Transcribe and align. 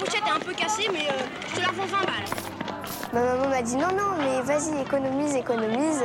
pochette 0.00 0.22
est 0.26 0.30
un 0.30 0.40
peu 0.40 0.52
cassée, 0.52 0.88
mais 0.92 1.08
euh, 1.10 1.24
je 1.50 1.56
te 1.56 1.60
la 1.60 1.72
vends 1.72 1.86
20 1.86 1.98
balles. 1.98 3.12
Ma 3.12 3.24
maman 3.24 3.48
m'a 3.48 3.62
dit 3.62 3.76
non, 3.76 3.88
non, 3.92 4.16
mais 4.18 4.40
vas-y, 4.42 4.80
économise, 4.80 5.34
économise. 5.34 6.02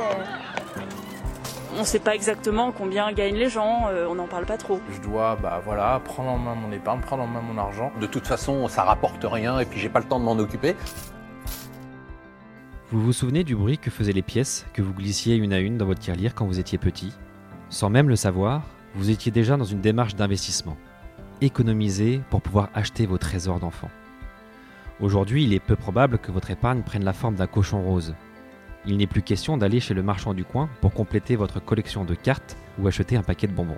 On 1.74 1.80
ne 1.80 1.84
sait 1.84 1.98
pas 1.98 2.14
exactement 2.14 2.72
combien 2.72 3.12
gagnent 3.12 3.36
les 3.36 3.50
gens, 3.50 3.88
euh, 3.88 4.06
on 4.08 4.14
n'en 4.14 4.26
parle 4.26 4.46
pas 4.46 4.56
trop. 4.56 4.80
Je 4.90 5.00
dois 5.00 5.36
bah, 5.36 5.60
voilà, 5.64 6.00
prendre 6.04 6.30
en 6.30 6.38
main 6.38 6.54
mon 6.54 6.72
épargne, 6.72 7.00
prendre 7.00 7.22
en 7.22 7.26
main 7.26 7.42
mon 7.42 7.58
argent. 7.58 7.92
De 8.00 8.06
toute 8.06 8.26
façon, 8.26 8.66
ça 8.68 8.84
rapporte 8.84 9.24
rien 9.24 9.58
et 9.58 9.66
puis 9.66 9.78
j'ai 9.78 9.88
pas 9.88 10.00
le 10.00 10.06
temps 10.06 10.18
de 10.18 10.24
m'en 10.24 10.38
occuper. 10.38 10.74
Vous 12.92 13.02
vous 13.02 13.12
souvenez 13.12 13.44
du 13.44 13.56
bruit 13.56 13.78
que 13.78 13.90
faisaient 13.90 14.12
les 14.12 14.22
pièces 14.22 14.64
que 14.72 14.80
vous 14.80 14.94
glissiez 14.94 15.36
une 15.36 15.52
à 15.52 15.58
une 15.58 15.76
dans 15.76 15.86
votre 15.86 16.00
tirelire 16.00 16.34
quand 16.34 16.46
vous 16.46 16.60
étiez 16.60 16.78
petit? 16.78 17.12
Sans 17.68 17.90
même 17.90 18.08
le 18.08 18.16
savoir, 18.16 18.62
vous 18.94 19.10
étiez 19.10 19.32
déjà 19.32 19.56
dans 19.56 19.64
une 19.64 19.80
démarche 19.80 20.14
d'investissement. 20.14 20.76
Économiser 21.42 22.22
pour 22.30 22.40
pouvoir 22.40 22.70
acheter 22.72 23.04
vos 23.04 23.18
trésors 23.18 23.60
d'enfant. 23.60 23.90
Aujourd'hui, 25.00 25.44
il 25.44 25.52
est 25.52 25.60
peu 25.60 25.76
probable 25.76 26.16
que 26.16 26.32
votre 26.32 26.50
épargne 26.50 26.80
prenne 26.80 27.04
la 27.04 27.12
forme 27.12 27.34
d'un 27.34 27.46
cochon 27.46 27.82
rose. 27.82 28.14
Il 28.86 28.96
n'est 28.96 29.06
plus 29.06 29.20
question 29.20 29.58
d'aller 29.58 29.78
chez 29.78 29.92
le 29.92 30.02
marchand 30.02 30.32
du 30.32 30.46
coin 30.46 30.70
pour 30.80 30.94
compléter 30.94 31.36
votre 31.36 31.60
collection 31.62 32.06
de 32.06 32.14
cartes 32.14 32.56
ou 32.78 32.88
acheter 32.88 33.18
un 33.18 33.22
paquet 33.22 33.48
de 33.48 33.52
bonbons. 33.52 33.76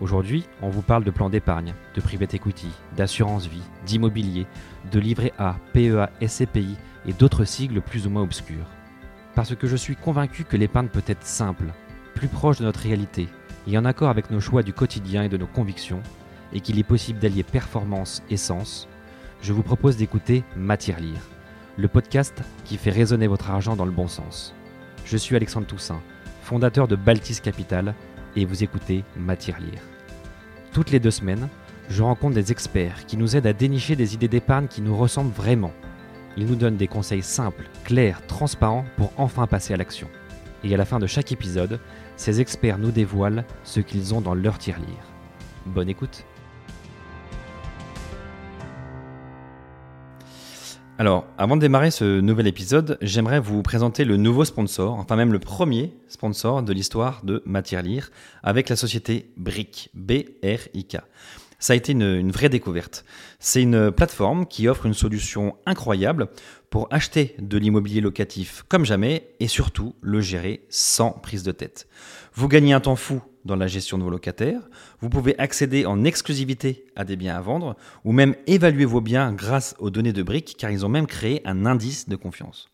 Aujourd'hui, 0.00 0.46
on 0.62 0.68
vous 0.68 0.82
parle 0.82 1.02
de 1.02 1.10
plans 1.10 1.28
d'épargne, 1.28 1.74
de 1.96 2.00
private 2.00 2.34
equity, 2.34 2.68
d'assurance 2.96 3.48
vie, 3.48 3.64
d'immobilier, 3.84 4.46
de 4.92 5.00
livret 5.00 5.32
A, 5.38 5.56
PEA, 5.72 6.08
SCPI 6.24 6.76
et 7.06 7.12
d'autres 7.12 7.44
sigles 7.44 7.80
plus 7.80 8.06
ou 8.06 8.10
moins 8.10 8.22
obscurs. 8.22 8.66
Parce 9.34 9.56
que 9.56 9.66
je 9.66 9.76
suis 9.76 9.96
convaincu 9.96 10.44
que 10.44 10.56
l'épargne 10.56 10.86
peut 10.88 11.02
être 11.08 11.26
simple, 11.26 11.72
plus 12.14 12.28
proche 12.28 12.58
de 12.58 12.64
notre 12.64 12.80
réalité, 12.80 13.28
et 13.66 13.76
en 13.76 13.84
accord 13.84 14.08
avec 14.08 14.30
nos 14.30 14.40
choix 14.40 14.62
du 14.62 14.72
quotidien 14.72 15.24
et 15.24 15.28
de 15.28 15.36
nos 15.36 15.48
convictions, 15.48 16.02
et 16.52 16.60
qu'il 16.60 16.78
est 16.78 16.84
possible 16.84 17.18
d'allier 17.18 17.42
performance 17.42 18.22
et 18.30 18.36
sens, 18.36 18.88
je 19.42 19.52
vous 19.52 19.62
propose 19.62 19.96
d'écouter 19.96 20.44
Matière 20.56 21.00
Lire, 21.00 21.20
le 21.76 21.88
podcast 21.88 22.42
qui 22.64 22.76
fait 22.76 22.90
résonner 22.90 23.26
votre 23.26 23.50
argent 23.50 23.76
dans 23.76 23.84
le 23.84 23.90
bon 23.90 24.08
sens. 24.08 24.54
Je 25.04 25.16
suis 25.16 25.34
Alexandre 25.34 25.66
Toussaint, 25.66 26.00
fondateur 26.42 26.88
de 26.88 26.96
Baltis 26.96 27.40
Capital, 27.40 27.94
et 28.36 28.44
vous 28.44 28.62
écoutez 28.62 29.04
Matière 29.16 29.60
Lire. 29.60 29.82
Toutes 30.72 30.90
les 30.90 31.00
deux 31.00 31.10
semaines, 31.10 31.48
je 31.88 32.02
rencontre 32.02 32.34
des 32.34 32.52
experts 32.52 33.04
qui 33.06 33.16
nous 33.16 33.36
aident 33.36 33.46
à 33.46 33.52
dénicher 33.52 33.96
des 33.96 34.14
idées 34.14 34.28
d'épargne 34.28 34.68
qui 34.68 34.80
nous 34.80 34.96
ressemblent 34.96 35.32
vraiment. 35.32 35.72
Ils 36.36 36.46
nous 36.46 36.54
donnent 36.54 36.76
des 36.76 36.88
conseils 36.88 37.22
simples, 37.22 37.68
clairs, 37.84 38.26
transparents 38.26 38.86
pour 38.96 39.12
enfin 39.16 39.46
passer 39.46 39.74
à 39.74 39.76
l'action. 39.76 40.08
Et 40.64 40.72
à 40.72 40.76
la 40.76 40.84
fin 40.84 40.98
de 40.98 41.06
chaque 41.06 41.32
épisode, 41.32 41.80
ces 42.16 42.40
experts 42.40 42.78
nous 42.78 42.92
dévoilent 42.92 43.44
ce 43.64 43.80
qu'ils 43.80 44.14
ont 44.14 44.20
dans 44.20 44.34
leur 44.34 44.58
tirelire. 44.58 45.12
Bonne 45.66 45.88
écoute 45.88 46.24
Alors, 50.98 51.24
avant 51.38 51.56
de 51.56 51.62
démarrer 51.62 51.90
ce 51.90 52.20
nouvel 52.20 52.46
épisode, 52.46 52.98
j'aimerais 53.00 53.40
vous 53.40 53.62
présenter 53.62 54.04
le 54.04 54.18
nouveau 54.18 54.44
sponsor, 54.44 54.94
enfin 54.94 55.16
même 55.16 55.32
le 55.32 55.38
premier 55.38 55.92
sponsor 56.06 56.62
de 56.62 56.72
l'histoire 56.72 57.24
de 57.24 57.42
Matière 57.46 57.82
Lire, 57.82 58.10
avec 58.42 58.68
la 58.68 58.76
société 58.76 59.32
BRIC, 59.38 59.90
B-R-I-K. 59.94 60.98
Ça 61.58 61.72
a 61.72 61.76
été 61.76 61.92
une, 61.92 62.02
une 62.02 62.30
vraie 62.30 62.50
découverte. 62.50 63.04
C'est 63.38 63.62
une 63.62 63.90
plateforme 63.90 64.46
qui 64.46 64.68
offre 64.68 64.84
une 64.84 64.94
solution 64.94 65.56
incroyable 65.64 66.28
pour 66.72 66.88
acheter 66.90 67.36
de 67.38 67.58
l'immobilier 67.58 68.00
locatif 68.00 68.64
comme 68.66 68.86
jamais 68.86 69.34
et 69.40 69.46
surtout 69.46 69.94
le 70.00 70.22
gérer 70.22 70.64
sans 70.70 71.10
prise 71.10 71.42
de 71.42 71.52
tête. 71.52 71.86
Vous 72.32 72.48
gagnez 72.48 72.72
un 72.72 72.80
temps 72.80 72.96
fou 72.96 73.20
dans 73.44 73.56
la 73.56 73.66
gestion 73.66 73.98
de 73.98 74.02
vos 74.02 74.08
locataires, 74.08 74.62
vous 75.02 75.10
pouvez 75.10 75.38
accéder 75.38 75.84
en 75.84 76.02
exclusivité 76.02 76.86
à 76.96 77.04
des 77.04 77.16
biens 77.16 77.36
à 77.36 77.42
vendre 77.42 77.76
ou 78.04 78.12
même 78.12 78.34
évaluer 78.46 78.86
vos 78.86 79.02
biens 79.02 79.34
grâce 79.34 79.74
aux 79.80 79.90
données 79.90 80.14
de 80.14 80.22
briques 80.22 80.56
car 80.58 80.70
ils 80.70 80.86
ont 80.86 80.88
même 80.88 81.06
créé 81.06 81.42
un 81.44 81.66
indice 81.66 82.08
de 82.08 82.16
confiance. 82.16 82.70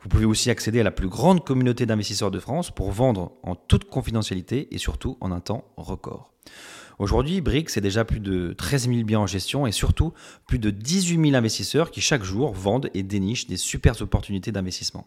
Vous 0.00 0.08
pouvez 0.08 0.26
aussi 0.26 0.48
accéder 0.48 0.78
à 0.78 0.84
la 0.84 0.92
plus 0.92 1.08
grande 1.08 1.44
communauté 1.44 1.86
d'investisseurs 1.86 2.30
de 2.30 2.38
France 2.38 2.70
pour 2.70 2.92
vendre 2.92 3.32
en 3.42 3.56
toute 3.56 3.86
confidentialité 3.86 4.72
et 4.72 4.78
surtout 4.78 5.18
en 5.20 5.32
un 5.32 5.40
temps 5.40 5.64
record. 5.76 6.32
Aujourd'hui, 6.98 7.40
Brick, 7.40 7.70
c'est 7.70 7.80
déjà 7.80 8.04
plus 8.04 8.20
de 8.20 8.52
13 8.52 8.88
000 8.88 9.04
biens 9.04 9.20
en 9.20 9.26
gestion 9.26 9.66
et 9.66 9.72
surtout 9.72 10.12
plus 10.46 10.58
de 10.58 10.70
18 10.70 11.30
000 11.30 11.36
investisseurs 11.36 11.90
qui 11.90 12.00
chaque 12.00 12.22
jour 12.22 12.52
vendent 12.52 12.90
et 12.94 13.02
dénichent 13.02 13.46
des 13.46 13.56
super 13.56 14.00
opportunités 14.00 14.52
d'investissement. 14.52 15.06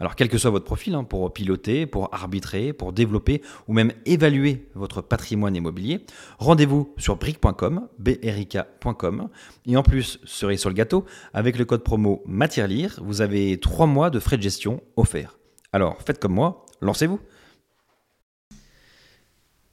Alors, 0.00 0.16
quel 0.16 0.28
que 0.28 0.38
soit 0.38 0.50
votre 0.50 0.64
profil, 0.64 0.94
hein, 0.94 1.04
pour 1.04 1.32
piloter, 1.32 1.86
pour 1.86 2.12
arbitrer, 2.12 2.72
pour 2.72 2.92
développer 2.92 3.42
ou 3.68 3.72
même 3.72 3.92
évaluer 4.04 4.68
votre 4.74 5.00
patrimoine 5.00 5.54
immobilier, 5.54 6.04
rendez-vous 6.38 6.92
sur 6.96 7.16
brick.com, 7.16 7.88
brk.com. 7.98 9.28
Et 9.66 9.76
en 9.76 9.82
plus, 9.84 10.18
cerise 10.24 10.60
sur 10.60 10.70
le 10.70 10.74
gâteau, 10.74 11.04
avec 11.34 11.56
le 11.56 11.64
code 11.64 11.84
promo 11.84 12.22
MATIERLIRE, 12.26 12.98
vous 13.02 13.20
avez 13.20 13.60
3 13.60 13.86
mois 13.86 14.10
de 14.10 14.18
frais 14.18 14.38
de 14.38 14.42
gestion 14.42 14.82
offerts. 14.96 15.38
Alors, 15.72 15.98
faites 16.04 16.18
comme 16.18 16.34
moi, 16.34 16.66
lancez-vous 16.80 17.20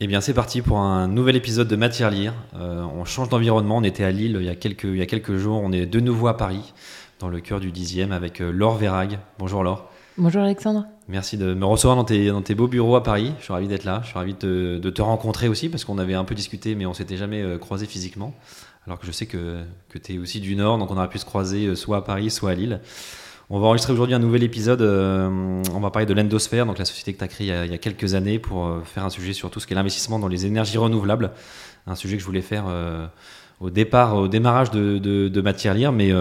eh 0.02 0.08
bien, 0.08 0.22
c'est 0.22 0.34
parti 0.34 0.62
pour 0.62 0.78
un 0.80 1.10
nouvel 1.10 1.36
épisode 1.36 1.68
de 1.68 1.76
Matière 1.76 2.10
Lire. 2.10 2.34
Euh, 2.56 2.84
on 2.84 3.04
change 3.04 3.28
d'environnement. 3.28 3.76
On 3.76 3.84
était 3.84 4.06
à 4.06 4.12
Lille 4.12 4.38
il 4.40 4.46
y, 4.46 4.50
a 4.50 4.56
quelques, 4.56 4.86
il 4.86 4.96
y 4.96 5.02
a 5.02 5.06
quelques 5.06 5.36
jours. 5.36 5.60
On 5.62 5.74
est 5.74 5.86
de 5.86 6.00
nouveau 6.00 6.30
à 6.30 6.38
Paris, 6.38 6.74
dans 7.20 7.28
le 7.28 7.42
cœur 7.42 7.60
du 7.60 7.70
10e, 7.70 8.12
avec 8.12 8.40
euh, 8.40 8.50
Laure 8.50 8.78
Vérag. 8.78 9.20
Bonjour 9.40 9.62
Laure. 9.62 9.92
Bonjour 10.18 10.42
Alexandre. 10.42 10.86
Merci 11.10 11.36
de 11.36 11.54
me 11.54 11.66
recevoir 11.66 11.98
dans 11.98 12.06
tes, 12.06 12.30
dans 12.30 12.42
tes 12.42 12.56
beaux 12.56 12.70
bureaux 12.70 12.96
à 12.96 13.04
Paris. 13.04 13.34
Je 13.40 13.44
suis 13.44 13.52
ravi 13.52 13.68
d'être 13.68 13.84
là. 13.84 14.00
Je 14.04 14.08
suis 14.08 14.18
ravi 14.18 14.36
de, 14.40 14.80
de, 14.82 14.90
te 14.90 15.02
rencontrer 15.02 15.50
aussi, 15.50 15.68
parce 15.68 15.84
qu'on 15.84 15.98
avait 15.98 16.14
un 16.14 16.24
peu 16.24 16.34
discuté, 16.34 16.76
mais 16.76 16.86
on 16.86 16.94
s'était 16.94 17.18
jamais 17.18 17.42
euh, 17.42 17.58
croisé 17.58 17.86
physiquement. 17.86 18.34
Alors 18.86 19.00
que 19.00 19.06
je 19.06 19.12
sais 19.12 19.26
que, 19.26 19.66
que 19.90 19.98
tu 19.98 20.14
es 20.14 20.18
aussi 20.18 20.40
du 20.40 20.56
Nord, 20.56 20.78
donc 20.78 20.92
on 20.92 20.98
aurait 20.98 21.10
pu 21.10 21.18
se 21.18 21.26
croiser 21.26 21.76
soit 21.76 21.98
à 21.98 22.02
Paris, 22.02 22.30
soit 22.30 22.52
à 22.52 22.56
Lille. 22.56 22.80
On 23.52 23.60
va 23.60 23.66
enregistrer 23.66 23.94
aujourd'hui 23.94 24.14
un 24.14 24.20
nouvel 24.20 24.44
épisode. 24.44 24.84
Euh, 24.84 25.64
on 25.74 25.80
va 25.80 25.90
parler 25.90 26.06
de 26.06 26.14
l'Endosphère, 26.14 26.68
donc 26.68 26.78
la 26.78 26.86
société 26.86 27.14
que 27.14 27.18
tu 27.18 27.24
as 27.24 27.28
créée 27.28 27.48
il 27.48 27.72
y, 27.72 27.74
a, 27.74 27.78
quelques 27.80 28.14
années 28.14 28.38
pour 28.38 28.68
euh, 28.68 28.82
faire 28.84 29.04
un 29.04 29.10
sujet 29.10 29.34
sur 29.34 29.50
tout 29.50 29.60
ce 29.60 29.66
qui 29.66 29.74
est 29.74 29.76
l'investissement 29.76 30.20
dans 30.20 30.28
les 30.28 30.46
énergies 30.46 30.78
renouvelables. 30.78 31.32
Un 31.88 31.96
sujet 31.96 32.16
que 32.16 32.22
je 32.22 32.28
voulais 32.28 32.44
faire 32.44 32.66
euh, 32.68 33.08
au 33.60 33.72
départ, 33.72 34.18
au 34.18 34.28
démarrage 34.28 34.70
de, 34.70 35.00
de, 35.00 35.30
de 35.30 35.42
mais 35.92 36.14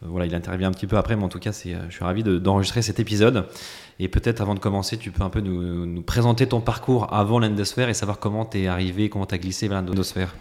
voilà, 0.00 0.26
il 0.26 0.34
intervient 0.34 0.68
un 0.68 0.72
petit 0.72 0.86
peu 0.86 0.96
après. 0.96 1.16
Mais 1.16 1.24
en 1.24 1.28
tout 1.28 1.38
cas, 1.38 1.52
je 1.52 1.94
suis 1.94 2.04
ravi 2.04 2.22
d'enregistrer 2.22 2.80
cet 2.80 2.98
épisode. 2.98 3.46
Et 3.98 4.08
peut-être 4.08 4.40
avant 4.40 4.54
de 4.54 4.58
commencer, 4.58 4.96
tu 4.96 5.10
peux 5.10 5.22
un 5.22 5.28
peu 5.28 5.40
nous, 5.40 5.84
nous 5.84 6.02
présenter 6.02 6.46
ton 6.46 6.62
parcours 6.62 7.12
avant 7.12 7.40
l'Endosphère 7.40 7.90
et 7.90 7.94
savoir 7.94 8.18
comment 8.18 8.46
tu 8.46 8.62
es 8.62 8.68
arrivé, 8.68 9.10
comment 9.10 9.26
tu 9.26 9.34
as 9.34 9.38
glissé 9.38 9.68
vers 9.68 9.82
l'Endosphère. 9.82 10.34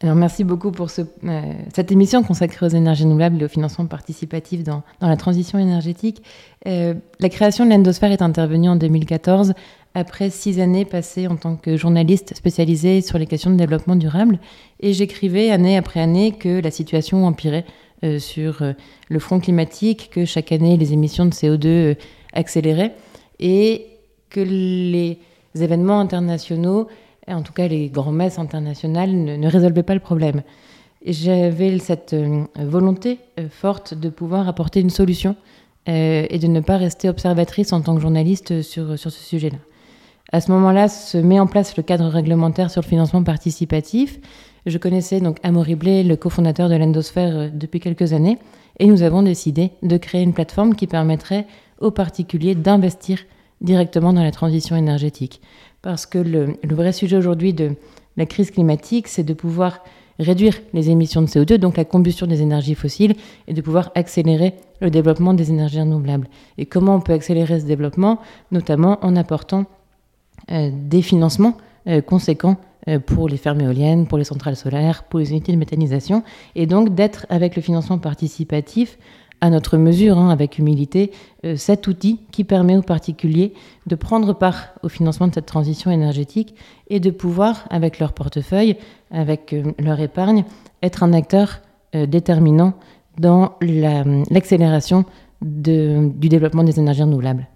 Alors 0.00 0.14
merci 0.14 0.44
beaucoup 0.44 0.70
pour 0.70 0.88
euh, 0.96 1.52
cette 1.74 1.90
émission 1.90 2.22
consacrée 2.22 2.66
aux 2.66 2.68
énergies 2.68 3.02
renouvelables 3.02 3.42
et 3.42 3.44
au 3.46 3.48
financement 3.48 3.86
participatif 3.86 4.62
dans, 4.62 4.82
la 5.00 5.16
transition 5.16 5.58
énergétique. 5.58 6.22
Euh, 6.68 6.94
la 7.18 7.28
création 7.28 7.64
de 7.64 7.70
l'Endosphère 7.70 8.12
est 8.12 8.22
intervenue 8.22 8.68
en 8.68 8.76
2014 8.76 9.54
après 9.94 10.30
six 10.30 10.60
années 10.60 10.84
passées 10.84 11.26
en 11.26 11.34
tant 11.34 11.56
que 11.56 11.76
journaliste 11.76 12.36
spécialisée 12.36 13.00
sur 13.00 13.18
les 13.18 13.26
questions 13.26 13.50
de 13.50 13.56
développement 13.56 13.96
durable. 13.96 14.38
Et 14.78 14.92
j'écrivais 14.92 15.50
année 15.50 15.76
après 15.76 15.98
année 15.98 16.30
que 16.30 16.60
la 16.60 16.70
situation 16.70 17.26
empirait 17.26 17.64
euh, 18.04 18.20
sur 18.20 18.62
le 19.08 19.18
front 19.18 19.40
climatique, 19.40 20.10
que 20.12 20.24
chaque 20.24 20.52
année 20.52 20.76
les 20.76 20.92
émissions 20.92 21.26
de 21.26 21.32
CO2 21.32 21.66
euh, 21.66 21.94
accéléraient 22.32 22.94
et 23.40 23.86
que 24.30 24.38
les 24.38 25.18
événements 25.56 25.98
internationaux 25.98 26.86
en 27.34 27.42
tout 27.42 27.52
cas 27.52 27.68
les 27.68 27.88
grands 27.88 28.12
messes 28.12 28.38
internationales, 28.38 29.10
ne, 29.10 29.36
ne 29.36 29.48
résolvaient 29.48 29.82
pas 29.82 29.94
le 29.94 30.00
problème. 30.00 30.42
J'avais 31.06 31.78
cette 31.78 32.12
euh, 32.12 32.44
volonté 32.56 33.20
euh, 33.38 33.48
forte 33.48 33.94
de 33.94 34.08
pouvoir 34.08 34.48
apporter 34.48 34.80
une 34.80 34.90
solution 34.90 35.36
euh, 35.88 36.26
et 36.28 36.38
de 36.38 36.48
ne 36.48 36.60
pas 36.60 36.76
rester 36.76 37.08
observatrice 37.08 37.72
en 37.72 37.80
tant 37.80 37.94
que 37.94 38.00
journaliste 38.00 38.62
sur, 38.62 38.98
sur 38.98 39.10
ce 39.10 39.22
sujet-là. 39.22 39.58
À 40.32 40.40
ce 40.40 40.50
moment-là, 40.52 40.88
se 40.88 41.16
met 41.16 41.40
en 41.40 41.46
place 41.46 41.76
le 41.76 41.82
cadre 41.82 42.06
réglementaire 42.08 42.70
sur 42.70 42.82
le 42.82 42.86
financement 42.86 43.22
participatif. 43.22 44.18
Je 44.66 44.76
connaissais 44.76 45.20
donc 45.20 45.38
Amaury 45.42 45.76
Blé, 45.76 46.02
le 46.02 46.16
cofondateur 46.16 46.68
de 46.68 46.74
l'Endosphère, 46.74 47.50
depuis 47.50 47.80
quelques 47.80 48.12
années, 48.12 48.38
et 48.78 48.86
nous 48.86 49.02
avons 49.02 49.22
décidé 49.22 49.70
de 49.82 49.96
créer 49.96 50.22
une 50.22 50.34
plateforme 50.34 50.74
qui 50.74 50.86
permettrait 50.86 51.46
aux 51.80 51.90
particuliers 51.90 52.54
d'investir 52.54 53.20
directement 53.62 54.12
dans 54.12 54.22
la 54.22 54.30
transition 54.30 54.76
énergétique. 54.76 55.40
Parce 55.82 56.06
que 56.06 56.18
le, 56.18 56.56
vrai 56.64 56.92
sujet 56.92 57.16
aujourd'hui 57.16 57.52
de 57.52 57.72
la 58.16 58.26
crise 58.26 58.50
climatique, 58.50 59.08
c'est 59.08 59.22
de 59.22 59.34
pouvoir 59.34 59.84
réduire 60.18 60.54
les 60.74 60.90
émissions 60.90 61.22
de 61.22 61.28
CO2, 61.28 61.54
donc 61.54 61.76
la 61.76 61.84
combustion 61.84 62.26
des 62.26 62.42
énergies 62.42 62.74
fossiles, 62.74 63.14
et 63.46 63.54
de 63.54 63.60
pouvoir 63.60 63.92
accélérer 63.94 64.54
le 64.80 64.90
développement 64.90 65.34
des 65.34 65.50
énergies 65.50 65.80
renouvelables. 65.80 66.28
Et 66.56 66.66
comment 66.66 66.96
on 66.96 67.00
peut 67.00 67.12
accélérer 67.12 67.60
ce 67.60 67.66
développement? 67.66 68.18
Notamment 68.50 68.98
en 69.02 69.14
apportant 69.14 69.66
euh, 70.50 70.70
des 70.72 71.02
financements 71.02 71.56
euh, 71.86 72.00
conséquents 72.00 72.56
euh, 72.88 72.98
pour 72.98 73.28
les 73.28 73.36
fermes 73.36 73.60
éoliennes, 73.60 74.06
pour 74.06 74.18
les 74.18 74.24
centrales 74.24 74.56
solaires, 74.56 75.04
pour 75.04 75.20
les 75.20 75.30
unités 75.30 75.52
de 75.52 75.58
méthanisation, 75.58 76.24
et 76.56 76.66
donc 76.66 76.94
d'être 76.94 77.26
avec 77.28 77.54
le 77.54 77.62
financement 77.62 77.98
participatif 77.98 78.98
à 79.40 79.50
notre 79.50 79.76
mesure, 79.76 80.18
hein, 80.18 80.30
avec 80.30 80.58
humilité, 80.58 81.12
euh, 81.44 81.56
cet 81.56 81.86
outil 81.86 82.20
qui 82.32 82.44
permet 82.44 82.76
aux 82.76 82.82
particuliers 82.82 83.52
de 83.86 83.94
prendre 83.94 84.32
part 84.32 84.68
au 84.82 84.88
financement 84.88 85.28
de 85.28 85.34
cette 85.34 85.46
transition 85.46 85.90
énergétique 85.90 86.54
et 86.88 87.00
de 87.00 87.10
pouvoir, 87.10 87.66
avec 87.70 87.98
leur 87.98 88.12
portefeuille, 88.12 88.76
avec 89.10 89.52
euh, 89.52 89.62
leur 89.78 90.00
épargne, 90.00 90.44
être 90.82 91.02
un 91.02 91.12
acteur 91.12 91.60
déterminant 91.94 92.74
dans 93.18 93.54
l'accélération 93.62 95.06
du 95.40 96.28
développement 96.28 96.62
des 96.62 96.78
énergies 96.78 97.02
renouvelables. 97.02 97.46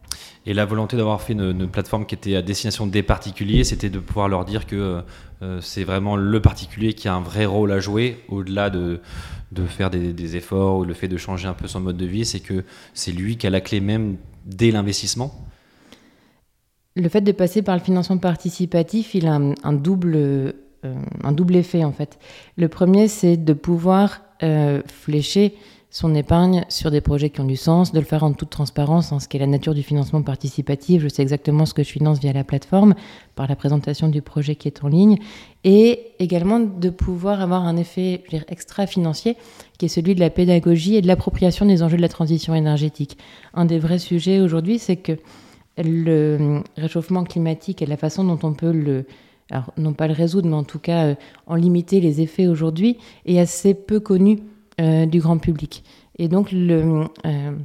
Et 0.45 0.55
la 0.55 0.65
volonté 0.65 0.97
d'avoir 0.97 1.23
fait 1.23 1.35
une, 1.35 1.69
plateforme 1.69 2.05
qui 2.05 2.17
était 2.17 2.35
à 2.35 2.43
destination 2.43 2.87
des 2.87 3.03
particuliers, 3.03 3.63
c'était 3.63 3.91
de 3.91 4.01
pouvoir 4.01 4.29
leur 4.29 4.45
dire 4.45 4.67
que 4.67 5.03
euh, 5.43 5.61
c'est 5.61 5.85
vraiment 5.85 6.17
le 6.17 6.43
particulier 6.43 6.95
qui 6.95 7.07
a 7.07 7.15
un 7.15 7.21
vrai 7.21 7.47
rôle 7.47 7.71
à 7.71 7.79
jouer, 7.79 8.25
au-delà 8.29 8.69
de, 8.69 9.01
de 9.53 9.67
faire 9.67 9.91
des, 9.91 10.37
efforts 10.37 10.79
ou 10.79 10.85
le 10.85 10.95
fait 10.95 11.09
de 11.09 11.17
changer 11.17 11.47
un 11.47 11.53
peu 11.53 11.69
son 11.69 11.81
mode 11.81 11.97
de 11.97 12.07
vie, 12.07 12.25
c'est 12.25 12.41
que 12.41 12.65
c'est 12.95 13.13
lui 13.13 13.37
qui 13.37 13.47
a 13.47 13.51
la 13.51 13.61
clé 13.61 13.81
même 13.81 14.17
dès 14.47 14.71
l'investissement. 14.71 15.33
Le 16.97 17.09
fait 17.09 17.21
de 17.21 17.33
passer 17.33 17.63
par 17.63 17.77
le 17.77 17.83
financement 17.83 18.19
participatif, 18.19 19.15
il 19.15 19.27
a 19.27 19.39
un, 19.63 19.73
double, 19.73 20.15
euh, 20.17 20.53
un 21.23 21.33
double 21.33 21.57
effet 21.57 21.85
en 21.85 21.93
fait. 21.93 22.19
Le 22.57 22.69
premier, 22.69 23.09
c'est 23.09 23.37
de 23.37 23.53
pouvoir 23.53 24.23
euh, 24.43 24.83
flécher 24.87 25.55
son 25.93 26.15
épargne 26.15 26.65
sur 26.71 26.91
des 26.91 27.03
projets 27.03 27.29
qui 27.29 27.43
ont 27.43 27.45
du 27.45 27.55
sens, 27.55 27.93
de 27.93 27.99
le 28.01 28.07
faire 28.07 28.25
en 28.25 28.33
toute 28.33 28.49
transparence 28.49 29.13
en 29.13 29.21
ce 29.21 29.29
qui 29.29 29.37
est 29.37 29.41
la 29.41 29.47
nature 29.47 29.75
du 29.75 29.83
financement 29.83 30.23
participatif. 30.23 31.03
Je 31.03 31.09
sais 31.09 31.21
exactement 31.21 31.67
ce 31.67 31.75
que 31.75 31.83
je 31.83 31.91
finance 31.91 32.19
via 32.19 32.33
la 32.33 32.45
plateforme, 32.45 32.95
par 33.35 33.47
la 33.47 33.57
présentation 33.57 34.09
du 34.09 34.23
projet 34.23 34.57
qui 34.57 34.69
est 34.69 34.83
en 34.83 34.89
ligne, 34.89 35.19
et 35.65 36.01
également 36.19 36.61
de 36.61 36.89
pouvoir 36.89 37.43
avoir 37.43 37.67
un 37.67 37.77
effet 37.77 38.25
extra-financier 38.49 39.37
qui 39.77 39.85
est 39.85 39.89
celui 39.89 40.15
de 40.15 40.21
la 40.21 40.31
pédagogie 40.31 40.97
et 40.97 41.03
de 41.03 41.07
l'appropriation 41.07 41.67
des 41.67 41.83
enjeux 41.83 41.99
de 41.99 42.03
la 42.03 42.09
transition 42.09 42.55
énergétique. 42.55 43.19
Un 43.53 43.67
des 43.67 43.79
vrais 43.79 43.99
sujets 43.99 44.41
aujourd'hui, 44.41 44.79
c'est 44.79 44.97
que 44.97 45.19
le 45.77 46.63
réchauffement 46.79 47.25
climatique 47.25 47.83
et 47.83 47.87
la 47.87 47.99
façon 47.99 48.25
dont 48.25 48.39
on 48.43 48.55
peut 48.55 48.73
le 48.73 49.05
alors 49.51 49.71
non 49.77 49.93
pas 49.93 50.07
le 50.07 50.15
résoudre, 50.15 50.49
mais 50.49 50.57
en 50.57 50.65
tout 50.65 50.79
cas 50.79 51.09
euh, 51.09 51.15
en 51.47 51.57
limiter 51.57 52.01
les 52.01 52.23
effets 52.23 52.47
aujourd'hui, 52.47 52.97
est 53.27 53.39
assez 53.39 53.75
peu 53.75 54.01
connu 54.01 54.39
du 55.07 55.21
grand 55.21 55.39
public. 55.39 55.85
Et 56.19 56.29
donc, 56.29 56.53
euh, 56.53 57.57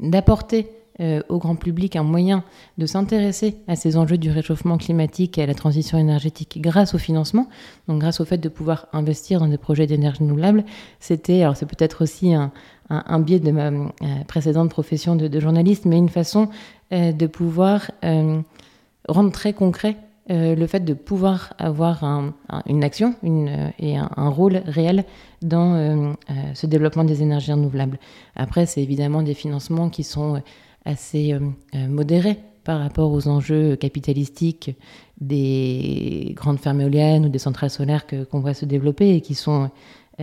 d'apporter 0.00 0.68
euh, 1.00 1.20
au 1.28 1.38
grand 1.38 1.56
public 1.56 1.96
un 1.96 2.02
moyen 2.02 2.42
de 2.78 2.86
s'intéresser 2.86 3.56
à 3.68 3.76
ces 3.76 3.96
enjeux 3.96 4.18
du 4.18 4.30
réchauffement 4.30 4.78
climatique 4.78 5.36
et 5.36 5.42
à 5.42 5.46
la 5.46 5.54
transition 5.54 5.98
énergétique 5.98 6.58
grâce 6.60 6.94
au 6.94 6.98
financement, 6.98 7.48
donc 7.88 8.00
grâce 8.00 8.20
au 8.20 8.24
fait 8.24 8.38
de 8.38 8.48
pouvoir 8.48 8.86
investir 8.92 9.40
dans 9.40 9.48
des 9.48 9.58
projets 9.58 9.86
d'énergie 9.86 10.20
renouvelable, 10.20 10.64
c'était, 11.00 11.42
alors 11.42 11.56
c'est 11.56 11.66
peut-être 11.66 12.02
aussi 12.02 12.34
un, 12.34 12.50
biais 13.18 13.40
de 13.40 13.50
ma 13.50 13.70
précédente 14.26 14.70
profession 14.70 15.16
de, 15.16 15.40
journaliste, 15.40 15.84
mais 15.84 15.98
une 15.98 16.08
façon 16.08 16.48
de 16.92 17.26
pouvoir 17.26 17.90
rendre 19.08 19.32
très 19.32 19.52
concret 19.52 19.96
euh, 20.28 20.56
le 20.56 20.66
fait 20.66 20.80
de 20.80 20.92
pouvoir 20.92 21.54
avoir 21.58 22.02
une 22.66 22.82
action 22.82 23.14
une, 23.22 23.72
et 23.78 23.96
un, 23.96 24.28
rôle 24.28 24.60
réel 24.66 25.04
dans 25.40 25.74
euh, 25.74 26.12
euh, 26.30 26.34
ce 26.54 26.66
développement 26.66 27.04
des 27.04 27.22
énergies 27.22 27.52
renouvelables. 27.52 27.98
Après, 28.34 28.66
c'est 28.66 28.82
évidemment 28.82 29.22
des 29.22 29.34
financements 29.34 29.88
qui 29.88 30.02
sont 30.02 30.42
assez 30.84 31.36
modérés 31.74 32.38
par 32.66 32.80
rapport 32.80 33.12
aux 33.12 33.28
enjeux 33.28 33.76
capitalistiques 33.76 34.76
des 35.20 36.32
grandes 36.34 36.58
fermes 36.58 36.80
éoliennes 36.80 37.26
ou 37.26 37.28
des 37.28 37.38
centrales 37.38 37.70
solaires 37.70 38.06
qu'on 38.30 38.40
voit 38.40 38.54
se 38.54 38.64
développer 38.64 39.14
et 39.14 39.20
qui 39.20 39.34
sont 39.34 39.64
euh, 39.64 39.68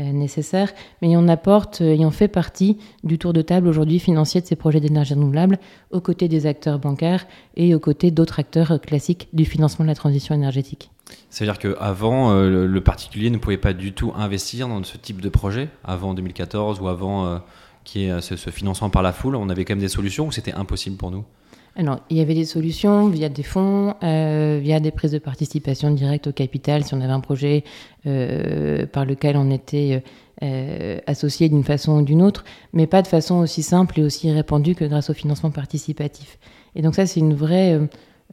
nécessaire, 0.02 0.72
mais 1.02 1.16
on 1.16 1.28
apporte 1.28 1.82
et 1.82 2.02
euh, 2.02 2.08
on 2.08 2.12
fait 2.12 2.28
partie 2.28 2.78
du 3.04 3.20
tour 3.20 3.34
de 3.34 3.42
table 3.42 3.68
aujourd'hui 3.68 4.00
financier 4.00 4.42
de 4.42 4.46
ces 4.46 4.56
projets 4.56 4.80
d'énergie 4.80 5.14
renouvelable 5.14 5.60
aux 5.92 6.02
côtés 6.02 6.28
des 6.28 6.46
acteurs 6.46 6.80
bancaires 6.80 7.28
et 7.56 7.76
aux 7.76 7.80
côtés 7.80 8.12
d'autres 8.12 8.40
acteurs 8.40 8.72
euh, 8.72 8.78
classiques 8.78 9.28
du 9.34 9.46
financement 9.46 9.86
de 9.86 9.90
la 9.90 9.96
transition 9.96 10.34
énergétique. 10.34 10.90
C'est-à-dire 11.30 11.60
qu'avant, 11.60 12.34
le 12.34 12.82
particulier 12.82 13.30
ne 13.30 13.38
pouvait 13.38 13.58
pas 13.58 13.74
du 13.74 13.92
tout 13.92 14.14
investir 14.16 14.68
dans 14.68 14.84
ce 14.84 14.98
type 14.98 15.22
de 15.22 15.30
projet, 15.30 15.70
avant 15.84 16.14
2014 16.14 16.80
ou 16.80 16.88
avant 16.88 17.42
qu'il 17.84 18.04
y 18.04 18.06
ait 18.06 18.22
ce, 18.22 18.36
ce 18.36 18.50
financement 18.50 18.90
par 18.90 19.04
la 19.04 19.12
foule, 19.12 19.36
on 19.36 19.50
avait 19.50 19.66
quand 19.66 19.74
même 19.74 19.82
des 19.82 19.90
solutions 19.90 20.28
ou 20.28 20.32
c'était 20.32 20.54
impossible 20.54 20.96
pour 20.96 21.12
nous? 21.12 21.26
Alors, 21.76 22.02
il 22.12 22.18
y 22.18 22.22
avait 22.22 22.36
des 22.36 22.46
solutions 22.46 23.08
via 23.10 23.30
des 23.30 23.42
fonds, 23.42 23.96
euh, 24.04 24.60
via 24.62 24.80
des 24.80 24.92
prises 24.92 25.12
de 25.12 25.18
participation 25.18 25.90
directes 25.90 26.28
au 26.28 26.32
capital, 26.32 26.84
si 26.84 26.94
on 26.94 27.02
avait 27.02 27.14
un 27.14 27.20
projet 27.20 27.64
euh, 28.06 28.86
par 28.86 29.06
lequel 29.06 29.38
on 29.38 29.50
était 29.50 30.04
euh, 30.44 31.00
associé 31.08 31.50
d'une 31.50 31.64
façon 31.64 31.94
ou 31.94 32.02
d'une 32.04 32.22
autre, 32.22 32.44
mais 32.74 32.86
pas 32.86 33.02
de 33.02 33.08
façon 33.08 33.38
aussi 33.38 33.64
simple 33.64 34.00
et 34.00 34.04
aussi 34.04 34.32
répandue 34.32 34.76
que 34.76 34.86
grâce 34.86 35.10
au 35.10 35.14
financement 35.14 35.50
participatif. 35.50 36.38
Et 36.76 36.84
donc 36.84 36.94
ça, 36.94 37.08
c'est 37.08 37.20
une 37.20 37.34
vraie 37.34 37.80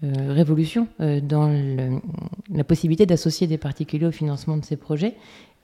révolution 0.03 0.89
dans 0.99 1.51
la 2.55 2.65
possibilité 2.65 3.05
d'associer 3.05 3.47
des 3.47 3.59
particuliers 3.59 4.07
au 4.07 4.13
financement 4.13 4.57
de 4.57 4.65
ces 4.65 4.77
projets. 4.77 5.15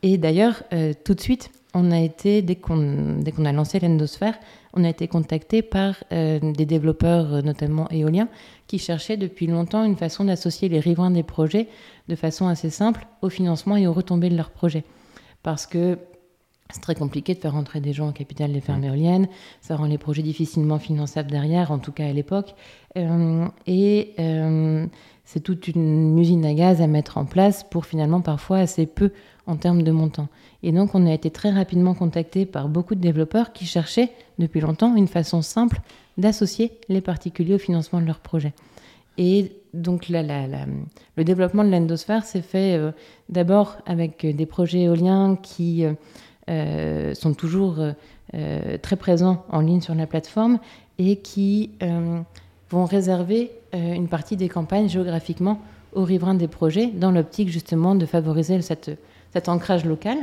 Et 0.02 0.18
d'ailleurs, 0.18 0.62
tout 1.04 1.14
de 1.14 1.20
suite, 1.20 1.50
on 1.72 1.90
a 1.90 2.00
été, 2.00 2.42
dès 2.42 2.56
qu'on 2.56 3.44
a 3.44 3.52
lancé 3.52 3.80
l'endosphère, 3.80 4.38
on 4.76 4.84
a 4.84 4.90
été 4.90 5.08
contacté 5.08 5.62
par 5.62 5.96
euh, 6.12 6.38
des 6.52 6.66
développeurs, 6.66 7.32
euh, 7.32 7.42
notamment 7.42 7.88
éoliens, 7.90 8.28
qui 8.66 8.78
cherchaient 8.78 9.16
depuis 9.16 9.46
longtemps 9.46 9.84
une 9.84 9.96
façon 9.96 10.24
d'associer 10.24 10.68
les 10.68 10.80
riverains 10.80 11.10
des 11.10 11.22
projets 11.22 11.68
de 12.08 12.14
façon 12.14 12.46
assez 12.46 12.70
simple 12.70 13.06
au 13.22 13.30
financement 13.30 13.76
et 13.76 13.86
aux 13.86 13.92
retombées 13.92 14.28
de 14.28 14.36
leurs 14.36 14.50
projets. 14.50 14.84
Parce 15.42 15.66
que 15.66 15.98
c'est 16.70 16.80
très 16.80 16.94
compliqué 16.94 17.34
de 17.34 17.38
faire 17.38 17.52
rentrer 17.52 17.80
des 17.80 17.92
gens 17.92 18.08
au 18.08 18.12
capital 18.12 18.52
des 18.52 18.60
fermes 18.60 18.84
éoliennes, 18.84 19.28
ça 19.60 19.76
rend 19.76 19.86
les 19.86 19.98
projets 19.98 20.22
difficilement 20.22 20.78
finançables 20.78 21.30
derrière, 21.30 21.70
en 21.70 21.78
tout 21.78 21.92
cas 21.92 22.06
à 22.06 22.12
l'époque. 22.12 22.54
Euh, 22.98 23.46
et 23.66 24.14
c'est 25.24 25.40
toute 25.40 25.68
une 25.68 26.18
usine 26.18 26.44
à 26.44 26.54
gaz 26.54 26.80
à 26.82 26.86
mettre 26.86 27.18
en 27.18 27.24
place 27.24 27.64
pour 27.64 27.86
finalement 27.86 28.20
parfois 28.20 28.58
assez 28.58 28.86
peu 28.86 29.12
en 29.46 29.56
termes 29.56 29.82
de 29.82 29.90
montant. 29.90 30.28
Et 30.62 30.72
donc 30.72 30.94
on 30.94 31.06
a 31.06 31.12
été 31.12 31.30
très 31.30 31.50
rapidement 31.50 31.94
contacté 31.94 32.46
par 32.46 32.68
beaucoup 32.68 32.94
de 32.94 33.00
développeurs 33.00 33.52
qui 33.52 33.66
cherchaient 33.66 34.10
depuis 34.38 34.60
longtemps 34.60 34.94
une 34.96 35.08
façon 35.08 35.42
simple 35.42 35.80
d'associer 36.18 36.72
les 36.88 37.00
particuliers 37.00 37.54
au 37.54 37.58
financement 37.58 38.00
de 38.00 38.06
leurs 38.06 38.20
projets. 38.20 38.52
Et 39.18 39.52
donc 39.74 40.08
le 40.08 41.24
développement 41.24 41.64
de 41.64 41.70
l'endosphère 41.70 42.24
s'est 42.24 42.42
fait 42.42 42.76
euh, 42.76 42.92
d'abord 43.28 43.76
avec 43.86 44.26
des 44.26 44.46
projets 44.46 44.82
éoliens 44.82 45.36
qui 45.42 45.84
euh, 45.84 45.92
euh, 46.48 47.14
sont 47.14 47.34
toujours 47.34 47.78
très 48.82 48.96
présents 48.96 49.44
en 49.50 49.60
ligne 49.60 49.80
sur 49.80 49.94
la 49.94 50.06
plateforme 50.06 50.58
et 50.98 51.16
qui 51.16 51.70
vont 52.70 52.84
réserver 52.84 53.52
une 53.72 54.08
partie 54.08 54.36
des 54.36 54.48
campagnes 54.48 54.88
géographiquement 54.88 55.60
aux 55.92 56.02
riverains 56.02 56.34
des 56.34 56.48
projets 56.48 56.88
dans 56.88 57.12
l'optique 57.12 57.48
justement 57.48 57.94
de 57.94 58.04
favoriser 58.04 58.60
cette 58.62 58.98
cet 59.36 59.50
ancrage 59.50 59.84
local. 59.84 60.16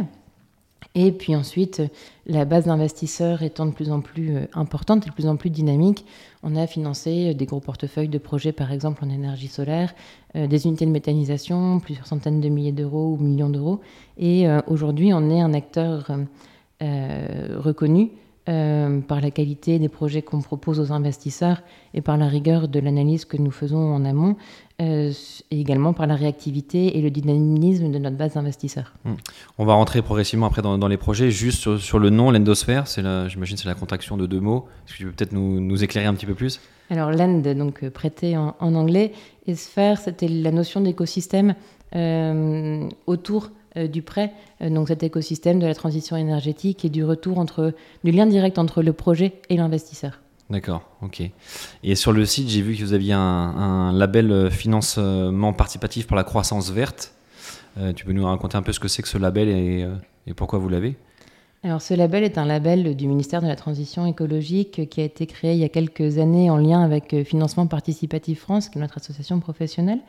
Et 0.96 1.12
puis 1.12 1.36
ensuite, 1.36 1.84
la 2.26 2.46
base 2.46 2.66
d'investisseurs 2.66 3.44
étant 3.44 3.68
de 3.68 3.72
plus 3.72 3.92
en 3.92 4.02
plus 4.02 4.36
euh, 4.36 4.46
importante 4.56 5.06
et 5.06 5.10
de 5.10 5.14
plus 5.14 5.28
en 5.28 5.36
plus 5.36 5.52
dynamique, 5.52 6.04
on 6.42 6.56
a 6.56 6.66
financé 6.66 7.30
euh, 7.30 7.34
des 7.36 7.46
gros 7.46 7.60
portefeuilles 7.60 8.08
de 8.08 8.18
projets, 8.18 8.54
par 8.54 8.72
exemple 8.72 9.06
en 9.06 9.12
énergie 9.12 9.50
solaire, 9.50 9.94
euh, 10.36 10.48
des 10.48 10.66
unités 10.66 10.88
de 10.88 10.90
méthanisation, 10.90 11.80
plusieurs 11.80 12.08
centaines 12.08 12.42
de 12.42 12.50
milliers 12.50 12.72
d'euros 12.72 13.16
ou 13.16 13.24
millions 13.24 13.52
d'euros. 13.52 13.82
Et 14.18 14.48
aujourd'hui, 14.66 15.14
on 15.14 15.30
est 15.30 15.42
un 15.42 15.54
acteur 15.54 16.10
reconnu 16.82 18.12
par 18.46 19.22
la 19.22 19.32
qualité 19.32 19.80
des 19.80 19.90
projets 19.90 20.22
qu'on 20.22 20.42
propose 20.42 20.80
aux 20.80 20.92
investisseurs 20.92 21.62
et 21.94 22.02
par 22.02 22.18
la 22.18 22.28
rigueur 22.28 22.68
de 22.68 22.80
l'analyse 22.80 23.26
que 23.26 23.38
nous 23.38 23.52
faisons 23.52 23.94
en 23.96 24.06
amont, 24.06 24.36
et 24.80 25.12
également 25.52 25.94
par 25.94 26.08
la 26.08 26.16
réactivité 26.16 26.98
et 26.98 27.02
le 27.02 27.12
dynamisme 27.12 27.92
de 27.92 28.00
notre 28.00 28.18
base 28.18 28.34
d'investisseurs. 28.34 28.94
Hmm. 29.06 29.14
On 29.58 29.66
va 29.66 29.74
rentrer 29.74 30.02
progressivement 30.02 30.48
après 30.48 30.62
dans, 30.62 30.88
les 30.88 30.98
projets. 30.98 31.32
Juste 31.32 31.78
sur, 31.78 32.00
le 32.00 32.10
nom, 32.10 32.32
l'endosphère, 32.32 32.86
j'imagine 32.86 33.58
c'est 33.58 33.68
la 33.68 33.76
contraction 33.76 34.18
de 34.18 34.26
deux 34.26 34.40
mots. 34.40 34.68
Est-ce 34.86 34.94
que 34.94 34.98
tu 34.98 35.06
peux 35.06 35.12
peut-être 35.12 35.34
nous, 35.34 35.84
éclairer 35.84 36.08
un 36.08 36.14
petit 36.14 36.26
peu 36.26 36.34
plus? 36.34 36.60
Alors 36.90 37.12
l'end, 37.12 37.40
donc 37.56 37.84
euh, 37.84 37.90
prêté 37.90 38.36
en, 38.38 38.56
anglais, 38.60 39.14
et 39.48 39.56
sphère, 39.56 40.00
c'était 40.00 40.28
la 40.28 40.52
notion 40.52 40.82
d'écosystème 40.82 41.56
euh, 41.96 42.88
autour 43.08 43.52
du 43.76 44.04
prêt, 44.04 44.32
donc 44.62 44.90
cet 44.90 45.02
écosystème 45.02 45.58
de 45.58 45.66
la 45.66 45.74
transition 45.74 46.16
énergétique 46.16 46.86
et 46.86 46.90
du 46.90 47.04
retour 47.04 47.40
entre, 47.40 47.74
du 48.04 48.12
lien 48.12 48.28
direct 48.28 48.60
entre 48.60 48.84
le 48.84 48.94
projet 48.94 49.34
et 49.50 49.58
l'investisseur. 49.58 50.20
D'accord, 50.50 50.84
ok. 51.02 51.22
Et 51.84 51.96
sur 51.96 52.12
le 52.12 52.26
site, 52.26 52.50
j'ai 52.50 52.62
vu 52.62 52.76
que 52.76 52.84
vous 52.84 52.94
aviez 52.94 53.14
un, 53.14 53.92
label 53.94 54.32
euh, 54.32 54.50
financement 54.50 55.54
participatif 55.54 56.06
pour 56.06 56.16
la 56.16 56.24
croissance 56.24 56.70
verte. 56.70 57.14
Euh, 57.78 57.94
tu 57.94 58.06
peux 58.06 58.12
nous 58.12 58.26
raconter 58.26 58.58
un 58.58 58.62
peu 58.62 58.72
ce 58.72 58.80
que 58.80 58.88
c'est 58.88 59.02
que 59.02 59.08
ce 59.08 59.18
label 59.18 59.48
et 59.48 59.84
euh, 59.84 60.34
pourquoi 60.36 60.60
vous 60.60 60.70
l'avez? 60.70 60.96
Alors 61.66 61.82
ce 61.82 61.94
label 61.94 62.26
est 62.26 62.38
un 62.38 62.46
label 62.46 62.94
du 62.94 63.08
ministère 63.08 63.42
de 63.42 63.48
la 63.48 63.56
Transition 63.56 64.06
écologique 64.06 64.90
qui 64.90 65.00
a 65.00 65.06
été 65.06 65.26
créé 65.26 65.54
il 65.54 65.60
y 65.60 65.64
a 65.64 65.70
quelques 65.70 66.18
années 66.18 66.50
en 66.50 66.58
lien 66.58 66.84
avec 66.84 67.14
euh, 67.14 67.24
Financement 67.24 67.68
Participatif 67.68 68.42
France, 68.42 68.68
qui 68.68 68.78
est 68.78 68.82
notre 68.82 68.98
association 68.98 69.40
professionnelle. 69.40 70.00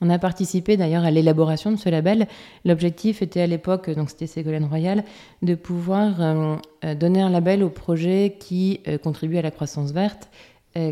On 0.00 0.10
a 0.10 0.18
participé 0.18 0.76
d'ailleurs 0.76 1.04
à 1.04 1.12
l'élaboration 1.12 1.70
de 1.70 1.76
ce 1.76 1.88
label. 1.88 2.26
L'objectif 2.64 3.22
était 3.22 3.42
à 3.42 3.46
l'époque, 3.46 3.90
donc 3.90 4.10
c'était 4.10 4.26
Ségolène 4.26 4.64
Royal, 4.64 5.04
de 5.42 5.54
pouvoir 5.54 6.20
euh, 6.20 6.56
euh, 6.84 6.94
donner 6.96 7.20
un 7.20 7.30
label 7.30 7.62
aux 7.62 7.70
projets 7.70 8.36
qui 8.40 8.80
contribuent 9.04 9.38
à 9.38 9.42
la 9.42 9.52
croissance 9.52 9.92
verte 9.92 10.28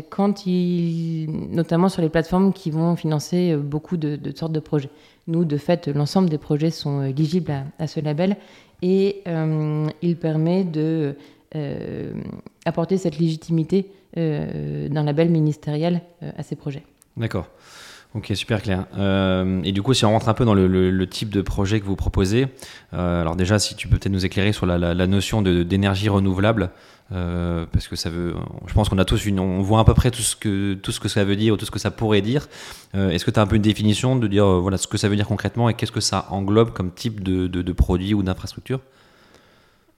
quand 0.09 0.45
il, 0.45 1.29
notamment 1.51 1.89
sur 1.89 2.01
les 2.01 2.07
plateformes 2.07 2.53
qui 2.53 2.71
vont 2.71 2.95
financer 2.95 3.53
beaucoup 3.57 3.97
de, 3.97 4.17
sortes 4.33 4.53
de 4.53 4.61
projets. 4.61 4.89
Nous, 5.27 5.43
de 5.43 5.57
fait, 5.57 5.89
l'ensemble 5.89 6.29
des 6.29 6.37
projets 6.37 6.71
sont 6.71 7.03
éligibles 7.03 7.51
à 7.79 7.87
ce 7.87 7.99
label 7.99 8.37
et 8.83 9.21
euh, 9.27 9.87
il 10.01 10.17
permet 10.17 10.65
de 10.65 11.15
euh, 11.55 12.13
apporter 12.65 12.97
cette 12.97 13.17
légitimité 13.17 13.89
euh, 14.17 14.89
d'un 14.89 15.03
label 15.03 15.29
ministériel 15.29 16.01
à 16.37 16.43
ces 16.43 16.55
projets. 16.55 16.83
D'accord. 17.15 17.49
Ok, 18.15 18.31
super 18.35 18.61
clair. 18.61 18.85
Euh, 18.95 19.59
et 19.63 19.71
du 19.71 19.81
coup, 19.81 19.95
si 19.95 20.05
on 20.05 20.11
rentre 20.11 20.29
un 20.29 20.35
peu 20.35 20.45
dans 20.45 20.53
le, 20.53 20.67
le- 20.67 20.91
le 20.91 21.07
type 21.09 21.29
de 21.31 21.41
projet 21.41 21.79
que 21.79 21.85
vous 21.85 21.95
proposez, 21.95 22.47
euh, 22.93 23.21
alors 23.21 23.35
déjà, 23.35 23.57
si 23.57 23.75
tu 23.75 23.87
peux 23.87 23.97
peut-être 23.97 24.11
nous 24.11 24.23
éclairer 24.23 24.51
sur 24.53 24.67
la, 24.67 24.77
la- 24.77 24.93
la 24.93 25.07
notion 25.07 25.41
d'énergie 25.41 26.09
renouvelable, 26.09 26.69
euh, 27.11 27.65
parce 27.71 27.87
que 27.87 27.95
ça 27.95 28.11
veut, 28.11 28.35
je 28.67 28.73
pense 28.75 28.87
qu'on 28.89 28.99
a 28.99 29.05
tous 29.05 29.25
une, 29.25 29.39
on 29.39 29.61
voit 29.61 29.79
à 29.79 29.83
peu 29.83 29.95
près 29.95 30.11
tout 30.11 30.21
ce 30.21 30.35
que 30.35 30.75
tout 30.75 30.91
ce 30.91 30.99
que 30.99 31.09
ça 31.09 31.23
veut 31.23 31.35
dire, 31.35 31.55
ou 31.55 31.57
tout 31.57 31.65
ce 31.65 31.71
que 31.71 31.79
ça 31.79 31.89
pourrait 31.89 32.21
dire. 32.21 32.47
Euh, 32.93 33.09
Est-ce 33.09 33.25
que 33.25 33.31
tu 33.31 33.39
as 33.39 33.43
un 33.43 33.47
peu 33.47 33.55
une 33.55 33.63
définition 33.63 34.15
de 34.15 34.27
dire 34.27 34.45
euh, 34.45 34.59
voilà 34.59 34.77
ce 34.77 34.85
que 34.87 34.97
ça 34.99 35.09
veut 35.09 35.15
dire 35.15 35.27
concrètement 35.27 35.67
et 35.69 35.73
qu'est-ce 35.73 35.91
que 35.91 35.99
ça 35.99 36.27
englobe 36.29 36.71
comme 36.71 36.91
type 36.91 37.23
de, 37.23 37.47
de, 37.47 37.63
de 37.63 37.71
produit 37.73 38.13
ou 38.13 38.21
d'infrastructure? 38.21 38.79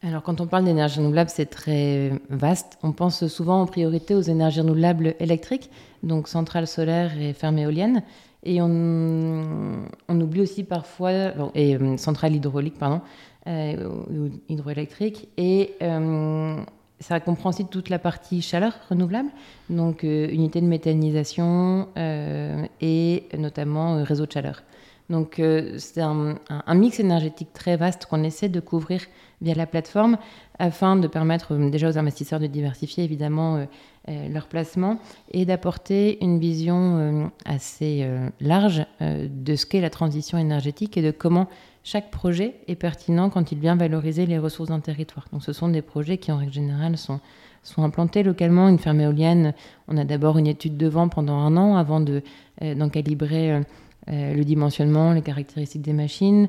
Alors, 0.05 0.21
quand 0.21 0.39
on 0.39 0.45
parle 0.45 0.65
d'énergie 0.65 0.99
renouvelable, 0.99 1.31
c'est 1.31 1.47
très 1.47 2.11
vaste. 2.29 2.77
On 2.83 2.91
pense 2.91 3.25
souvent 3.25 3.61
en 3.61 3.65
priorité 3.65 4.13
aux 4.13 4.21
énergies 4.21 4.61
renouvelables 4.61 5.15
électriques, 5.19 5.71
donc 6.03 6.27
centrales 6.27 6.67
solaires 6.67 7.19
et 7.19 7.33
fermes 7.33 7.57
éoliennes. 7.57 8.03
Et 8.43 8.61
on, 8.61 9.87
oublie 10.07 10.41
aussi 10.41 10.63
parfois, 10.63 11.33
et 11.55 11.75
euh, 11.75 11.97
centrales 11.97 12.35
hydrauliques, 12.35 12.77
pardon, 12.77 13.01
euh, 13.47 13.89
ou 14.11 14.29
hydroélectriques. 14.47 15.27
Et 15.37 15.73
euh, 15.81 16.61
ça 16.99 17.19
comprend 17.19 17.49
aussi 17.49 17.65
toute 17.65 17.89
la 17.89 17.97
partie 17.97 18.43
chaleur 18.43 18.73
renouvelable, 18.89 19.29
donc 19.71 20.03
euh, 20.03 20.29
unité 20.29 20.61
de 20.61 20.67
méthanisation 20.67 21.87
euh, 21.97 22.63
et 22.79 23.23
notamment 23.35 24.03
réseau 24.03 24.27
de 24.27 24.31
chaleur. 24.31 24.61
Donc 25.09 25.39
c'est 25.77 26.01
un 26.01 26.73
mix 26.73 26.99
énergétique 26.99 27.53
très 27.53 27.77
vaste 27.77 28.07
qu'on 28.07 28.23
essaie 28.23 28.49
de 28.49 28.59
couvrir 28.59 29.01
via 29.41 29.53
la 29.53 29.65
plateforme 29.65 30.17
afin 30.59 30.95
de 30.95 31.07
permettre 31.07 31.53
euh, 31.53 31.69
déjà 31.69 31.89
aux 31.89 31.97
investisseurs 31.97 32.39
de 32.39 32.47
diversifier 32.47 33.03
évidemment 33.03 33.55
euh, 33.55 33.65
euh, 34.09 34.29
leur 34.29 34.47
placement 34.47 34.99
et 35.31 35.45
d'apporter 35.45 36.23
une 36.23 36.39
vision 36.39 37.31
assez 37.45 38.07
large 38.39 38.85
de 39.01 39.55
ce 39.55 39.65
qu'est 39.65 39.81
la 39.81 39.89
transition 39.89 40.37
énergétique 40.37 40.97
et 40.97 41.01
de 41.01 41.11
comment 41.11 41.47
chaque 41.83 42.11
projet 42.11 42.55
est 42.67 42.75
pertinent 42.75 43.29
quand 43.29 43.51
il 43.51 43.59
vient 43.59 43.75
valoriser 43.75 44.25
les 44.25 44.37
ressources 44.37 44.69
d'un 44.69 44.79
territoire. 44.79 45.27
Donc 45.31 45.43
ce 45.43 45.53
sont 45.53 45.69
des 45.69 45.81
projets 45.81 46.17
qui 46.17 46.31
en 46.31 46.37
règle 46.37 46.53
générale 46.53 46.97
sont, 46.97 47.19
sont 47.63 47.83
implantés 47.83 48.23
localement. 48.23 48.69
Une 48.69 48.79
ferme 48.79 49.01
éolienne, 49.01 49.53
on 49.87 49.97
a 49.97 50.03
d'abord 50.03 50.37
une 50.37 50.47
étude 50.47 50.77
de 50.77 50.87
vent 50.87 51.09
pendant 51.09 51.37
un 51.37 51.57
an 51.57 51.75
avant 51.75 51.99
de, 51.99 52.21
d'en 52.61 52.89
calibrer 52.89 53.51
euh, 53.51 53.61
euh, 54.09 54.33
le 54.33 54.43
dimensionnement, 54.43 55.13
les 55.13 55.21
caractéristiques 55.21 55.81
des 55.81 55.93
machines. 55.93 56.47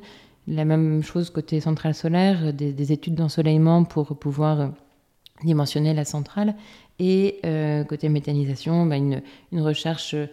La 0.49 0.65
même 0.65 1.03
chose 1.03 1.31
côté 1.31 1.61
centrale 1.61 1.95
solaire, 1.95 2.53
des, 2.53 2.73
des 2.73 2.93
études 2.93 3.17
d'ensoleillement 3.17 3.83
pour 3.83 4.17
pouvoir 4.17 4.61
euh, 4.61 4.69
dimensionner 5.43 5.93
la 5.93 6.05
centrale. 6.05 6.55
Et 7.00 7.41
euh, 7.45 7.83
côté 7.83 8.09
méthanisation, 8.09 8.87
bah, 8.87 8.97
une, 8.97 9.23
recherche 9.61 10.15
euh, 10.15 10.26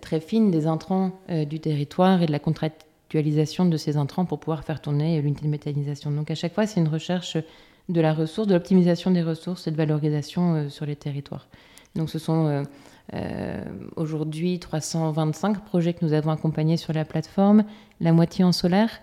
très 0.00 0.20
fine 0.20 0.50
des 0.50 0.66
intrants 0.66 1.12
du 1.28 1.60
territoire 1.60 2.22
et 2.22 2.26
de 2.26 2.32
la 2.32 2.38
contractualisation 2.38 3.66
de 3.66 3.76
ces 3.76 3.96
intrants 3.96 4.24
pour 4.24 4.38
pouvoir 4.38 4.64
faire 4.64 4.80
tourner 4.80 5.20
l'unité 5.20 5.44
de 5.44 5.50
méthanisation. 5.50 6.10
Donc 6.10 6.30
à 6.30 6.34
chaque 6.34 6.54
fois, 6.54 6.66
c'est 6.66 6.80
une 6.80 6.88
recherche 6.88 7.36
de 7.88 8.00
la 8.00 8.14
ressource, 8.14 8.46
de 8.46 8.54
l'optimisation 8.54 9.10
des 9.10 9.22
ressources 9.22 9.66
et 9.66 9.70
de 9.72 9.76
valorisation 9.76 10.70
sur 10.70 10.86
les 10.86 10.94
territoires. 10.94 11.48
Donc 11.96 12.10
ce 12.10 12.20
sont 12.20 12.64
aujourd'hui 13.96 14.60
325 14.60 15.64
projets 15.64 15.94
que 15.94 16.04
nous 16.04 16.12
avons 16.12 16.30
accompagnés 16.30 16.76
sur 16.76 16.92
la 16.92 17.04
plateforme, 17.04 17.64
la 18.00 18.12
moitié 18.12 18.44
en 18.44 18.52
solaire, 18.52 19.00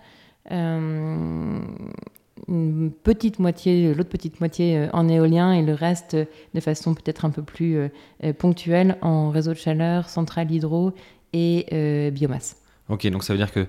une 2.48 2.90
petite 2.90 3.38
moitié, 3.38 3.94
l'autre 3.94 4.08
petite 4.08 4.40
moitié 4.40 4.76
euh, 4.76 4.88
en 4.92 5.08
éolien 5.08 5.52
et 5.52 5.62
le 5.62 5.74
reste 5.74 6.14
euh, 6.14 6.24
de 6.54 6.60
façon 6.60 6.94
peut-être 6.94 7.24
un 7.24 7.30
peu 7.30 7.42
plus 7.42 7.76
euh, 7.76 7.88
euh, 8.24 8.32
ponctuelle 8.32 8.96
en 9.02 9.30
réseau 9.30 9.52
de 9.52 9.58
chaleur, 9.58 10.08
centrale 10.08 10.50
hydro 10.50 10.92
et 11.32 11.66
euh, 11.72 12.10
biomasse. 12.10 12.56
Ok, 12.88 13.06
donc 13.08 13.22
ça 13.22 13.32
veut 13.32 13.38
dire 13.38 13.52
que 13.52 13.66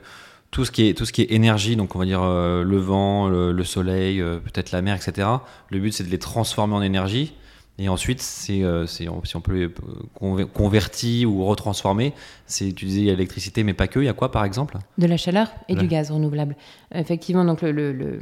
tout 0.50 0.66
ce 0.66 0.72
qui 0.72 0.90
est, 0.90 0.94
tout 0.98 1.06
ce 1.06 1.14
qui 1.14 1.22
est 1.22 1.32
énergie, 1.32 1.76
donc 1.76 1.96
on 1.96 2.00
va 2.00 2.06
dire 2.06 2.24
euh, 2.24 2.64
le 2.64 2.78
vent, 2.78 3.28
le, 3.30 3.52
le 3.52 3.64
soleil, 3.64 4.20
euh, 4.20 4.40
peut-être 4.40 4.72
la 4.72 4.82
mer, 4.82 4.96
etc. 4.96 5.28
Le 5.70 5.80
but 5.80 5.92
c'est 5.94 6.04
de 6.04 6.10
les 6.10 6.20
transformer 6.20 6.76
en 6.76 6.82
énergie. 6.82 7.34
Et 7.82 7.90
ensuite, 7.90 8.22
c'est, 8.22 8.62
euh, 8.64 8.86
si 8.86 9.10
on 9.10 9.42
peut 9.42 9.64
euh, 9.64 9.70
conver- 10.14 10.46
convertir 10.46 11.32
ou 11.32 11.44
retransformer, 11.46 12.14
c'est 12.46 12.72
disais 12.86 13.02
l'électricité, 13.06 13.64
mais 13.64 13.74
pas 13.74 13.88
que. 13.88 14.00
Il 14.00 14.06
y 14.06 14.10
a 14.10 14.14
quoi 14.14 14.30
par 14.32 14.46
exemple? 14.46 14.78
De 15.00 15.08
la 15.08 15.18
chaleur 15.18 15.52
et 15.68 15.74
du 15.76 15.88
gaz 15.88 16.12
renouvelable. 16.12 16.56
Effectivement, 16.94 17.44
donc 17.44 17.64
le, 17.64 17.72
le, 17.72 17.92
le- 17.92 18.20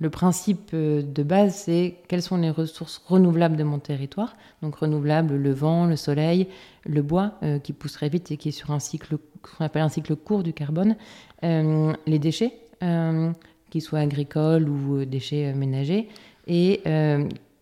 le 0.00 0.10
principe 0.10 0.70
euh, 0.74 1.02
de 1.02 1.22
base, 1.22 1.54
c'est 1.64 1.96
quelles 2.06 2.22
sont 2.22 2.36
les 2.36 2.50
ressources 2.50 3.02
renouvelables 3.06 3.56
de 3.56 3.64
mon 3.64 3.78
territoire? 3.78 4.36
Donc 4.62 4.76
renouvelables, 4.76 5.34
le 5.34 5.52
vent, 5.52 5.86
le 5.86 5.96
soleil, 5.96 6.48
le 6.84 7.00
bois 7.02 7.32
euh, 7.42 7.58
qui 7.58 7.72
pousse 7.72 7.94
très 7.94 8.10
vite 8.10 8.30
et 8.30 8.36
qui 8.36 8.50
est 8.50 8.52
sur 8.52 8.70
un 8.72 8.78
cycle, 8.78 9.16
qu'on 9.42 9.64
appelle 9.64 9.82
un 9.82 9.88
cycle 9.88 10.14
court 10.16 10.42
du 10.42 10.52
carbone, 10.52 10.96
euh, 11.44 11.94
les 12.06 12.18
déchets, 12.18 12.52
euh, 12.82 13.32
qu'ils 13.70 13.82
soient 13.82 14.00
agricoles 14.00 14.68
ou 14.68 15.04
déchets 15.06 15.52
ménagers, 15.54 16.08
et 16.46 16.80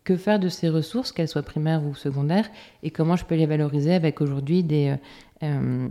que 0.07 0.17
faire 0.17 0.39
de 0.39 0.49
ces 0.49 0.71
ressources, 0.71 1.11
qu'elles 1.13 1.29
soient 1.29 1.43
primaires 1.43 1.85
ou 1.85 1.95
secondaires, 1.95 2.49
et 2.83 2.91
comment 2.91 3.17
je 3.17 3.25
peux 3.25 3.35
les 3.35 3.45
valoriser 3.45 3.93
avec 3.93 4.21
aujourd'hui 4.21 4.63
des, 4.63 4.97
euh, 5.43 5.47
euh, 5.47 5.89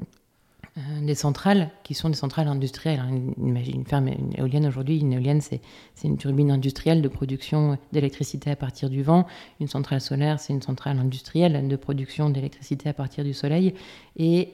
euh, 0.77 1.13
centrales 1.13 1.69
qui 1.84 1.93
sont 1.93 2.10
des 2.10 2.15
centrales 2.15 2.48
industrielles. 2.48 3.01
hein. 3.01 3.34
Imagine 3.38 3.75
une 3.75 3.86
ferme 3.86 4.07
une 4.07 4.34
éolienne 4.38 4.65
aujourd'hui, 4.65 5.00
une 5.00 5.12
éolienne 5.12 5.41
c'est 5.41 5.60
une 6.05 6.17
turbine 6.17 6.50
industrielle 6.50 7.01
de 7.01 7.10
production 7.10 7.77
d'électricité 7.91 8.51
à 8.51 8.55
partir 8.55 8.89
du 8.89 9.03
vent. 9.03 9.27
Une 9.60 9.67
centrale 9.67 10.00
solaire 10.00 10.39
c'est 10.39 10.53
une 10.53 10.62
centrale 10.62 10.98
industrielle 10.98 11.67
de 11.67 11.75
production 11.75 12.29
d'électricité 12.29 12.88
à 12.88 12.93
partir 12.93 13.25
du 13.25 13.34
soleil. 13.34 13.74
Et 14.17 14.53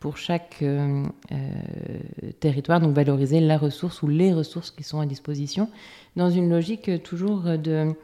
pour 0.00 0.16
chaque 0.18 0.62
territoire, 2.40 2.80
donc 2.80 2.94
valoriser 2.94 3.40
la 3.40 3.58
ressource 3.58 4.02
ou 4.02 4.08
les 4.08 4.32
ressources 4.32 4.70
qui 4.70 4.82
sont 4.84 5.00
à 5.00 5.06
disposition 5.06 5.68
dans 6.16 6.30
une 6.30 6.48
logique 6.48 7.02
toujours 7.02 7.42
de 7.58 7.94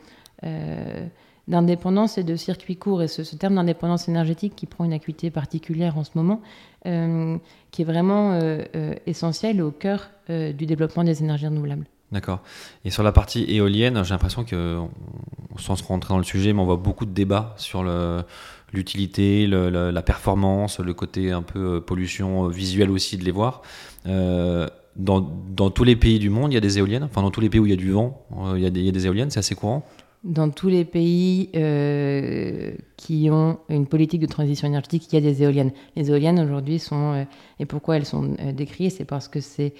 d'indépendance 1.48 2.16
et 2.16 2.22
de 2.22 2.36
circuit 2.36 2.76
court. 2.76 3.02
Et 3.02 3.08
ce, 3.08 3.22
terme 3.36 3.56
d'indépendance 3.56 4.08
énergétique 4.08 4.54
qui 4.56 4.66
prend 4.66 4.84
une 4.84 4.92
acuité 4.92 5.30
particulière 5.30 5.98
en 5.98 6.04
ce 6.04 6.10
moment, 6.14 6.40
euh, 6.86 7.36
qui 7.70 7.82
est 7.82 7.84
vraiment 7.84 8.32
euh, 8.32 8.62
euh, 8.76 8.94
essentiel 9.06 9.60
au 9.60 9.70
cœur 9.70 10.10
euh, 10.30 10.52
du 10.52 10.66
développement 10.66 11.04
des 11.04 11.22
énergies 11.22 11.46
renouvelables. 11.46 11.86
D'accord. 12.12 12.40
Et 12.84 12.90
sur 12.90 13.02
la 13.02 13.12
partie 13.12 13.44
éolienne, 13.48 14.02
j'ai 14.02 14.10
l'impression 14.10 14.44
que, 14.44 14.78
sans 15.58 15.76
se 15.76 15.84
rentrer 15.84 16.12
dans 16.12 16.18
le 16.18 16.24
sujet, 16.24 16.52
mais 16.52 16.60
on 16.60 16.64
voit 16.64 16.76
beaucoup 16.76 17.06
de 17.06 17.12
débats 17.12 17.54
sur 17.56 17.84
l'utilité, 18.72 19.46
la 19.46 20.02
performance, 20.02 20.80
le 20.80 20.92
côté 20.92 21.30
un 21.30 21.42
peu 21.42 21.76
euh, 21.76 21.80
pollution 21.80 22.46
euh, 22.46 22.48
visuelle 22.48 22.90
aussi 22.90 23.16
de 23.16 23.24
les 23.24 23.30
voir. 23.30 23.62
Euh, 24.06 24.66
dans, 24.96 25.20
tous 25.70 25.84
les 25.84 25.96
pays 25.96 26.18
du 26.18 26.30
monde, 26.30 26.52
il 26.52 26.54
y 26.54 26.58
a 26.58 26.60
des 26.60 26.78
éoliennes. 26.78 27.04
Enfin, 27.04 27.22
dans 27.22 27.30
tous 27.30 27.40
les 27.40 27.48
pays 27.48 27.60
où 27.60 27.66
il 27.66 27.70
y 27.70 27.74
a 27.74 27.76
du 27.76 27.92
vent, 27.92 28.26
euh, 28.38 28.54
il 28.56 28.62
y 28.62 28.66
a 28.66 28.70
des 28.92 29.06
éoliennes. 29.06 29.30
C'est 29.30 29.38
assez 29.38 29.54
courant. 29.54 29.86
Dans 30.22 30.50
tous 30.50 30.68
les 30.68 30.84
pays 30.84 31.48
euh, 31.56 32.72
qui 32.98 33.30
ont 33.30 33.58
une 33.70 33.86
politique 33.86 34.20
de 34.20 34.26
transition 34.26 34.68
énergétique, 34.68 35.10
il 35.10 35.14
y 35.14 35.18
a 35.18 35.22
des 35.22 35.42
éoliennes. 35.42 35.72
Les 35.96 36.10
éoliennes 36.10 36.38
aujourd'hui 36.38 36.78
sont, 36.78 37.14
euh, 37.14 37.24
et 37.58 37.64
pourquoi 37.64 37.96
elles 37.96 38.04
sont 38.04 38.36
euh, 38.38 38.52
décriées, 38.52 38.90
c'est 38.90 39.06
parce 39.06 39.28
que 39.28 39.40
c'est 39.40 39.72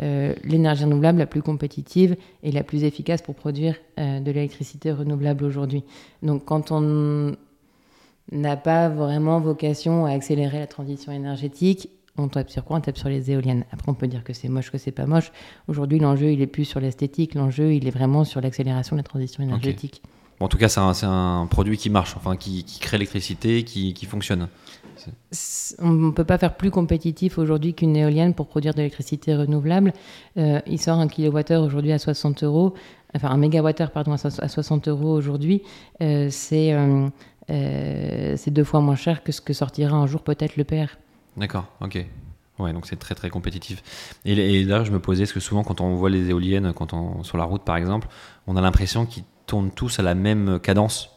euh, 0.00 0.36
l'énergie 0.44 0.84
renouvelable 0.84 1.18
la 1.18 1.26
plus 1.26 1.42
compétitive 1.42 2.16
et 2.44 2.52
la 2.52 2.62
plus 2.62 2.84
efficace 2.84 3.22
pour 3.22 3.34
produire 3.34 3.74
de 3.96 4.30
l'électricité 4.30 4.92
renouvelable 4.92 5.44
aujourd'hui. 5.44 5.82
Donc 6.22 6.44
quand 6.44 6.70
on 6.70 7.34
n'a 8.30 8.56
pas 8.56 8.88
vraiment 8.88 9.40
vocation 9.40 10.06
à 10.06 10.12
accélérer 10.12 10.60
la 10.60 10.68
transition 10.68 11.10
énergétique, 11.10 11.90
on 12.18 12.28
tape 12.28 12.50
sur 12.50 12.64
quoi 12.64 12.76
On 12.76 12.80
tape 12.80 12.98
sur 12.98 13.08
les 13.08 13.30
éoliennes. 13.30 13.64
Après, 13.72 13.88
on 13.88 13.94
peut 13.94 14.08
dire 14.08 14.24
que 14.24 14.32
c'est 14.32 14.48
moche, 14.48 14.70
que 14.70 14.78
c'est 14.78 14.92
pas 14.92 15.06
moche. 15.06 15.32
Aujourd'hui, 15.68 15.98
l'enjeu, 15.98 16.32
il 16.32 16.40
est 16.42 16.46
plus 16.46 16.64
sur 16.64 16.80
l'esthétique. 16.80 17.34
L'enjeu, 17.34 17.72
il 17.74 17.86
est 17.86 17.90
vraiment 17.90 18.24
sur 18.24 18.40
l'accélération 18.40 18.96
de 18.96 19.00
la 19.00 19.04
transition 19.04 19.42
énergétique. 19.42 20.02
Bon, 20.38 20.46
en 20.46 20.48
tout 20.48 20.58
cas, 20.58 20.68
c'est 20.68 21.04
un, 21.06 21.46
produit 21.50 21.76
qui 21.76 21.90
marche, 21.90 22.14
enfin, 22.16 22.36
qui, 22.36 22.64
qui 22.64 22.78
crée 22.78 22.96
l'électricité, 22.98 23.64
qui, 23.64 23.92
qui 23.94 24.06
fonctionne. 24.06 24.48
On 25.80 25.90
ne 25.90 26.10
peut 26.10 26.24
pas 26.24 26.38
faire 26.38 26.56
plus 26.56 26.70
compétitif 26.70 27.38
aujourd'hui 27.38 27.74
qu'une 27.74 27.96
éolienne 27.96 28.34
pour 28.34 28.46
produire 28.46 28.72
de 28.72 28.78
l'électricité 28.78 29.34
renouvelable. 29.34 29.92
Euh, 30.36 30.60
il 30.66 30.80
sort 30.80 30.98
un 30.98 31.08
kilowattheure 31.08 31.62
aujourd'hui 31.62 31.92
à 31.92 31.98
60 31.98 32.42
euros, 32.44 32.74
enfin 33.14 33.30
un 33.30 33.36
mégawattheure 33.36 33.90
pardon 33.90 34.12
à 34.12 34.18
so- 34.18 34.42
à 34.42 34.48
60 34.48 34.88
euros 34.88 35.12
aujourd'hui. 35.12 35.62
Euh, 36.02 36.28
c'est 36.30 36.72
euh, 36.72 37.08
euh, 37.50 38.34
c'est 38.36 38.50
deux 38.50 38.64
fois 38.64 38.80
moins 38.80 38.96
cher 38.96 39.22
que 39.22 39.32
ce 39.32 39.40
que 39.40 39.52
sortira 39.52 39.96
un 39.96 40.06
jour 40.06 40.22
peut-être 40.22 40.56
le 40.56 40.64
PR. 40.64 40.98
D'accord, 41.38 41.66
ok. 41.80 42.04
Ouais, 42.58 42.72
donc 42.72 42.86
c'est 42.86 42.96
très 42.96 43.14
très 43.14 43.30
compétitif. 43.30 43.82
Et, 44.24 44.32
et 44.32 44.64
là, 44.64 44.82
je 44.82 44.90
me 44.90 44.98
posais, 44.98 45.22
parce 45.22 45.32
que 45.32 45.40
souvent 45.40 45.62
quand 45.62 45.80
on 45.80 45.94
voit 45.94 46.10
les 46.10 46.30
éoliennes, 46.30 46.72
quand 46.72 46.92
on, 46.92 47.22
sur 47.22 47.38
la 47.38 47.44
route 47.44 47.62
par 47.62 47.76
exemple, 47.76 48.08
on 48.46 48.56
a 48.56 48.60
l'impression 48.60 49.06
qu'ils 49.06 49.24
tournent 49.46 49.70
tous 49.70 50.00
à 50.00 50.02
la 50.02 50.14
même 50.14 50.58
cadence. 50.60 51.10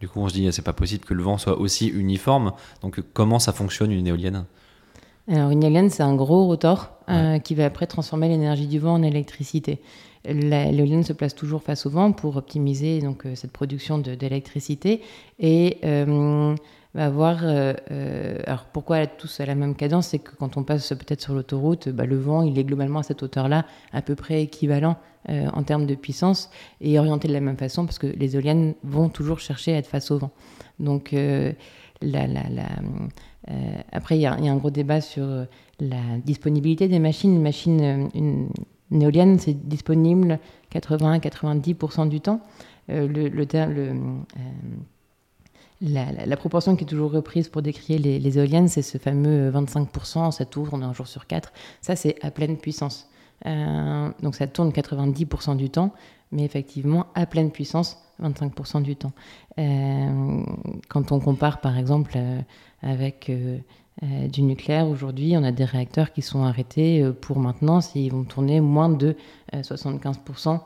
Du 0.00 0.08
coup, 0.08 0.20
on 0.20 0.28
se 0.28 0.34
dit, 0.34 0.50
c'est 0.52 0.62
pas 0.62 0.72
possible 0.72 1.04
que 1.04 1.14
le 1.14 1.22
vent 1.22 1.38
soit 1.38 1.58
aussi 1.58 1.86
uniforme. 1.88 2.52
Donc, 2.82 3.00
comment 3.14 3.38
ça 3.38 3.52
fonctionne 3.52 3.92
une 3.92 4.06
éolienne? 4.06 4.44
Alors, 5.28 5.50
une 5.50 5.62
éolienne, 5.62 5.88
c'est 5.88 6.02
un 6.02 6.14
gros 6.14 6.46
rotor 6.46 6.92
euh, 7.08 7.38
qui 7.38 7.54
va 7.54 7.64
après 7.64 7.86
transformer 7.86 8.28
l'énergie 8.28 8.66
du 8.66 8.78
vent 8.78 8.94
en 8.94 9.02
électricité. 9.02 9.80
L'éolienne 10.24 11.02
se 11.02 11.12
place 11.12 11.34
toujours 11.34 11.62
face 11.62 11.86
au 11.86 11.90
vent 11.90 12.12
pour 12.12 12.36
optimiser 12.36 13.00
donc, 13.00 13.24
euh, 13.24 13.34
cette 13.34 13.52
production 13.52 13.98
d'électricité 13.98 15.00
et 15.38 15.78
euh, 15.84 16.54
va 16.96 17.06
avoir. 17.06 17.44
alors, 17.44 18.64
pourquoi 18.72 19.06
tous 19.06 19.40
à 19.40 19.46
la 19.46 19.54
même 19.54 19.74
cadence 19.74 20.08
C'est 20.08 20.18
que 20.18 20.34
quand 20.36 20.56
on 20.56 20.64
passe 20.64 20.88
peut-être 20.88 21.20
sur 21.20 21.34
l'autoroute, 21.34 21.88
bah, 21.88 22.06
le 22.06 22.16
vent, 22.16 22.42
il 22.42 22.58
est 22.58 22.64
globalement 22.64 23.00
à 23.00 23.02
cette 23.02 23.22
hauteur-là, 23.22 23.64
à 23.92 24.02
peu 24.02 24.14
près 24.14 24.42
équivalent 24.42 24.96
en 25.28 25.62
termes 25.64 25.86
de 25.86 25.94
puissance 25.94 26.50
et 26.80 26.98
orienté 26.98 27.26
de 27.26 27.32
la 27.32 27.40
même 27.40 27.56
façon 27.56 27.84
parce 27.84 27.98
que 27.98 28.06
les 28.06 28.36
éoliennes 28.36 28.74
vont 28.84 29.08
toujours 29.08 29.40
chercher 29.40 29.74
à 29.74 29.78
être 29.78 29.88
face 29.88 30.10
au 30.10 30.18
vent. 30.18 30.30
Donc, 30.78 31.12
la, 31.12 32.26
la, 32.26 32.48
la 32.48 32.68
euh, 33.50 33.78
après, 33.92 34.16
il 34.16 34.20
y, 34.20 34.26
a 34.26 34.32
un 34.32 34.56
gros 34.56 34.70
débat 34.70 35.00
sur 35.00 35.24
euh, 35.24 35.44
la 35.80 36.18
disponibilité 36.24 36.88
des 36.88 36.98
machines. 36.98 37.34
Une 37.34 37.42
machine, 37.42 37.80
euh, 37.80 38.08
une, 38.14 38.48
éolienne, 39.02 39.38
c'est 39.38 39.68
disponible 39.68 40.38
80-90% 40.72 42.08
du 42.08 42.20
temps. 42.20 42.40
le, 42.88 43.44
la, 45.80 46.36
proportion 46.36 46.76
qui 46.76 46.84
est 46.84 46.86
toujours 46.86 47.12
reprise 47.12 47.48
pour 47.48 47.62
décrire 47.62 48.00
les, 48.00 48.38
éoliennes, 48.38 48.68
c'est 48.68 48.82
ce 48.82 48.98
fameux 48.98 49.50
25%, 49.50 50.30
ça 50.30 50.44
tourne 50.44 50.82
un 50.82 50.92
jour 50.92 51.06
sur 51.06 51.26
quatre. 51.26 51.52
Ça, 51.80 51.96
c'est 51.96 52.16
à 52.24 52.30
pleine 52.30 52.56
puissance. 52.56 53.08
donc 53.44 54.34
ça 54.34 54.46
tourne 54.46 54.70
90% 54.70 55.56
du 55.56 55.70
temps, 55.70 55.92
mais 56.32 56.44
effectivement 56.44 57.06
à 57.14 57.26
pleine 57.26 57.50
puissance 57.50 57.98
25% 58.22 58.82
du 58.82 58.96
temps. 58.96 59.12
quand 59.56 61.12
on 61.12 61.20
compare 61.20 61.60
par 61.60 61.76
exemple 61.76 62.18
avec 62.82 63.30
euh, 63.30 63.58
euh, 64.02 64.28
du 64.28 64.42
nucléaire. 64.42 64.86
Aujourd'hui, 64.86 65.34
on 65.36 65.42
a 65.42 65.52
des 65.52 65.64
réacteurs 65.64 66.12
qui 66.12 66.20
sont 66.20 66.44
arrêtés 66.44 67.02
euh, 67.02 67.12
pour 67.12 67.38
maintenant 67.38 67.80
s'ils 67.80 68.12
vont 68.12 68.24
tourner 68.24 68.60
moins 68.60 68.90
de 68.90 69.16
75% 69.54 70.60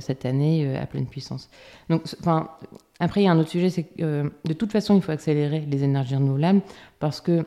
cette 0.00 0.26
année 0.26 0.76
à 0.76 0.86
pleine 0.86 1.06
puissance. 1.06 1.48
Donc, 1.88 2.02
enfin, 2.20 2.50
après, 3.00 3.22
il 3.22 3.24
y 3.24 3.28
a 3.28 3.32
un 3.32 3.38
autre 3.38 3.50
sujet, 3.50 3.70
c'est 3.70 3.84
que 3.84 4.30
de 4.44 4.52
toute 4.52 4.72
façon, 4.72 4.96
il 4.96 5.02
faut 5.02 5.12
accélérer 5.12 5.60
les 5.60 5.84
énergies 5.84 6.16
renouvelables 6.16 6.60
parce 6.98 7.20
que 7.20 7.44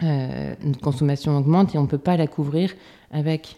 notre 0.00 0.80
consommation 0.80 1.36
augmente 1.38 1.74
et 1.74 1.78
on 1.78 1.82
ne 1.82 1.86
peut 1.86 1.96
pas 1.96 2.18
la 2.18 2.26
couvrir 2.26 2.74
avec 3.10 3.56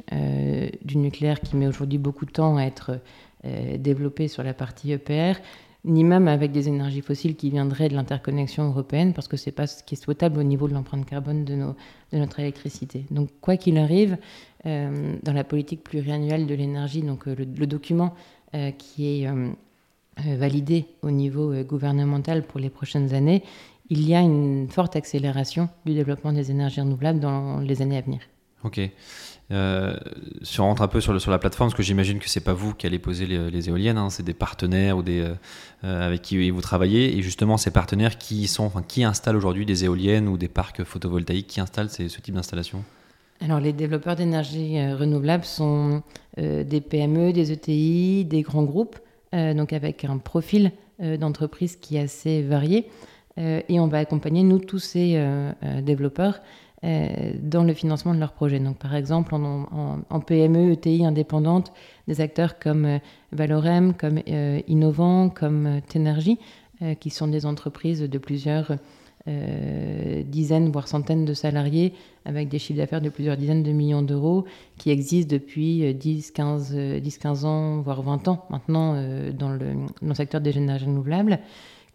du 0.85 0.99
nucléaire 0.99 1.40
qui 1.40 1.56
met 1.56 1.66
aujourd'hui 1.66 1.99
beaucoup 1.99 2.26
de 2.26 2.30
temps 2.30 2.56
à 2.56 2.62
être 2.62 3.00
développé 3.78 4.28
sur 4.28 4.45
la 4.45 4.54
partie 4.54 4.92
EPR 4.92 5.40
ni 5.87 6.02
même 6.02 6.26
avec 6.26 6.50
des 6.50 6.68
énergies 6.68 7.00
fossiles 7.00 7.37
qui 7.37 7.49
viendraient 7.49 7.88
de 7.88 7.95
l'interconnexion 7.95 8.64
européenne, 8.64 9.14
parce 9.14 9.28
que 9.28 9.37
ce 9.37 9.47
n'est 9.49 9.52
pas 9.52 9.68
ce 9.68 9.85
qui 9.85 9.95
est 9.95 10.02
souhaitable 10.02 10.40
au 10.40 10.42
niveau 10.42 10.68
de 10.68 10.75
l'empreinte 10.75 11.06
carbone 11.06 11.45
de, 11.45 11.54
notre 12.12 12.40
électricité. 12.40 13.06
Donc, 13.11 13.30
quoi 13.40 13.56
qu'il 13.56 13.78
arrive, 13.78 14.18
euh, 14.66 15.14
dans 15.23 15.33
la 15.33 15.45
politique 15.45 15.85
pluriannuelle 15.85 16.47
de 16.47 16.54
l'énergie, 16.54 17.02
donc 17.02 17.28
euh, 17.28 17.37
le, 17.37 17.66
document 17.68 18.14
euh, 18.54 18.73
qui 18.73 19.23
est 19.23 19.28
validé 20.16 20.87
au 21.02 21.11
niveau 21.11 21.52
gouvernemental 21.62 22.42
pour 22.42 22.58
les 22.58 22.70
prochaines 22.70 23.14
années, 23.14 23.42
il 23.90 24.06
y 24.08 24.14
a 24.14 24.20
une 24.20 24.68
forte 24.68 24.96
accélération 24.96 25.68
du 25.85 25.94
développement 25.94 26.32
des 26.32 26.50
énergies 26.50 26.80
renouvelables 26.80 27.20
dans 27.20 27.61
les 27.61 27.82
années 27.82 27.99
à 27.99 28.00
venir. 28.00 28.20
Ok. 28.64 28.80
Euh, 29.52 29.96
si 30.42 30.61
on 30.61 30.64
rentre 30.64 30.82
un 30.82 30.88
peu 30.88 31.00
sur, 31.00 31.12
le, 31.12 31.20
sur 31.20 31.30
la 31.30 31.38
plateforme, 31.38 31.68
parce 31.68 31.76
que 31.76 31.82
j'imagine 31.85 32.18
que 32.18 32.28
c'est 32.28 32.40
pas 32.40 32.52
vous 32.52 32.75
qui 32.75 32.87
allez 32.87 32.99
poser 32.99 33.26
les, 33.26 33.68
éoliennes, 33.68 33.99
hein, 33.99 34.11
c'est 34.11 34.25
des 34.25 34.35
partenaires 34.35 34.96
ou 34.96 35.02
des, 35.02 35.20
euh, 35.20 35.35
euh, 35.85 36.06
avec 36.06 36.23
qui 36.23 36.50
vous 36.50 36.61
travaillez. 36.61 37.16
Et 37.16 37.23
justement, 37.23 37.56
ces 37.56 37.70
partenaires 37.70 38.18
qui, 38.18 38.49
sont, 38.49 38.64
enfin, 38.64 38.82
qui 38.82 39.04
installent 39.04 39.37
aujourd'hui 39.37 39.66
des 39.66 39.85
éoliennes 39.85 40.26
ou 40.26 40.37
des 40.37 40.49
parcs 40.49 40.82
photovoltaïques, 40.82 41.46
qui 41.46 41.61
installent 41.61 41.90
ce 41.90 42.02
type 42.02 42.35
d'installation 42.35 42.82
alors, 43.42 43.61
les 43.61 43.75
développeurs 43.75 44.16
d'énergie 44.16 44.80
renouvelable 44.94 45.44
sont 45.44 46.02
des 46.38 46.80
PME, 46.80 47.35
des 47.35 47.52
ETI, 47.52 48.25
des 48.25 48.40
grands 48.40 48.62
groupes, 48.62 48.99
donc 49.33 49.73
avec 49.73 50.04
un 50.04 50.18
profil 50.18 50.73
d'entreprise 50.99 51.76
qui 51.76 51.97
est 51.97 52.00
assez 52.00 52.43
varié. 52.43 52.89
et 53.36 53.80
on 53.80 53.86
va 53.86 53.99
accompagner, 53.99 54.43
nous, 54.43 54.58
tous 54.58 54.78
ces 54.78 55.23
développeurs 55.82 56.41
euh, 56.84 57.32
dans 57.41 57.65
le 57.65 57.73
financement 57.73 58.15
de 58.15 58.21
leurs 58.21 58.32
projets. 58.32 58.60
Donc, 58.60 58.76
par 58.76 58.95
exemple, 58.95 59.34
en, 59.34 60.21
PME, 60.21 60.73
ETI 60.73 61.06
indépendante, 61.06 61.73
des 62.06 62.21
acteurs 62.21 62.58
comme 62.58 62.84
euh, 62.84 62.99
Valorem, 63.32 63.95
comme 63.95 64.21
euh, 64.28 64.60
Innovant, 64.69 65.30
comme 65.30 65.80
Tenergy, 65.89 66.39
qui 67.00 67.08
sont 67.08 67.26
des 67.26 67.47
entreprises 67.47 68.02
de 68.02 68.19
plusieurs 68.19 68.73
dizaines, 69.26 70.71
voire 70.71 70.86
centaines 70.86 71.25
de 71.25 71.34
salariés, 71.34 71.93
avec 72.25 72.49
des 72.49 72.58
chiffres 72.58 72.78
d'affaires 72.78 73.00
de 73.00 73.08
plusieurs 73.08 73.36
dizaines 73.36 73.62
de 73.62 73.73
millions 73.73 74.02
d'euros, 74.02 74.45
qui 74.78 74.91
existent 74.91 75.32
depuis 75.32 75.95
10, 75.95 76.30
15, 76.30 76.75
10, 76.75 77.19
15 77.19 77.45
ans, 77.45 77.80
voire 77.80 78.02
20 78.02 78.28
ans 78.28 78.47
maintenant 78.50 78.95
dans, 79.32 79.50
le, 79.50 79.75
dans 80.00 80.08
le 80.08 80.15
secteur 80.15 80.41
des 80.41 80.56
énergies 80.56 80.86
renouvelables 80.86 81.41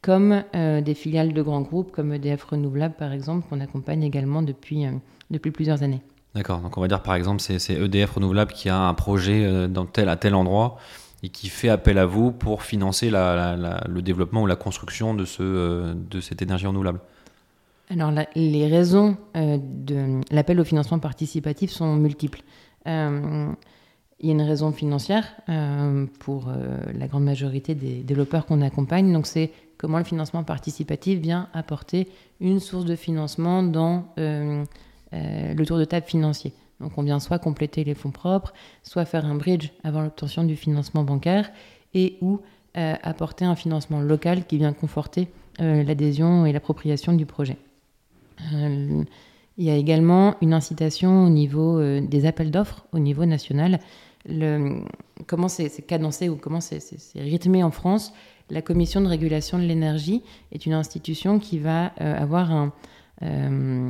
comme 0.01 0.43
euh, 0.55 0.81
des 0.81 0.95
filiales 0.95 1.33
de 1.33 1.41
grands 1.41 1.61
groupes 1.61 1.91
comme 1.91 2.13
EDF 2.13 2.43
Renouvelable 2.43 2.95
par 2.97 3.11
exemple, 3.13 3.47
qu'on 3.49 3.61
accompagne 3.61 4.03
également 4.03 4.41
depuis, 4.41 4.85
euh, 4.85 4.91
depuis 5.29 5.51
plusieurs 5.51 5.83
années. 5.83 6.01
D'accord, 6.33 6.59
donc 6.59 6.77
on 6.77 6.81
va 6.81 6.87
dire 6.87 7.03
par 7.03 7.15
exemple 7.15 7.41
c'est 7.41 7.73
EDF 7.73 8.11
Renouvelable 8.11 8.53
qui 8.53 8.69
a 8.69 8.77
un 8.77 8.93
projet 8.93 9.45
euh, 9.45 9.67
dans 9.67 9.85
tel 9.85 10.09
à 10.09 10.15
tel 10.15 10.33
endroit 10.33 10.77
et 11.23 11.29
qui 11.29 11.49
fait 11.49 11.69
appel 11.69 11.99
à 11.99 12.07
vous 12.07 12.31
pour 12.31 12.63
financer 12.63 13.11
le 13.11 13.99
développement 14.01 14.41
ou 14.41 14.47
la 14.47 14.55
construction 14.55 15.13
de, 15.13 15.25
ce, 15.25 15.93
de 15.93 16.19
cette 16.19 16.41
énergie 16.41 16.65
renouvelable. 16.65 16.99
Alors 17.91 18.11
les 18.35 18.67
raisons 18.67 19.17
de 19.35 20.21
l'appel 20.33 20.59
au 20.61 20.63
financement 20.63 20.99
participatif 20.99 21.71
sont 21.71 21.95
multiples. 21.95 22.41
il 22.85 22.91
y 22.91 24.29
a 24.29 24.31
une 24.31 24.41
raison 24.41 24.71
financière 24.71 25.25
pour 26.19 26.49
la 26.93 27.07
grande 27.07 27.25
majorité 27.25 27.75
des 27.75 28.01
développeurs 28.01 28.45
qu'on 28.45 28.61
accompagne, 28.61 29.11
donc 29.11 29.27
c'est 29.27 29.51
comment 29.81 29.97
le 29.97 30.03
financement 30.03 30.43
participatif 30.43 31.19
vient 31.19 31.49
apporter 31.53 32.07
une 32.39 32.59
source 32.59 32.85
de 32.85 32.95
financement 32.95 33.63
dans 33.63 34.05
euh, 34.19 34.63
euh, 35.13 35.53
le 35.55 35.65
tour 35.65 35.79
de 35.79 35.85
table 35.85 36.05
financier. 36.05 36.53
Donc 36.79 36.97
on 36.97 37.03
vient 37.03 37.19
soit 37.19 37.39
compléter 37.39 37.83
les 37.83 37.95
fonds 37.95 38.11
propres, 38.11 38.53
soit 38.83 39.05
faire 39.05 39.25
un 39.25 39.33
bridge 39.33 39.69
avant 39.83 40.01
l'obtention 40.01 40.43
du 40.43 40.55
financement 40.55 41.03
bancaire 41.03 41.49
et 41.95 42.17
ou 42.21 42.41
euh, 42.77 42.93
apporter 43.01 43.43
un 43.43 43.55
financement 43.55 44.01
local 44.01 44.45
qui 44.45 44.57
vient 44.57 44.73
conforter 44.73 45.27
l'adhésion 45.59 46.45
et 46.47 46.53
l'appropriation 46.53 47.13
du 47.13 47.27
projet. 47.27 47.57
Il 48.51 49.05
y 49.63 49.69
a 49.69 49.75
également 49.75 50.35
une 50.41 50.53
incitation 50.53 51.25
au 51.25 51.29
niveau 51.29 51.81
des 51.99 52.25
appels 52.25 52.51
d'offres 52.51 52.85
au 52.91 52.99
niveau 52.99 53.25
national. 53.25 53.79
Comment 55.27 55.47
c'est 55.47 55.85
cadencé 55.85 56.29
ou 56.29 56.35
comment 56.35 56.61
c'est 56.61 56.81
rythmé 57.15 57.63
en 57.63 57.71
France 57.71 58.13
la 58.51 58.61
Commission 58.61 58.99
de 58.99 59.07
régulation 59.07 59.57
de 59.57 59.63
l'énergie 59.63 60.21
est 60.51 60.65
une 60.65 60.73
institution 60.73 61.39
qui 61.39 61.57
va 61.57 61.93
euh, 62.01 62.21
avoir 62.21 62.51
un, 62.51 62.73
euh, 63.23 63.89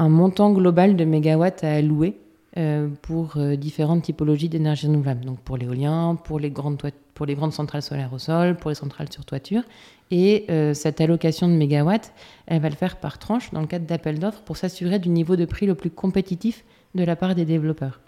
montant 0.00 0.52
global 0.52 0.94
de 0.94 1.04
mégawatts 1.04 1.64
à 1.64 1.72
allouer 1.72 2.18
euh, 2.58 2.88
pour 3.00 3.38
différentes 3.56 4.02
typologies 4.02 4.50
d'énergie 4.50 4.86
renouvelable. 4.86 5.24
Donc 5.24 5.40
pour 5.40 5.56
l'éolien, 5.56 6.16
pour, 6.22 6.38
les 6.38 6.50
grandes 6.50 6.80
pour 7.14 7.24
les 7.24 7.34
grandes 7.34 7.54
centrales 7.54 7.80
solaires 7.80 8.12
au 8.12 8.18
sol, 8.18 8.56
pour 8.56 8.70
les 8.70 8.74
centrales 8.74 9.10
sur 9.10 9.24
toiture. 9.24 9.62
Et 10.10 10.46
cette 10.72 11.00
allocation 11.00 11.48
de 11.48 11.54
mégawatts, 11.54 12.12
elle 12.46 12.60
va 12.60 12.68
le 12.68 12.76
faire 12.76 12.96
par 12.96 13.18
tranche 13.18 13.50
dans 13.50 13.60
le 13.60 13.66
cadre 13.66 13.86
d'appels 13.86 14.20
d'offres 14.20 14.42
pour 14.42 14.56
s'assurer 14.56 15.00
du 15.00 15.08
niveau 15.08 15.34
de 15.34 15.44
prix 15.44 15.66
le 15.66 15.74
plus 15.74 15.90
compétitif 15.90 16.64
de 16.94 17.02
la 17.02 17.16
part 17.16 17.34
des 17.34 17.44
développeurs. 17.44 18.00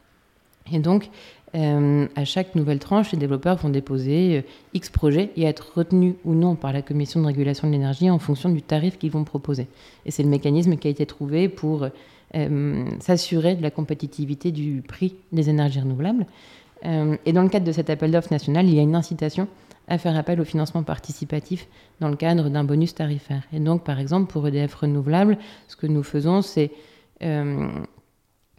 Et 0.72 0.78
donc, 0.78 1.10
euh, 1.54 2.06
à 2.14 2.24
chaque 2.24 2.54
nouvelle 2.54 2.78
tranche, 2.78 3.12
les 3.12 3.18
développeurs 3.18 3.56
vont 3.56 3.70
déposer 3.70 4.38
euh, 4.38 4.42
X 4.74 4.90
projets 4.90 5.30
et 5.36 5.44
être 5.44 5.72
retenus 5.74 6.14
ou 6.24 6.34
non 6.34 6.56
par 6.56 6.72
la 6.72 6.82
Commission 6.82 7.20
de 7.20 7.26
régulation 7.26 7.68
de 7.68 7.72
l'énergie 7.72 8.10
en 8.10 8.18
fonction 8.18 8.50
du 8.50 8.60
tarif 8.60 8.98
qu'ils 8.98 9.10
vont 9.10 9.24
proposer. 9.24 9.66
Et 10.04 10.10
c'est 10.10 10.22
le 10.22 10.28
mécanisme 10.28 10.76
qui 10.76 10.88
a 10.88 10.90
été 10.90 11.06
trouvé 11.06 11.48
pour 11.48 11.86
euh, 12.34 12.84
s'assurer 13.00 13.54
de 13.54 13.62
la 13.62 13.70
compétitivité 13.70 14.50
du 14.50 14.82
prix 14.86 15.14
des 15.32 15.48
énergies 15.48 15.80
renouvelables. 15.80 16.26
et 16.84 17.32
dans 17.32 17.42
le 17.42 17.48
cadre 17.48 17.66
de 17.66 17.72
cet 17.72 17.90
appel 17.90 18.12
d'offres 18.12 18.32
national, 18.32 18.68
il 18.68 18.74
y 18.74 18.78
a 18.78 18.82
une 18.82 18.94
incitation 18.94 19.48
à 19.88 19.98
faire 19.98 20.16
appel 20.16 20.40
au 20.40 20.44
financement 20.44 20.82
participatif 20.82 21.66
dans 22.00 22.08
le 22.08 22.16
cadre 22.16 22.48
d'un 22.48 22.64
bonus 22.64 22.94
tarifaire. 22.94 23.42
Et 23.52 23.60
donc, 23.60 23.84
par 23.84 23.98
exemple, 23.98 24.30
pour 24.30 24.46
EDF 24.46 24.74
Renouvelable, 24.74 25.38
ce 25.66 25.76
que 25.76 25.86
nous 25.86 26.02
faisons, 26.02 26.42
c'est 26.42 26.70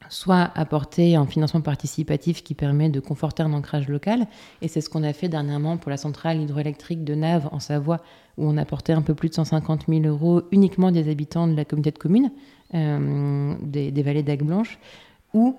soit 0.10 0.52
apporter 0.56 1.16
un 1.16 1.26
financement 1.26 1.62
participatif 1.62 2.44
qui 2.44 2.54
permet 2.54 2.90
de 2.90 3.00
conforter 3.00 3.44
un 3.44 3.54
ancrage 3.54 3.88
local. 3.88 4.28
Et 4.62 4.68
c'est 4.68 4.82
ce 4.82 4.90
qu'on 4.90 5.04
a 5.04 5.14
fait 5.14 5.30
dernièrement 5.30 5.78
pour 5.78 5.92
la 5.92 5.98
centrale 5.98 6.42
hydroélectrique 6.42 7.04
de 7.04 7.16
Naves 7.16 7.50
en 7.52 7.60
Savoie, 7.60 8.02
où 8.38 8.48
on 8.48 8.58
apportait 8.58 8.94
un 8.94 9.02
peu 9.02 9.14
plus 9.14 9.30
de 9.30 9.36
150 9.36 9.86
000 9.88 10.02
euros 10.06 10.44
uniquement 10.52 10.92
des 10.92 11.10
habitants 11.10 11.48
de 11.48 11.56
la 11.56 11.66
communauté 11.66 11.92
de 11.92 11.98
communes 11.98 12.32
euh, 12.74 13.56
des, 13.62 14.04
vallées 14.04 14.24
d'Aigues 14.24 14.44
Blanches. 14.44 14.80
ou 15.34 15.56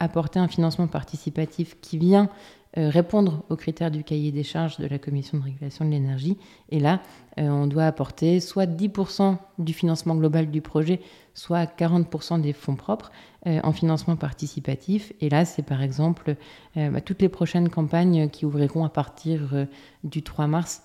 apporter 0.00 0.38
un 0.38 0.48
financement 0.48 0.86
participatif 0.86 1.80
qui 1.80 1.98
vient 1.98 2.28
répondre 2.76 3.44
aux 3.50 3.56
critères 3.56 3.90
du 3.90 4.02
cahier 4.04 4.32
des 4.32 4.42
charges 4.42 4.78
de 4.78 4.86
la 4.86 4.98
Commission 4.98 5.38
de 5.38 5.44
régulation 5.44 5.84
de 5.84 5.90
l'énergie. 5.90 6.36
Et 6.70 6.80
là, 6.80 7.00
on 7.36 7.66
doit 7.66 7.84
apporter 7.84 8.40
soit 8.40 8.66
10% 8.66 9.36
du 9.58 9.72
financement 9.72 10.14
global 10.16 10.50
du 10.50 10.60
projet, 10.60 11.00
soit 11.34 11.64
40% 11.64 12.40
des 12.40 12.52
fonds 12.52 12.76
propres 12.76 13.12
en 13.46 13.72
financement 13.72 14.16
participatif. 14.16 15.12
Et 15.20 15.28
là, 15.28 15.44
c'est 15.44 15.62
par 15.62 15.82
exemple 15.82 16.36
bah, 16.74 17.00
toutes 17.00 17.22
les 17.22 17.28
prochaines 17.28 17.68
campagnes 17.68 18.28
qui 18.28 18.44
ouvriront 18.44 18.84
à 18.84 18.88
partir 18.88 19.66
du 20.02 20.22
3 20.22 20.46
mars 20.46 20.82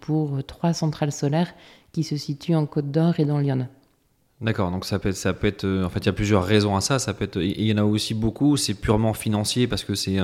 pour 0.00 0.44
trois 0.44 0.72
centrales 0.72 1.12
solaires 1.12 1.52
qui 1.92 2.04
se 2.04 2.16
situent 2.16 2.54
en 2.54 2.66
Côte 2.66 2.90
d'Or 2.90 3.18
et 3.18 3.24
dans 3.24 3.38
Lyon. 3.38 3.68
D'accord, 4.42 4.70
donc 4.70 4.84
ça 4.84 4.98
peut 4.98 5.08
être, 5.08 5.16
ça 5.16 5.32
peut 5.32 5.46
être, 5.46 5.64
en 5.64 5.88
fait, 5.88 6.00
il 6.00 6.06
y 6.06 6.10
a 6.10 6.12
plusieurs 6.12 6.44
raisons 6.44 6.76
à 6.76 6.82
ça. 6.82 6.98
Ça 6.98 7.14
peut 7.14 7.24
être, 7.24 7.40
il 7.40 7.62
y 7.62 7.72
en 7.72 7.78
a 7.78 7.84
aussi 7.84 8.12
beaucoup. 8.12 8.58
C'est 8.58 8.74
purement 8.74 9.14
financier 9.14 9.66
parce 9.66 9.82
que 9.82 9.94
c'est 9.94 10.18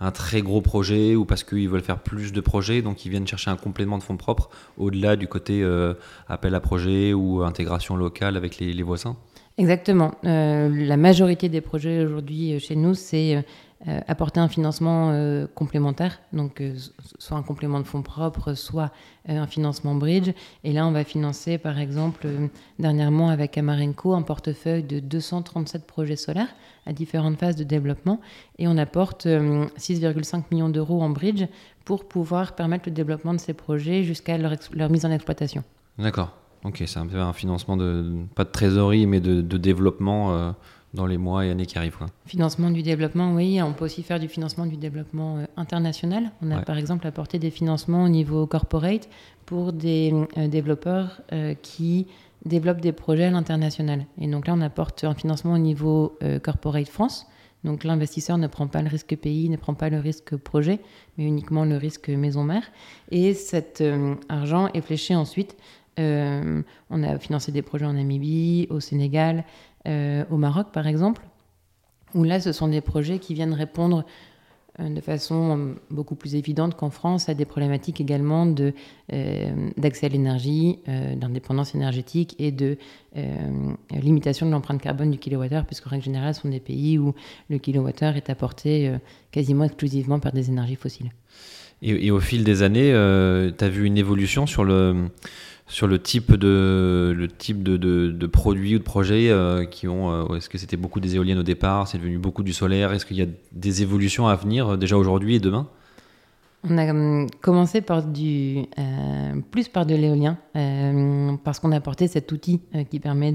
un, 0.00 0.10
très 0.10 0.42
gros 0.42 0.60
projet 0.60 1.14
ou 1.14 1.24
parce 1.24 1.44
qu'ils 1.44 1.68
veulent 1.68 1.82
faire 1.82 1.98
plus 1.98 2.32
de 2.32 2.40
projets, 2.40 2.82
donc 2.82 3.04
ils 3.04 3.10
viennent 3.10 3.26
chercher 3.26 3.50
un 3.50 3.56
complément 3.56 3.98
de 3.98 4.02
fonds 4.02 4.16
propres 4.16 4.50
au-delà 4.76 5.16
du 5.16 5.28
côté 5.28 5.62
euh, 5.62 5.94
appel 6.28 6.54
à 6.54 6.60
projet 6.60 7.12
ou 7.12 7.42
intégration 7.42 7.96
locale 7.96 8.36
avec 8.36 8.58
les, 8.58 8.82
voisins. 8.82 9.16
Exactement. 9.56 10.14
Euh, 10.24 10.68
la 10.68 10.96
majorité 10.96 11.48
des 11.48 11.60
projets 11.60 12.04
aujourd'hui 12.04 12.58
chez 12.60 12.76
nous, 12.76 12.94
c'est 12.94 13.44
euh, 13.86 14.00
apporter 14.08 14.40
un 14.40 14.48
financement 14.48 15.10
euh, 15.10 15.46
complémentaire, 15.54 16.18
donc 16.32 16.62
euh, 16.62 16.74
soit 17.18 17.36
un 17.36 17.42
complément 17.42 17.80
de 17.80 17.84
fonds 17.84 18.00
propres, 18.00 18.54
soit 18.54 18.90
un 19.28 19.46
financement 19.46 19.94
bridge. 19.94 20.30
Et 20.64 20.72
là, 20.72 20.86
on 20.86 20.90
va 20.90 21.04
financer, 21.04 21.58
par 21.58 21.78
exemple, 21.78 22.26
dernièrement 22.78 23.28
avec 23.28 23.58
Amarenco, 23.58 24.14
un 24.14 24.22
portefeuille 24.22 24.84
de 24.84 25.00
237 25.00 25.86
projets 25.86 26.16
solaires 26.16 26.48
à 26.86 26.94
différentes 26.94 27.38
phases 27.38 27.56
de 27.56 27.64
développement. 27.64 28.20
Et 28.58 28.68
on 28.68 28.78
apporte 28.78 29.26
6,5 29.26 30.44
millions 30.50 30.70
d'euros 30.70 31.02
en 31.02 31.10
bridge 31.10 31.44
pour 31.84 32.08
pouvoir 32.08 32.54
permettre 32.54 32.88
le 32.88 32.92
développement 32.94 33.34
de 33.34 33.40
ces 33.40 33.52
projets 33.52 34.02
jusqu'à 34.02 34.38
leur, 34.38 34.90
mise 34.90 35.04
en 35.04 35.10
exploitation. 35.10 35.62
D'accord. 35.98 36.32
Ok, 36.64 36.82
c'est 36.86 36.98
un 36.98 37.08
un 37.14 37.32
financement 37.34 37.76
de, 37.76 38.24
pas 38.34 38.44
de 38.44 38.50
trésorerie, 38.50 39.06
mais 39.06 39.20
de 39.20 39.58
développement 39.58 40.54
dans 40.94 41.06
les 41.06 41.18
mois 41.18 41.44
et 41.44 41.50
années 41.50 41.66
qui 41.66 41.76
arrivent. 41.76 41.98
Financement 42.24 42.70
du 42.70 42.82
développement, 42.82 43.34
oui. 43.34 43.60
On 43.60 43.72
peut 43.72 43.84
aussi 43.84 44.02
faire 44.02 44.20
du 44.20 44.28
financement 44.28 44.64
du 44.64 44.76
développement 44.76 45.38
euh, 45.38 45.44
international. 45.56 46.30
On 46.40 46.50
a 46.52 46.62
par 46.62 46.78
exemple 46.78 47.06
apporté 47.06 47.38
des 47.38 47.50
financements 47.50 48.04
au 48.04 48.08
niveau 48.08 48.46
corporate 48.46 49.08
pour 49.44 49.72
des 49.72 50.14
euh, 50.38 50.48
développeurs 50.48 51.20
euh, 51.32 51.54
qui 51.60 52.06
développent 52.44 52.80
des 52.80 52.92
projets 52.92 53.24
à 53.24 53.30
l'international. 53.30 54.06
Et 54.20 54.28
donc 54.28 54.46
là, 54.46 54.54
on 54.56 54.60
apporte 54.60 55.02
un 55.04 55.14
financement 55.14 55.54
au 55.54 55.58
niveau 55.58 56.18
corporate 56.42 56.88
France. 56.88 57.26
Donc 57.64 57.84
l'investisseur 57.84 58.36
ne 58.36 58.46
prend 58.46 58.66
pas 58.66 58.82
le 58.82 58.88
risque 58.88 59.16
pays, 59.16 59.48
ne 59.48 59.56
prend 59.56 59.72
pas 59.72 59.88
le 59.88 59.98
risque 59.98 60.36
projet, 60.36 60.80
mais 61.16 61.24
uniquement 61.24 61.64
le 61.64 61.78
risque 61.78 62.10
maison 62.10 62.44
mère. 62.44 62.70
Et 63.10 63.32
cet 63.32 63.82
argent 64.28 64.68
est 64.74 64.82
fléché 64.82 65.14
ensuite. 65.16 65.56
on 65.96 67.02
a 67.02 67.18
financé 67.18 67.50
des 67.50 67.62
projets 67.62 67.86
en 67.86 67.94
Namibie, 67.94 68.66
au 68.68 68.80
Sénégal, 68.80 69.44
euh, 69.86 70.24
au 70.30 70.36
Maroc, 70.36 70.68
par 70.72 70.86
exemple, 70.86 71.22
où 72.14 72.24
là, 72.24 72.40
ce 72.40 72.52
sont 72.52 72.68
des 72.68 72.80
projets 72.80 73.18
qui 73.18 73.34
viennent 73.34 73.52
répondre 73.52 74.04
euh, 74.80 74.88
de 74.88 75.00
façon 75.00 75.74
beaucoup 75.90 76.14
plus 76.14 76.34
évidente 76.34 76.74
qu'en 76.76 76.90
France 76.90 77.28
à 77.28 77.34
des 77.34 77.44
problématiques 77.44 78.00
également 78.00 78.46
de, 78.46 78.72
euh, 79.12 79.70
d'accès 79.76 80.06
à 80.06 80.08
l'énergie, 80.08 80.78
d'indépendance 80.86 81.74
énergétique 81.74 82.34
et 82.38 82.50
de 82.50 82.78
limitation 83.90 84.46
de 84.46 84.52
l'empreinte 84.52 84.80
carbone 84.80 85.10
du 85.10 85.18
kilowattheure, 85.18 85.66
puisque 85.66 85.86
en 85.86 85.90
règle 85.90 86.04
générale, 86.04 86.34
ce 86.34 86.42
sont 86.42 86.48
des 86.48 86.60
pays 86.60 86.98
où 86.98 87.14
le 87.50 87.58
kilowattheure 87.58 88.16
est 88.16 88.30
apporté 88.30 88.92
quasiment 89.30 89.64
exclusivement 89.64 90.18
par 90.18 90.32
des 90.32 90.48
énergies 90.48 90.76
fossiles. 90.76 91.10
Et, 91.82 92.06
et 92.06 92.10
au 92.10 92.20
fil 92.20 92.44
des 92.44 92.62
années, 92.62 92.90
tu 93.56 93.64
as 93.64 93.68
vu 93.68 93.84
une 93.84 93.98
évolution 93.98 94.46
sur 94.46 94.64
le 94.64 95.10
sur 95.66 95.86
le 95.86 95.98
type 95.98 96.34
de, 96.34 97.14
le 97.16 97.28
type 97.28 97.62
de, 97.62 97.76
de, 97.76 98.26
produits 98.26 98.76
ou 98.76 98.78
de 98.78 98.84
projets 98.84 99.30
euh, 99.30 99.64
qui 99.64 99.88
ont. 99.88 100.10
Euh, 100.10 100.36
est-ce 100.36 100.48
que 100.48 100.58
c'était 100.58 100.76
beaucoup 100.76 101.00
des 101.00 101.16
éoliennes 101.16 101.38
au 101.38 101.44
départ 101.44 101.88
C'est 101.88 101.98
devenu 101.98 102.18
beaucoup 102.18 102.42
du 102.42 102.52
solaire 102.52 102.92
Est-ce 102.92 103.06
qu'il 103.06 103.16
y 103.16 103.22
a 103.22 103.26
des 103.52 103.82
évolutions 103.82 104.26
à 104.26 104.36
venir 104.36 104.68
euh, 104.68 104.76
déjà 104.76 104.96
aujourd'hui 104.96 105.36
et 105.36 105.40
demain? 105.40 105.68
On 106.68 106.78
a 106.78 107.26
commencé 107.42 107.82
par 107.82 108.02
du, 108.02 108.64
plus 109.50 109.68
par 109.68 109.84
de 109.84 109.94
l'éolien, 109.94 110.38
parce 111.44 111.60
qu'on 111.60 111.72
a 111.72 111.76
apporté 111.76 112.08
cet 112.08 112.32
outil 112.32 112.62
qui 112.90 113.00
permet 113.00 113.34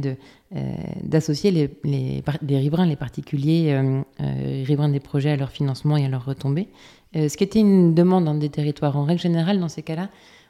d'associer 1.04 1.52
les, 1.52 1.70
les, 1.84 2.24
les, 2.42 2.58
riverains, 2.58 2.88
les 2.88 2.96
particuliers 2.96 4.04
riverains 4.18 4.90
des 4.90 5.00
projets 5.00 5.30
à 5.30 5.36
leur 5.36 5.52
financement 5.52 5.96
et 5.96 6.06
à 6.06 6.10
leur 6.10 6.26
retombée. 6.26 6.70
ce 7.14 7.38
qui 7.38 7.44
était 7.44 7.60
une 7.60 7.94
demande 7.94 8.26
dans 8.26 8.34
des 8.34 8.50
territoires. 8.50 8.98
En 8.98 9.04
règle 9.04 9.22
générale, 9.22 9.60
dans 9.60 9.70
ces 9.70 9.84
cas-là, 9.84 10.10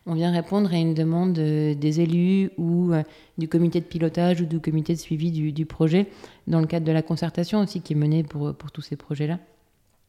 on 0.09 0.15
vient 0.15 0.31
répondre 0.31 0.73
à 0.73 0.77
une 0.77 0.95
demande 0.95 1.37
euh, 1.37 1.75
des 1.75 2.01
élus 2.01 2.49
ou 2.57 2.91
euh, 2.91 3.03
du 3.37 3.47
comité 3.47 3.79
de 3.79 3.85
pilotage 3.85 4.41
ou 4.41 4.45
du 4.45 4.59
comité 4.59 4.93
de 4.93 4.99
suivi 4.99 5.29
du, 5.51 5.65
projet, 5.67 6.07
dans 6.47 6.59
le 6.59 6.65
cadre 6.65 6.85
de 6.85 6.91
la 6.91 7.03
concertation 7.03 7.61
aussi 7.61 7.81
qui 7.81 7.93
est 7.93 7.95
menée 7.95 8.23
pour, 8.23 8.55
pour 8.55 8.71
tous 8.71 8.81
ces 8.81 8.95
projets-là. 8.95 9.37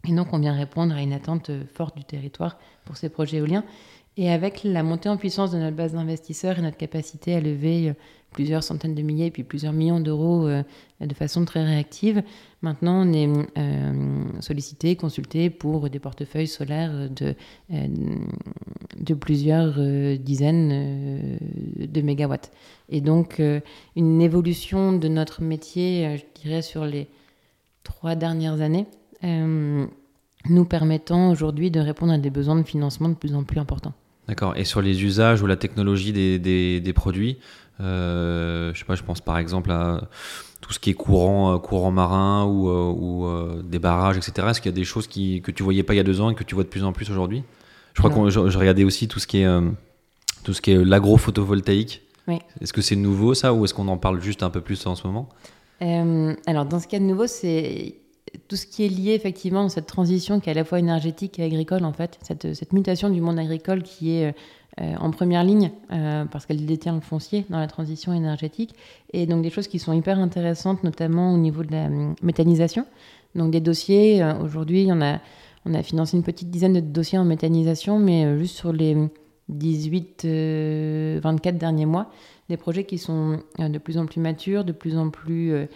Et 0.08 0.12
donc 0.12 0.32
on 0.32 0.38
vient 0.38 0.54
répondre 0.54 0.94
à 0.94 1.02
une 1.02 1.12
attente 1.12 1.50
euh, 1.50 1.64
forte 1.74 1.98
du 1.98 2.04
territoire 2.04 2.58
pour 2.86 2.96
ces 2.96 3.10
projets 3.10 3.36
éoliens. 3.36 3.62
Et 4.16 4.30
avec 4.30 4.62
la 4.64 4.82
montée 4.82 5.10
en 5.10 5.18
puissance 5.18 5.50
de 5.50 5.58
notre 5.58 5.76
base 5.76 5.92
d'investisseurs 5.92 6.58
et 6.58 6.62
notre 6.62 6.78
capacité 6.78 7.34
à 7.34 7.40
lever 7.40 7.94
plusieurs 8.30 8.62
centaines 8.62 8.94
de 8.94 9.02
milliers 9.02 9.30
puis 9.30 9.42
plusieurs 9.42 9.72
millions 9.72 10.00
d'euros 10.00 10.48
de 10.48 11.14
façon 11.14 11.44
très 11.44 11.64
réactive, 11.64 12.22
Maintenant, 12.62 13.06
on 13.06 13.12
est 13.14 13.26
euh, 13.56 14.24
sollicité, 14.40 14.94
consulté 14.94 15.48
pour 15.48 15.88
des 15.88 15.98
portefeuilles 15.98 16.46
solaires 16.46 17.08
de, 17.08 17.34
euh, 17.72 19.14
plusieurs 19.18 19.76
euh, 19.78 20.18
dizaines 20.18 21.38
de 21.78 22.00
mégawatts. 22.02 22.52
Et 22.90 23.00
donc, 23.00 23.40
une 23.96 24.20
évolution 24.20 24.92
de 24.92 25.08
notre 25.08 25.42
métier, 25.42 26.18
je 26.18 26.42
dirais, 26.42 26.60
sur 26.60 26.84
les 26.84 27.08
trois 27.82 28.14
dernières 28.14 28.60
années, 28.60 28.86
nous 29.22 30.64
permettant 30.64 31.30
aujourd'hui 31.30 31.70
de 31.70 31.80
répondre 31.80 32.12
à 32.12 32.18
des 32.18 32.30
besoins 32.30 32.56
de 32.56 32.64
financement 32.64 33.08
de 33.08 33.14
plus 33.14 33.34
en 33.34 33.44
plus 33.44 33.60
importants. 33.60 33.94
D'accord. 34.28 34.56
Et 34.56 34.64
sur 34.64 34.82
les 34.82 35.04
usages 35.04 35.40
ou 35.40 35.46
la 35.46 35.56
technologie 35.56 36.12
des 36.12 36.92
produits, 36.94 37.38
je 37.80 38.78
sais 38.78 38.84
pas, 38.84 38.94
je 38.94 39.02
pense 39.02 39.20
par 39.20 39.38
exemple 39.38 39.70
à 39.72 40.02
tout 40.60 40.72
ce 40.72 40.78
qui 40.78 40.90
est 40.90 40.94
courant, 40.94 41.54
euh, 41.54 41.58
courant 41.58 41.90
marin 41.90 42.44
ou, 42.44 42.68
euh, 42.68 42.92
ou 42.96 43.26
euh, 43.26 43.62
des 43.62 43.78
barrages, 43.78 44.16
etc. 44.16 44.48
Est-ce 44.50 44.60
qu'il 44.60 44.70
y 44.70 44.74
a 44.74 44.76
des 44.76 44.84
choses 44.84 45.06
qui, 45.06 45.40
que 45.42 45.50
tu 45.50 45.62
voyais 45.62 45.82
pas 45.82 45.94
il 45.94 45.96
y 45.96 46.00
a 46.00 46.04
deux 46.04 46.20
ans 46.20 46.30
et 46.30 46.34
que 46.34 46.44
tu 46.44 46.54
vois 46.54 46.64
de 46.64 46.68
plus 46.68 46.84
en 46.84 46.92
plus 46.92 47.10
aujourd'hui? 47.10 47.42
Je 47.94 48.02
crois 48.02 48.10
que 48.10 48.30
je, 48.30 48.58
regardais 48.58 48.84
aussi 48.84 49.08
tout 49.08 49.18
ce 49.18 49.26
qui 49.26 49.38
est, 49.38 49.48
tout 50.44 50.52
ce 50.52 50.62
qui 50.62 50.70
est 50.70 50.84
l'agro-photovoltaïque. 50.84 52.02
Oui. 52.28 52.38
Est-ce 52.60 52.72
que 52.72 52.82
c'est 52.82 52.96
nouveau 52.96 53.34
ça 53.34 53.52
ou 53.52 53.64
est-ce 53.64 53.74
qu'on 53.74 53.88
en 53.88 53.98
parle 53.98 54.20
juste 54.20 54.42
un 54.42 54.50
peu 54.50 54.60
plus 54.60 54.86
en 54.86 54.94
ce 54.94 55.06
moment? 55.06 55.28
Alors 56.46 56.66
dans 56.66 56.78
ce 56.78 56.86
cas 56.86 56.98
de 56.98 57.04
nouveau, 57.04 57.26
c'est 57.26 57.96
tout 58.48 58.56
ce 58.56 58.66
qui 58.66 58.84
est 58.84 58.88
lié 58.88 59.12
effectivement 59.12 59.64
à 59.64 59.68
cette 59.68 59.86
transition 59.86 60.40
qui 60.40 60.48
est 60.48 60.52
à 60.52 60.54
la 60.54 60.64
fois 60.64 60.78
énergétique 60.78 61.38
et 61.38 61.44
agricole 61.44 61.84
en 61.84 61.92
fait, 61.92 62.18
cette, 62.22 62.54
cette 62.54 62.72
mutation 62.72 63.10
du 63.10 63.20
monde 63.20 63.38
agricole 63.38 63.82
qui 63.82 64.12
est 64.12 64.28
euh, 64.28 64.32
en 64.98 65.10
première 65.10 65.44
ligne 65.44 65.70
euh, 65.92 66.24
parce 66.24 66.46
qu'elle 66.46 66.64
détient 66.64 66.94
le 66.94 67.00
foncier 67.00 67.44
dans 67.50 67.58
la 67.58 67.66
transition 67.66 68.12
énergétique. 68.12 68.74
Et 69.12 69.26
donc 69.26 69.42
des 69.42 69.50
choses 69.50 69.68
qui 69.68 69.78
sont 69.78 69.92
hyper 69.92 70.18
intéressantes, 70.18 70.82
notamment 70.84 71.34
au 71.34 71.38
niveau 71.38 71.62
de 71.62 71.72
la 71.72 71.86
euh, 71.86 72.12
méthanisation. 72.22 72.86
Donc 73.34 73.52
des 73.52 73.60
dossiers, 73.60 74.24
aujourd'hui, 74.42 74.88
on 74.90 75.00
a, 75.00 75.20
on 75.64 75.74
a 75.74 75.82
financé 75.84 76.16
une 76.16 76.24
petite 76.24 76.50
dizaine 76.50 76.72
de 76.72 76.80
dossiers 76.80 77.18
en 77.18 77.24
méthanisation, 77.24 78.00
mais 78.00 78.36
juste 78.38 78.56
sur 78.56 78.72
les 78.72 78.96
18-24 79.50 81.56
derniers 81.56 81.86
mois, 81.86 82.10
des 82.48 82.56
projets 82.56 82.84
qui 82.84 82.98
sont 82.98 83.40
de 83.58 83.78
plus 83.78 83.98
en 83.98 84.06
plus 84.06 84.20
matures, 84.20 84.64
de 84.64 84.70
plus 84.72 84.96
en 84.96 85.10
plus 85.10 85.52
euh, 85.52 85.56
euh, 85.56 85.66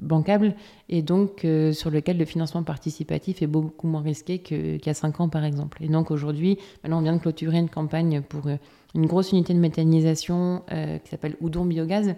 bancable 0.00 0.54
et 0.88 1.02
donc 1.02 1.44
euh, 1.44 1.72
sur 1.72 1.90
lequel 1.90 2.18
le 2.18 2.24
financement 2.24 2.62
participatif 2.62 3.42
est 3.42 3.46
beaucoup 3.46 3.86
moins 3.86 4.02
risqué 4.02 4.38
qu'il 4.38 4.84
y 4.84 4.88
a 4.88 4.94
5 4.94 5.20
ans 5.20 5.28
par 5.28 5.44
exemple. 5.44 5.82
Et 5.82 5.88
donc 5.88 6.10
aujourd'hui, 6.10 6.58
on 6.84 7.00
vient 7.00 7.14
de 7.14 7.20
clôturer 7.20 7.58
une 7.58 7.68
campagne 7.68 8.22
pour 8.22 8.48
une 8.94 9.06
grosse 9.06 9.32
unité 9.32 9.54
de 9.54 9.58
méthanisation 9.58 10.62
qui 10.68 11.10
s'appelle 11.10 11.36
Oudon 11.40 11.64
Biogaz, 11.64 12.14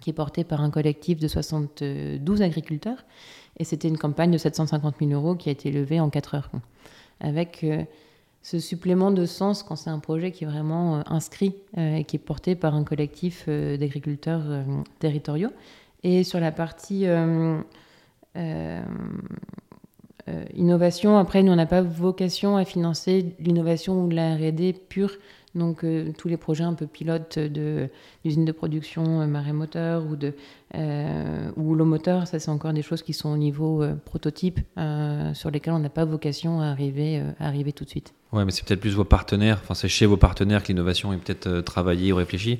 qui 0.00 0.10
est 0.10 0.14
portée 0.14 0.44
par 0.44 0.60
un 0.60 0.70
collectif 0.70 1.18
de 1.18 1.28
72 1.28 2.42
agriculteurs. 2.42 3.04
Et 3.58 3.64
c'était 3.64 3.88
une 3.88 3.98
campagne 3.98 4.30
de 4.30 4.38
750 4.38 4.96
000 5.00 5.12
euros 5.12 5.36
qui 5.36 5.48
a 5.48 5.52
été 5.52 5.70
levée 5.70 6.00
en 6.00 6.10
4 6.10 6.34
heures. 6.34 6.50
Avec 7.20 7.64
ce 8.44 8.58
supplément 8.58 9.10
de 9.10 9.24
sens 9.24 9.62
quand 9.62 9.74
c'est 9.74 9.88
un 9.88 9.98
projet 9.98 10.30
qui 10.30 10.44
est 10.44 10.46
vraiment 10.46 10.98
euh, 10.98 11.02
inscrit 11.06 11.54
euh, 11.78 11.96
et 11.96 12.04
qui 12.04 12.16
est 12.16 12.20
porté 12.20 12.54
par 12.54 12.74
un 12.74 12.84
collectif 12.84 13.46
euh, 13.48 13.78
d'agriculteurs 13.78 14.42
territoriaux. 14.98 15.48
Et 16.02 16.22
sur 16.22 16.38
la 16.38 16.52
partie 16.52 17.06
innovation. 20.54 21.16
Après, 21.16 21.42
nous, 21.42 21.52
on 21.52 21.56
n'a 21.56 21.64
pas 21.64 21.80
vocation 21.80 22.58
à 22.58 22.66
financer 22.66 23.34
l'innovation 23.40 24.04
ou 24.04 24.10
la 24.10 24.36
R&D 24.36 24.74
pure. 24.90 25.12
Donc 25.54 25.86
tous 26.18 26.28
les 26.28 26.36
projets 26.36 26.64
un 26.64 26.74
peu 26.74 26.86
pilotes 26.86 27.38
d'usines 27.38 28.44
de, 28.44 28.52
production 28.52 29.20
euh, 29.20 29.26
marémoteur 29.26 30.04
ou, 30.04 30.16
de, 30.16 30.34
ou 31.56 31.74
l'eau 31.74 31.84
moteur, 31.84 32.26
ça 32.26 32.38
c'est 32.40 32.50
encore 32.50 32.72
des 32.72 32.82
choses 32.82 33.02
qui 33.02 33.12
sont 33.12 33.30
au 33.30 33.36
niveau 33.36 33.84
prototype 34.04 34.58
sur 35.32 35.50
lesquelles 35.50 35.74
on 35.74 35.78
n'a 35.78 35.90
pas 35.90 36.04
vocation 36.04 36.60
à 36.60 36.66
arriver, 36.66 37.22
à 37.38 37.46
arriver 37.46 37.72
tout 37.72 37.84
de 37.84 37.90
suite. 37.90 38.12
Ouais, 38.34 38.44
mais 38.44 38.50
c'est 38.50 38.64
peut-être 38.66 38.80
plus 38.80 38.94
vos 38.94 39.04
partenaires, 39.04 39.60
enfin 39.62 39.74
c'est 39.74 39.88
chez 39.88 40.06
vos 40.06 40.16
partenaires 40.16 40.62
que 40.62 40.68
l'innovation 40.68 41.12
est 41.12 41.18
peut-être 41.18 41.60
travaillée 41.60 42.12
ou 42.12 42.16
réfléchie. 42.16 42.58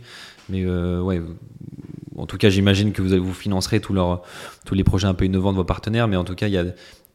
Mais 0.48 0.64
ouais, 0.64 1.20
en 2.16 2.26
tout 2.26 2.38
cas 2.38 2.48
j'imagine 2.48 2.92
que 2.92 3.02
vous, 3.02 3.24
vous 3.24 3.34
financerez 3.34 3.80
tous, 3.80 3.96
tous 4.64 4.74
les 4.74 4.84
projets 4.84 5.08
un 5.08 5.14
peu 5.14 5.24
innovants 5.24 5.52
de 5.52 5.56
vos 5.56 5.64
partenaires, 5.64 6.06
mais 6.06 6.16
en 6.16 6.24
tout 6.24 6.34
cas 6.34 6.46
il 6.46 6.52
y 6.52 6.58
a 6.58 6.64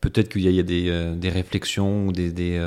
peut-être 0.02 0.30
qu'il 0.30 0.42
y 0.42 0.60
a, 0.60 0.64
des, 0.64 1.16
des, 1.16 1.30
réflexions 1.30 2.08
ou 2.08 2.12
des, 2.12 2.32
des 2.32 2.60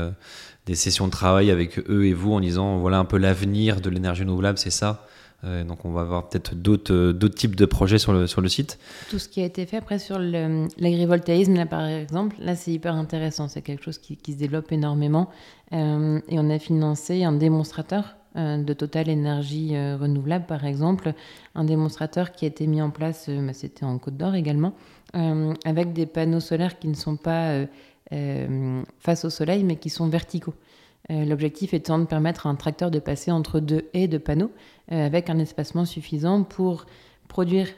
des 0.66 0.74
sessions 0.74 1.06
de 1.06 1.12
travail 1.12 1.50
avec 1.50 1.78
eux 1.88 2.06
et 2.06 2.14
vous 2.14 2.32
en 2.32 2.40
disant 2.40 2.78
voilà 2.78 2.98
un 2.98 3.04
peu 3.04 3.18
l'avenir 3.18 3.80
de 3.80 3.90
l'énergie 3.90 4.22
renouvelable, 4.22 4.58
c'est 4.58 4.70
ça. 4.70 5.06
Euh, 5.44 5.64
donc 5.64 5.84
on 5.84 5.90
va 5.90 6.02
avoir 6.02 6.28
peut-être 6.28 6.54
d'autres 6.54 6.94
euh, 6.94 7.28
types 7.28 7.56
de 7.56 7.66
projets 7.66 7.98
sur 7.98 8.12
le, 8.12 8.48
site. 8.48 8.78
Tout 9.10 9.18
ce 9.18 9.28
qui 9.28 9.40
a 9.40 9.44
été 9.44 9.66
fait 9.66 9.76
après 9.76 9.98
sur 9.98 10.18
l'agrivoltaïsme, 10.18 11.54
là 11.54 11.66
par 11.66 11.84
exemple, 11.84 12.36
là 12.38 12.54
c'est 12.54 12.70
hyper 12.72 12.94
intéressant, 12.94 13.48
c'est 13.48 13.62
quelque 13.62 13.82
chose 13.82 13.98
qui, 13.98 14.18
se 14.32 14.38
développe 14.38 14.70
énormément. 14.70 15.28
Euh, 15.72 16.20
et 16.28 16.38
on 16.38 16.48
a 16.50 16.58
financé 16.58 17.24
un 17.24 17.32
démonstrateur 17.32 18.16
de 18.34 18.72
Total 18.72 19.10
Énergie 19.10 19.76
Renouvelable 19.76 20.46
par 20.46 20.64
exemple, 20.64 21.12
un 21.54 21.64
démonstrateur 21.64 22.32
qui 22.32 22.46
a 22.46 22.48
été 22.48 22.66
mis 22.66 22.80
en 22.80 22.88
place, 22.88 23.28
bah, 23.28 23.52
c'était 23.52 23.84
en 23.84 23.98
Côte 23.98 24.16
d'Or 24.16 24.34
également, 24.34 24.72
avec 25.12 25.92
des 25.92 26.06
panneaux 26.06 26.40
solaires 26.40 26.78
qui 26.78 26.88
ne 26.88 26.94
sont 26.94 27.16
pas 27.16 27.66
face 29.00 29.26
au 29.26 29.30
soleil, 29.30 29.64
mais 29.64 29.76
qui 29.76 29.90
sont 29.90 30.08
verticaux. 30.08 30.54
Euh, 31.12 31.24
l'objectif 31.24 31.74
étant 31.74 31.98
de 31.98 32.04
permettre 32.04 32.46
à 32.46 32.50
un 32.50 32.54
tracteur 32.54 32.90
de 32.90 32.98
passer 32.98 33.30
entre 33.30 33.60
deux 33.60 33.88
haies 33.92 34.08
de 34.08 34.18
panneaux 34.18 34.50
euh, 34.92 35.06
avec 35.06 35.30
un 35.30 35.38
espacement 35.38 35.84
suffisant 35.84 36.42
pour 36.42 36.86
produire 37.28 37.68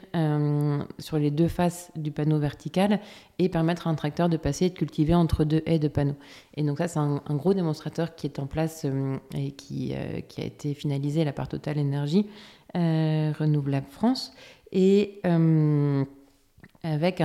sur 0.99 1.17
les 1.17 1.31
deux 1.31 1.47
faces 1.47 1.89
du 1.95 2.11
panneau 2.11 2.39
vertical 2.39 2.99
et 3.39 3.47
permettre 3.47 3.87
à 3.87 3.89
un 3.89 3.95
tracteur 3.95 4.27
de 4.27 4.35
passer 4.35 4.65
et 4.65 4.69
de 4.69 4.73
cultiver 4.73 5.15
entre 5.15 5.45
deux 5.45 5.63
haies 5.65 5.79
de 5.79 5.87
panneaux. 5.87 6.17
Et 6.57 6.63
donc 6.63 6.79
ça, 6.79 6.89
c'est 6.89 6.99
un, 6.99 7.21
gros 7.29 7.53
démonstrateur 7.53 8.15
qui 8.15 8.27
est 8.27 8.37
en 8.39 8.47
place 8.47 8.85
et 9.33 9.51
qui, 9.51 9.93
a 9.93 10.43
été 10.43 10.73
finalisé 10.73 11.21
à 11.21 11.23
la 11.23 11.31
part 11.31 11.47
Total 11.47 11.77
Énergie 11.77 12.27
Renouvelable 12.73 13.87
France. 13.89 14.33
Et 14.73 15.21
avec 16.83 17.23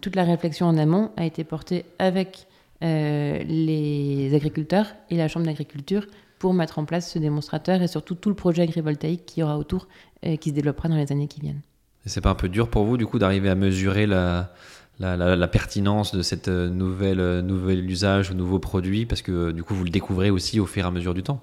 toute 0.00 0.14
la 0.14 0.22
réflexion 0.22 0.66
en 0.66 0.78
amont 0.78 1.10
a 1.16 1.24
été 1.24 1.42
portée 1.42 1.86
avec 1.98 2.46
euh, 2.82 3.42
les 3.44 4.34
agriculteurs 4.34 4.86
et 5.10 5.16
la 5.16 5.28
Chambre 5.28 5.46
d'agriculture 5.46 6.06
pour 6.38 6.54
mettre 6.54 6.78
en 6.78 6.84
place 6.84 7.10
ce 7.10 7.18
démonstrateur 7.18 7.80
et 7.82 7.88
surtout 7.88 8.14
tout 8.14 8.28
le 8.28 8.34
projet 8.34 8.62
agrivoltaïque 8.62 9.24
qui 9.24 9.40
y 9.40 9.42
aura 9.42 9.58
autour 9.58 9.88
et 10.22 10.38
qui 10.38 10.50
se 10.50 10.54
développera 10.54 10.88
dans 10.88 10.96
les 10.96 11.10
années 11.12 11.28
qui 11.28 11.40
viennent. 11.40 11.62
Et 12.04 12.08
c'est 12.08 12.20
pas 12.20 12.30
un 12.30 12.34
peu 12.34 12.48
dur 12.48 12.68
pour 12.68 12.84
vous 12.84 12.96
du 12.96 13.06
coup 13.06 13.18
d'arriver 13.18 13.48
à 13.48 13.54
mesurer 13.54 14.06
la, 14.06 14.52
la, 14.98 15.48
pertinence 15.48 16.14
de 16.14 16.22
cette 16.22 16.48
euh, 16.48 16.68
nouvelle 16.68 17.20
euh, 17.20 17.42
nouvel 17.42 17.88
usage 17.88 18.30
ou 18.30 18.34
nouveau 18.34 18.58
produit? 18.58 19.06
Parce 19.06 19.22
que 19.22 19.52
du 19.52 19.62
coup 19.62 19.74
vous 19.74 19.84
le 19.84 19.90
découvrez 19.90 20.30
aussi 20.30 20.60
au 20.60 20.66
fur 20.66 20.84
et 20.84 20.88
à 20.88 20.90
mesure 20.90 21.14
du 21.14 21.22
temps 21.22 21.42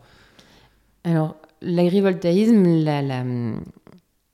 Alors 1.03 1.35
l'agrivoltaïsme, 1.61 2.83
la, 2.83 3.01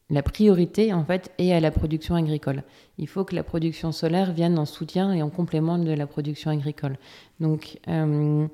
la 0.10 0.24
priorité, 0.24 0.94
en 0.94 1.04
fait, 1.04 1.32
est 1.38 1.52
à 1.52 1.60
la 1.60 1.72
production 1.72 2.16
agricole. 2.16 2.64
Il 2.98 3.08
faut 3.08 3.24
que 3.24 3.36
la 3.36 3.44
production 3.44 3.92
solaire 3.92 4.32
vienne 4.32 4.58
en 4.58 4.66
soutien 4.66 5.14
et 5.14 5.22
en 5.22 5.30
complément 5.30 5.78
de 5.78 5.92
la 5.92 6.08
production 6.08 6.52
agricole. 6.52 6.98
Donc, 7.40 7.80
euh, 7.88 8.48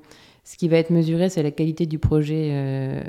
ce 0.44 0.56
qui 0.56 0.68
va 0.68 0.76
être 0.76 0.90
mesuré, 0.90 1.30
c'est 1.30 1.42
la 1.42 1.50
qualité 1.50 1.86
du 1.86 1.98
projet 1.98 2.50
euh, 2.52 3.02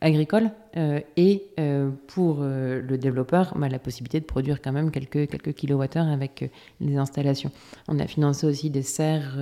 agricole 0.00 0.50
euh, 0.76 1.00
et 1.16 1.44
euh, 1.58 1.90
pour 2.06 2.38
euh, 2.40 2.80
le 2.80 2.98
développeur 2.98 3.54
bah, 3.56 3.68
la 3.68 3.78
possibilité 3.78 4.20
de 4.20 4.24
produire 4.24 4.62
quand 4.62 4.72
même 4.72 4.90
quelques, 4.90 5.28
quelques 5.28 5.54
kilowattheures 5.54 6.06
avec 6.06 6.50
les 6.80 6.96
installations. 6.96 7.50
On 7.88 7.98
a 7.98 8.06
financé 8.06 8.46
aussi 8.46 8.70
des 8.70 8.82
serres 8.82 9.36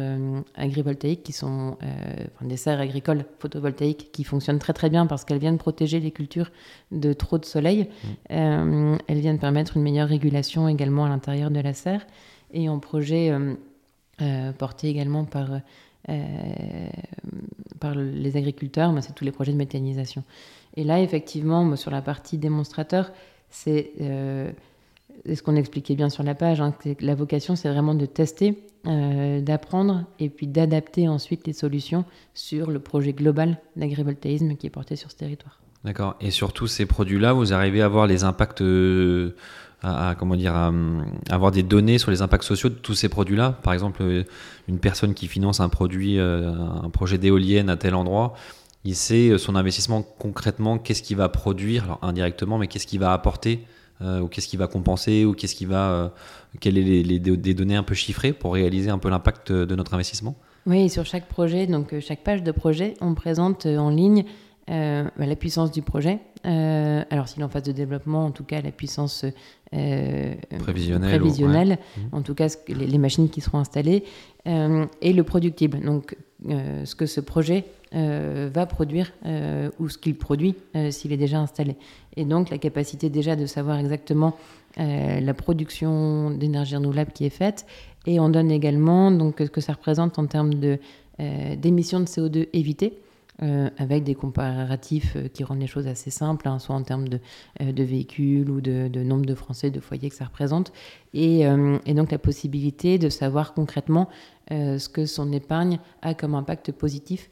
agrivoltaïques 0.54 1.22
qui 1.22 1.32
sont 1.32 1.76
enfin, 1.80 2.46
des 2.46 2.56
serres 2.56 2.80
agricoles 2.80 3.24
photovoltaïques 3.38 4.10
qui 4.12 4.24
fonctionnent 4.24 4.58
très 4.58 4.72
très 4.72 4.90
bien 4.90 5.06
parce 5.06 5.24
qu'elles 5.24 5.38
viennent 5.38 5.58
protéger 5.58 6.00
les 6.00 6.10
cultures 6.10 6.50
de 6.92 7.12
trop 7.12 7.38
de 7.38 7.44
soleil. 7.44 7.88
Mmh. 8.30 8.96
elles 9.06 9.20
viennent 9.20 9.38
permettre 9.38 9.76
une 9.76 9.82
meilleure 9.82 10.08
régulation 10.08 10.68
également 10.68 11.04
à 11.04 11.08
l'intérieur 11.08 11.50
de 11.50 11.60
la 11.60 11.74
serre 11.74 12.06
et 12.52 12.68
en 12.68 12.78
projet 12.78 13.32
porté 14.58 14.88
également 14.88 15.24
par 15.24 15.50
euh, 16.08 16.88
par 17.80 17.94
les 17.94 18.36
agriculteurs, 18.36 18.92
c'est 19.00 19.14
tous 19.14 19.24
les 19.24 19.32
projets 19.32 19.52
de 19.52 19.56
méthanisation. 19.56 20.24
Et 20.76 20.84
là, 20.84 21.00
effectivement, 21.00 21.76
sur 21.76 21.90
la 21.90 22.02
partie 22.02 22.38
démonstrateur, 22.38 23.12
c'est 23.50 23.92
euh, 24.00 24.50
ce 25.34 25.42
qu'on 25.42 25.56
expliquait 25.56 25.94
bien 25.94 26.10
sur 26.10 26.22
la 26.22 26.34
page, 26.34 26.60
hein, 26.60 26.74
la 27.00 27.14
vocation, 27.14 27.56
c'est 27.56 27.68
vraiment 27.68 27.94
de 27.94 28.06
tester, 28.06 28.62
euh, 28.86 29.40
d'apprendre 29.40 30.04
et 30.18 30.28
puis 30.28 30.46
d'adapter 30.46 31.08
ensuite 31.08 31.46
les 31.46 31.52
solutions 31.52 32.04
sur 32.34 32.70
le 32.70 32.78
projet 32.78 33.12
global 33.12 33.58
d'agrivoltaïsme 33.76 34.56
qui 34.56 34.66
est 34.66 34.70
porté 34.70 34.96
sur 34.96 35.10
ce 35.10 35.16
territoire. 35.16 35.60
D'accord. 35.84 36.16
Et 36.20 36.30
sur 36.30 36.52
tous 36.52 36.66
ces 36.66 36.84
produits-là, 36.84 37.32
vous 37.32 37.52
arrivez 37.52 37.80
à 37.80 37.88
voir 37.88 38.06
les 38.06 38.24
impacts 38.24 38.62
à, 39.82 40.14
comment 40.18 40.36
dire, 40.36 40.54
avoir 41.30 41.50
des 41.50 41.62
données 41.62 41.98
sur 41.98 42.10
les 42.10 42.22
impacts 42.22 42.44
sociaux 42.44 42.68
de 42.68 42.74
tous 42.74 42.94
ces 42.94 43.08
produits-là. 43.08 43.52
Par 43.62 43.72
exemple, 43.72 44.02
euh, 44.02 44.24
une 44.68 44.78
personne 44.78 45.14
qui 45.14 45.28
finance 45.28 45.60
un 45.60 45.68
produit, 45.68 46.18
euh, 46.18 46.52
un 46.82 46.90
projet 46.90 47.18
d'éolienne 47.18 47.68
à 47.68 47.76
tel 47.76 47.94
endroit, 47.94 48.34
il 48.84 48.96
sait 48.96 49.30
euh, 49.30 49.38
son 49.38 49.54
investissement 49.54 50.02
concrètement, 50.18 50.78
qu'est-ce 50.78 51.02
qu'il 51.02 51.16
va 51.16 51.28
produire, 51.28 51.98
indirectement, 52.02 52.58
mais 52.58 52.68
qu'est-ce 52.68 52.86
qu'il 52.86 53.00
va 53.00 53.12
apporter, 53.12 53.60
ou 54.02 54.28
qu'est-ce 54.28 54.46
qu'il 54.46 54.58
va 54.58 54.66
compenser, 54.66 55.24
ou 55.24 55.32
qu'est-ce 55.32 55.54
qu'il 55.54 55.68
va, 55.68 56.12
quelles 56.60 56.74
sont 56.74 56.80
les, 56.82 57.54
données 57.54 57.76
un 57.76 57.82
peu 57.82 57.94
chiffrées 57.94 58.34
pour 58.34 58.52
réaliser 58.52 58.90
un 58.90 58.98
peu 58.98 59.08
l'impact 59.08 59.52
de 59.52 59.74
notre 59.74 59.94
investissement. 59.94 60.36
Oui, 60.66 60.90
sur 60.90 61.06
chaque 61.06 61.28
projet, 61.28 61.66
donc 61.66 61.98
chaque 62.00 62.22
page 62.22 62.42
de 62.42 62.52
projet, 62.52 62.92
on 63.00 63.14
présente 63.14 63.64
en 63.64 63.88
ligne 63.88 64.26
bah, 64.68 65.26
la 65.26 65.36
puissance 65.36 65.70
du 65.70 65.82
projet. 65.82 66.18
alors, 66.44 67.28
s'il 67.28 67.40
est 67.40 67.44
en 67.44 67.48
phase 67.48 67.62
de 67.62 67.72
développement, 67.72 68.24
en 68.26 68.30
tout 68.30 68.44
cas, 68.44 68.60
la 68.60 68.72
puissance 68.72 69.24
euh, 69.74 70.34
prévisionnel, 70.60 71.78
mmh. 71.96 72.00
en 72.12 72.22
tout 72.22 72.34
cas 72.34 72.46
les, 72.68 72.98
machines 72.98 73.28
qui 73.28 73.40
seront 73.40 73.58
installées, 73.58 74.04
euh, 74.46 74.86
et 75.02 75.12
le 75.12 75.24
productible, 75.24 75.80
donc 75.80 76.16
euh, 76.48 76.84
ce 76.84 76.94
que 76.94 77.06
ce 77.06 77.20
projet 77.20 77.64
va 77.92 78.66
produire 78.66 79.10
ou 79.78 79.88
ce 79.88 79.96
qu'il 79.96 80.16
produit 80.16 80.54
s'il 80.90 81.12
est 81.12 81.16
déjà 81.16 81.38
installé. 81.38 81.76
Et 82.16 82.26
donc 82.26 82.50
la 82.50 82.58
capacité 82.58 83.08
déjà 83.08 83.36
de 83.36 83.46
savoir 83.46 83.78
exactement 83.78 84.36
la 84.76 85.34
production 85.34 86.30
d'énergie 86.30 86.76
renouvelable 86.76 87.12
qui 87.12 87.24
est 87.24 87.30
faite, 87.30 87.64
et 88.06 88.20
on 88.20 88.28
donne 88.28 88.50
également 88.50 89.10
donc, 89.10 89.36
ce 89.38 89.44
que 89.44 89.62
ça 89.62 89.72
représente 89.72 90.18
en 90.18 90.26
termes 90.26 90.52
d'émissions 91.56 92.00
de 92.00 92.04
CO2 92.04 92.48
évitées. 92.52 92.98
Euh, 93.42 93.68
avec 93.76 94.02
des 94.02 94.14
comparatifs 94.14 95.12
euh, 95.14 95.28
qui 95.28 95.44
rendent 95.44 95.60
les 95.60 95.66
choses 95.66 95.86
assez 95.86 96.08
simples, 96.08 96.48
hein, 96.48 96.58
soit 96.58 96.74
en 96.74 96.82
termes 96.82 97.06
de, 97.06 97.20
euh, 97.60 97.70
de 97.70 97.82
véhicules 97.82 98.48
ou 98.48 98.62
de, 98.62 98.88
nombre 99.02 99.26
de 99.26 99.34
Français, 99.34 99.70
de 99.70 99.78
foyers 99.78 100.08
que 100.08 100.16
ça 100.16 100.24
représente, 100.24 100.72
et, 101.12 101.44
donc 101.86 102.12
la 102.12 102.18
possibilité 102.18 102.96
de 102.98 103.10
savoir 103.10 103.52
concrètement 103.52 104.08
ce 104.50 104.88
que 104.88 105.06
son 105.06 105.32
épargne 105.32 105.80
a 106.02 106.14
comme 106.14 106.34
impact 106.34 106.72
positif 106.72 107.30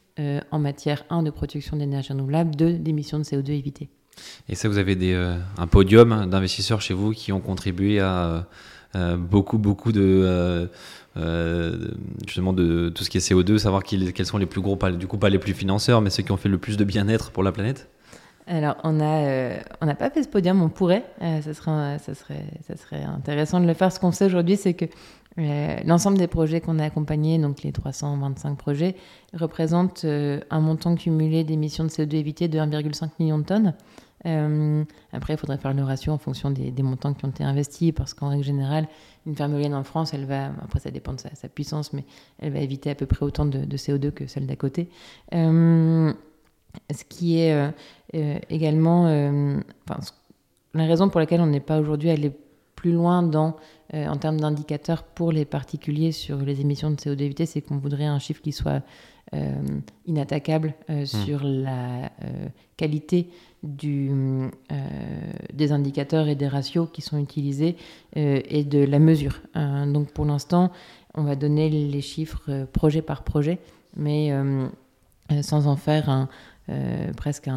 en 0.51 0.59
matière 0.59 1.05
1 1.09 1.23
de 1.23 1.29
production 1.29 1.77
d'énergie 1.77 2.13
renouvelable, 2.13 2.55
2 2.55 2.73
d'émissions 2.73 3.19
de 3.19 3.23
CO2 3.23 3.51
évitées. 3.51 3.89
Et 4.49 4.55
ça, 4.55 4.69
vous 4.69 4.79
avez 4.79 5.15
un 5.57 5.67
podium 5.67 6.27
d'investisseurs 6.27 6.81
chez 6.81 6.95
vous 6.95 7.11
qui 7.11 7.31
ont 7.31 7.41
contribué 7.41 7.99
à 7.99 8.47
beaucoup, 9.17 9.59
beaucoup 9.59 9.91
de 9.91 10.69
euh, 11.17 11.91
justement 12.25 12.53
de 12.53 12.89
tout 12.89 13.03
ce 13.03 13.09
qui 13.09 13.17
est 13.17 13.31
CO2, 13.31 13.57
savoir 13.57 13.83
quels 13.83 14.25
sont 14.25 14.37
les 14.37 14.45
plus 14.45 14.61
gros, 14.61 14.77
du 14.91 15.07
coup 15.07 15.17
pas 15.17 15.29
les 15.29 15.39
plus 15.39 15.53
financeurs, 15.53 16.01
mais 16.01 16.09
ceux 16.09 16.23
qui 16.23 16.31
ont 16.31 16.37
fait 16.37 16.49
le 16.49 16.57
plus 16.57 16.77
de 16.77 16.83
bien-être 16.83 17.31
pour 17.31 17.43
la 17.43 17.51
planète 17.51 17.89
alors, 18.47 18.75
on 18.83 18.91
n'a 18.91 19.25
euh, 19.25 19.57
n'a 19.81 19.95
pas 19.95 20.11
fait 20.11 20.21
ce 20.21 20.27
podium, 20.27 20.61
on 20.61 20.69
pourrait. 20.69 21.03
Euh, 21.23 21.41
ça, 21.41 21.55
serait, 21.55 21.97
ça, 21.97 22.13
serait, 22.13 22.45
ça 22.67 22.77
serait 22.77 23.01
intéressant 23.01 23.59
de 23.59 23.65
le 23.65 23.73
faire. 23.73 23.91
Ce 23.91 23.99
qu'on 23.99 24.11
sait 24.11 24.25
aujourd'hui, 24.25 24.55
c'est 24.55 24.75
que 24.75 24.85
l'ensemble 25.83 26.19
des 26.19 26.27
projets 26.27 26.61
qu'on 26.61 26.77
a 26.77 26.85
accompagnés, 26.85 27.39
donc 27.39 27.63
les 27.63 27.71
325 27.71 28.55
projets, 28.55 28.95
représentent 29.33 30.05
un 30.05 30.59
montant 30.59 30.93
cumulé 30.93 31.43
d'émissions 31.43 31.85
de 31.85 31.89
CO2 31.89 32.17
évitées 32.17 32.47
de 32.47 32.59
1,5 32.59 33.09
million 33.17 33.39
de 33.39 33.45
tonnes. 33.45 33.73
Euh, 34.25 34.83
après, 35.11 35.33
il 35.33 35.37
faudrait 35.37 35.57
faire 35.57 35.73
le 35.73 35.83
ratio 35.83 36.11
en 36.11 36.17
fonction 36.17 36.49
des, 36.49 36.71
montants 36.83 37.13
qui 37.13 37.25
ont 37.25 37.29
été 37.29 37.43
investis, 37.43 37.91
parce 37.91 38.13
qu'en 38.13 38.29
règle 38.29 38.43
générale, 38.43 38.87
une 39.25 39.35
ferme 39.35 39.53
éolienne 39.53 39.75
en 39.75 39.83
France, 39.83 40.13
elle 40.13 40.25
va, 40.25 40.51
après 40.61 40.79
ça 40.79 40.91
dépend 40.91 41.13
de 41.13 41.19
sa, 41.19 41.49
puissance, 41.49 41.93
mais 41.93 42.03
elle 42.39 42.53
va 42.53 42.59
éviter 42.59 42.89
à 42.89 42.95
peu 42.95 43.05
près 43.05 43.25
autant 43.25 43.45
de, 43.45 43.77
CO2 43.77 44.11
que 44.11 44.27
celle 44.27 44.47
d'à 44.47 44.55
côté. 44.55 44.89
Euh, 45.33 46.13
ce 46.93 47.03
qui 47.05 47.39
est 47.39 47.53
euh, 47.53 48.39
également, 48.49 49.07
la 50.73 50.85
raison 50.85 51.09
pour 51.09 51.19
laquelle 51.19 51.41
on 51.41 51.47
n'est 51.47 51.59
pas 51.59 51.79
aujourd'hui 51.79 52.09
allé 52.09 52.31
plus 52.75 52.91
loin 52.91 53.23
dans, 53.23 53.55
en 53.93 54.17
termes 54.17 54.39
d'indicateurs 54.39 55.03
pour 55.03 55.31
les 55.31 55.45
particuliers 55.45 56.11
sur 56.11 56.37
les 56.39 56.61
émissions 56.61 56.91
de 56.91 56.95
CO2 56.95 57.21
évitées, 57.21 57.45
c'est 57.45 57.61
qu'on 57.61 57.77
voudrait 57.77 58.05
un 58.05 58.19
chiffre 58.19 58.41
qui 58.41 58.51
soit 58.51 58.81
inattaquable 60.05 60.75
euh, 60.89 61.05
sur 61.05 61.43
la 61.43 62.11
qualité 62.77 63.29
du, 63.65 64.11
des 65.53 65.71
indicateurs 65.71 66.27
et 66.27 66.35
des 66.35 66.47
ratios 66.47 66.87
qui 66.91 67.01
sont 67.01 67.17
utilisés 67.17 67.75
et 68.15 68.63
de 68.63 68.79
la 68.79 68.99
mesure. 68.99 69.41
donc 69.55 70.11
pour 70.11 70.25
l'instant, 70.25 70.71
on 71.13 71.23
va 71.23 71.35
donner 71.35 71.69
les 71.69 72.01
chiffres 72.01 72.65
projet 72.71 73.01
par 73.01 73.23
projet, 73.23 73.59
mais 73.95 74.31
sans 75.41 75.67
en 75.67 75.75
faire 75.75 76.09
un, 76.09 76.29
presque 77.17 77.49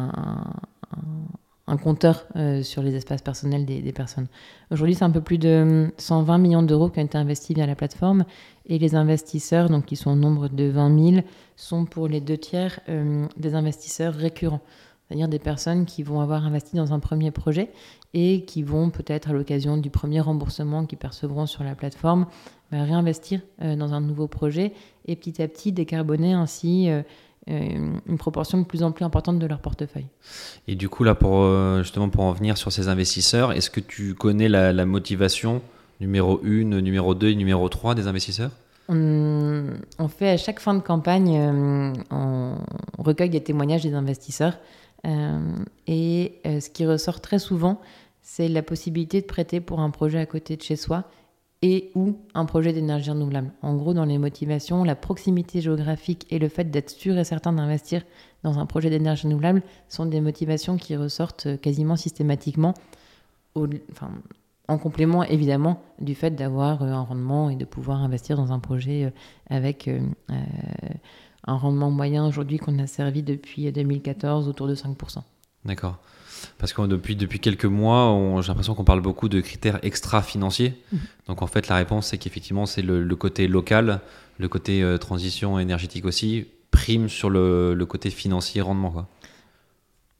un 1.69 1.77
compteur 1.77 2.25
euh, 2.35 2.63
sur 2.63 2.81
les 2.81 2.95
espaces 2.95 3.21
personnels 3.21 3.65
des, 3.65 3.93
personnes. 3.93 4.27
Aujourd'hui, 4.71 4.95
c'est 4.95 5.03
un 5.03 5.11
peu 5.11 5.21
plus 5.21 5.37
de 5.37 5.91
120 5.97 6.37
millions 6.39 6.63
d'euros 6.63 6.89
qui 6.89 6.99
ont 6.99 7.05
été 7.05 7.17
investis 7.17 7.55
via 7.55 7.65
la 7.65 7.75
plateforme 7.75 8.25
et 8.65 8.79
les 8.79 8.95
investisseurs, 8.95 9.69
donc 9.69 9.85
qui 9.85 9.95
sont 9.95 10.11
au 10.11 10.15
nombre 10.15 10.47
de 10.47 10.65
20 10.65 11.11
000, 11.11 11.23
sont 11.55 11.85
pour 11.85 12.07
les 12.07 12.21
deux 12.21 12.37
tiers 12.37 12.79
euh, 12.89 13.25
des 13.37 13.53
investisseurs 13.55 14.13
récurrents, 14.13 14.61
c'est-à-dire 15.09 15.27
des 15.27 15.39
personnes 15.39 15.85
qui 15.85 16.03
vont 16.03 16.21
avoir 16.21 16.45
investi 16.45 16.75
dans 16.75 16.93
un 16.93 16.99
premier 16.99 17.31
projet 17.31 17.71
et 18.13 18.45
qui 18.45 18.63
vont 18.63 18.91
peut-être 18.91 19.31
à 19.31 19.33
l'occasion 19.33 19.77
du 19.77 19.89
premier 19.89 20.21
remboursement 20.21 20.85
qu'ils 20.85 20.99
percevront 20.99 21.47
sur 21.47 21.63
la 21.63 21.75
plateforme 21.75 22.27
bah, 22.71 22.83
réinvestir 22.83 23.41
euh, 23.61 23.75
dans 23.75 23.93
un 23.93 24.01
nouveau 24.01 24.27
projet 24.27 24.73
et 25.07 25.15
petit 25.15 25.41
à 25.41 25.47
petit 25.47 25.71
décarboner 25.71 26.33
ainsi 26.33 26.89
euh, 27.49 27.91
une 28.05 28.17
proportion 28.17 28.59
de 28.59 28.63
plus 28.63 28.83
en 28.83 28.91
plus 28.91 29.03
importante 29.03 29.39
de 29.39 29.47
leur 29.47 29.59
portefeuille. 29.59 30.05
Et 30.67 30.75
du 30.75 30.87
coup, 30.87 31.03
là, 31.03 31.15
pour, 31.15 31.41
euh, 31.41 31.81
justement, 31.81 32.09
pour 32.09 32.23
en 32.23 32.31
venir 32.31 32.57
sur 32.57 32.71
ces 32.71 32.89
investisseurs, 32.89 33.53
est-ce 33.53 33.71
que 33.71 33.79
tu 33.79 34.13
connais 34.13 34.47
la, 34.49 34.85
motivation 34.85 35.61
numéro 35.99 36.39
1, 36.43 36.81
numéro 36.81 37.15
2 37.15 37.29
et 37.29 37.35
numéro 37.35 37.67
3 37.67 37.95
des 37.95 38.05
investisseurs? 38.05 38.51
On, 38.87 40.07
fait 40.09 40.29
à 40.29 40.37
chaque 40.37 40.59
fin 40.59 40.75
de 40.75 40.79
campagne, 40.79 41.37
euh, 41.39 41.93
on 42.11 42.55
recueille 42.99 43.29
des 43.29 43.41
témoignages 43.41 43.83
des 43.83 43.93
investisseurs. 43.95 44.57
Et 45.05 46.41
ce 46.45 46.69
qui 46.69 46.85
ressort 46.85 47.21
très 47.21 47.39
souvent, 47.39 47.79
c'est 48.21 48.47
la 48.47 48.61
possibilité 48.61 49.21
de 49.21 49.25
prêter 49.25 49.59
pour 49.59 49.79
un 49.79 49.89
projet 49.89 50.19
à 50.19 50.25
côté 50.25 50.55
de 50.55 50.61
chez 50.61 50.75
soi 50.75 51.05
et 51.61 51.91
ou 51.95 52.15
un 52.33 52.45
projet 52.45 52.71
d'énergie 52.73 53.09
renouvelable. 53.09 53.51
En 53.61 53.75
gros, 53.75 53.93
dans 53.93 54.05
les 54.05 54.17
motivations, 54.17 54.83
la 54.83 54.95
proximité 54.95 55.61
géographique 55.61 56.25
et 56.29 56.39
le 56.39 56.47
fait 56.47 56.65
d'être 56.65 56.89
sûr 56.89 57.17
et 57.17 57.23
certain 57.23 57.51
d'investir 57.51 58.03
dans 58.43 58.59
un 58.59 58.65
projet 58.65 58.89
d'énergie 58.89 59.27
renouvelable 59.27 59.61
sont 59.89 60.05
des 60.05 60.21
motivations 60.21 60.77
qui 60.77 60.95
ressortent 60.95 61.47
euh, 61.47 61.57
quasiment 61.57 61.97
systématiquement, 61.97 62.73
enfin, 63.55 64.11
en 64.69 64.77
complément 64.77 65.23
évidemment 65.23 65.81
du 65.99 66.15
fait 66.15 66.31
d'avoir 66.31 66.81
euh, 66.81 66.91
un 66.91 67.01
rendement 67.01 67.49
et 67.49 67.57
de 67.57 67.65
pouvoir 67.65 68.01
investir 68.01 68.37
dans 68.37 68.53
un 68.53 68.59
projet 68.59 69.05
euh, 69.05 69.09
avec 69.49 69.89
un 71.45 71.55
rendement 71.55 71.91
moyen 71.91 72.27
aujourd'hui 72.27 72.57
qu'on 72.57 72.77
a 72.79 72.87
servi 72.87 73.23
depuis 73.23 73.71
2014 73.71 74.47
autour 74.47 74.67
de 74.67 74.75
5%. 74.75 75.23
D'accord. 75.65 75.97
Parce 76.57 76.73
que 76.73 76.81
depuis, 76.87 77.15
depuis 77.15 77.39
quelques 77.39 77.65
mois, 77.65 78.15
j'ai 78.41 78.47
l'impression 78.47 78.75
qu'on 78.75 78.83
parle 78.83 79.01
beaucoup 79.01 79.29
de 79.29 79.41
critères 79.41 79.79
extra-financiers. 79.83 80.73
Mhm. 80.91 80.99
Donc 81.27 81.41
en 81.41 81.47
fait, 81.47 81.67
la 81.67 81.75
réponse, 81.75 82.07
c'est 82.07 82.17
qu'effectivement, 82.17 82.65
c'est 82.65 82.81
le, 82.81 83.15
côté 83.15 83.47
local, 83.47 84.01
le 84.37 84.47
côté 84.47 84.81
euh, 84.81 84.97
transition 84.97 85.59
énergétique 85.59 86.05
aussi, 86.05 86.47
prime 86.71 87.09
sur 87.09 87.29
le, 87.29 87.77
côté 87.87 88.09
financier 88.09 88.61
rendement. 88.61 88.91
Quoi. 88.91 89.07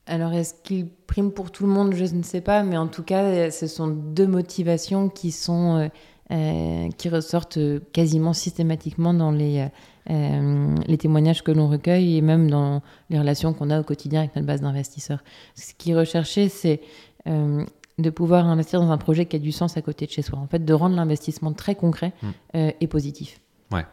Alors 0.08 0.34
est-ce 0.34 0.55
qu'il 0.63 0.88
prime 1.08 1.32
pour 1.32 1.51
tout 1.51 1.65
le 1.65 1.71
monde? 1.71 1.93
Je 1.93 2.03
ne 2.03 2.23
sais 2.23 2.41
pas, 2.41 2.63
mais 2.63 2.77
en 2.77 2.88
tout 2.88 3.03
cas, 3.03 3.51
ce 3.51 3.67
sont 3.67 3.88
deux 3.88 4.27
motivations 4.27 5.10
qui 5.10 5.32
sont... 5.32 5.77
Euh, 5.77 5.88
euh, 6.32 6.89
qui 6.99 7.10
ressortent 7.10 7.58
quasiment 7.91 8.34
systématiquement 8.34 9.15
dans 9.15 9.32
les, 9.32 9.67
euh, 10.09 10.75
les 10.88 10.97
témoignages 10.97 11.43
que 11.43 11.51
l'on 11.51 11.67
recueille 11.67 12.17
et 12.17 12.21
même 12.21 12.49
dans 12.49 12.81
les 13.09 13.19
relations 13.19 13.53
qu'on 13.53 13.69
a 13.69 13.79
au 13.79 13.83
quotidien 13.83 14.21
avec 14.21 14.35
notre 14.35 14.47
base 14.47 14.62
d'investisseurs. 14.62 15.19
Ce 15.55 15.73
qui 15.77 15.91
est 15.91 15.95
recherché, 15.95 16.49
c'est 16.49 16.81
euh, 17.27 17.63
de 17.97 18.09
pouvoir 18.09 18.47
investir 18.47 18.81
dans 18.81 18.91
un 18.91 18.97
projet 18.97 19.25
qui 19.25 19.35
a 19.35 19.39
du 19.39 19.51
sens 19.51 19.75
à 19.77 19.81
côté 19.81 20.05
de 20.05 20.12
chez 20.12 20.21
soi. 20.21 20.39
En 20.39 20.47
fait, 20.47 20.63
de 20.65 20.73
rendre 20.73 20.95
l'investissement 20.95 21.51
très 21.53 21.75
concret 21.75 22.13
hmm. 22.21 22.27
euh, 22.55 22.71
et 22.79 22.88
positif. 22.88 23.41
Ouais. 23.71 23.85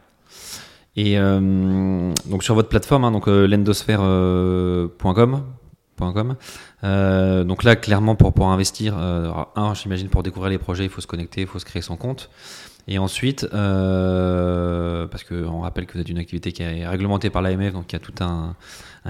Et 0.98 1.18
donc 1.18 2.42
sur 2.42 2.54
votre 2.54 2.70
plateforme, 2.70 3.04
hein, 3.04 3.12
donc 3.12 3.26
lendosphère.com, 3.26 5.42
donc 6.80 7.64
là, 7.64 7.76
clairement, 7.76 8.14
pour, 8.14 8.32
pour 8.32 8.48
investir, 8.48 8.96
un, 8.96 9.74
j'imagine, 9.74 10.08
pour 10.08 10.22
découvrir 10.22 10.50
les 10.50 10.56
projets, 10.56 10.84
il 10.84 10.90
faut 10.90 11.02
se 11.02 11.06
connecter, 11.06 11.42
il 11.42 11.46
faut 11.46 11.58
se 11.58 11.66
créer 11.66 11.82
son 11.82 11.98
compte. 11.98 12.30
Et 12.88 12.98
ensuite, 12.98 13.48
euh, 13.52 15.08
parce 15.08 15.24
qu'on 15.24 15.60
rappelle 15.60 15.86
que 15.86 15.94
vous 15.94 16.00
êtes 16.00 16.08
une 16.08 16.18
activité 16.18 16.52
qui 16.52 16.62
est 16.62 16.86
réglementée 16.86 17.30
par 17.30 17.42
l'AMF, 17.42 17.72
donc 17.72 17.92
il 17.92 17.94
y 17.94 17.96
a 17.96 17.98
tout 17.98 18.14
un, 18.20 18.54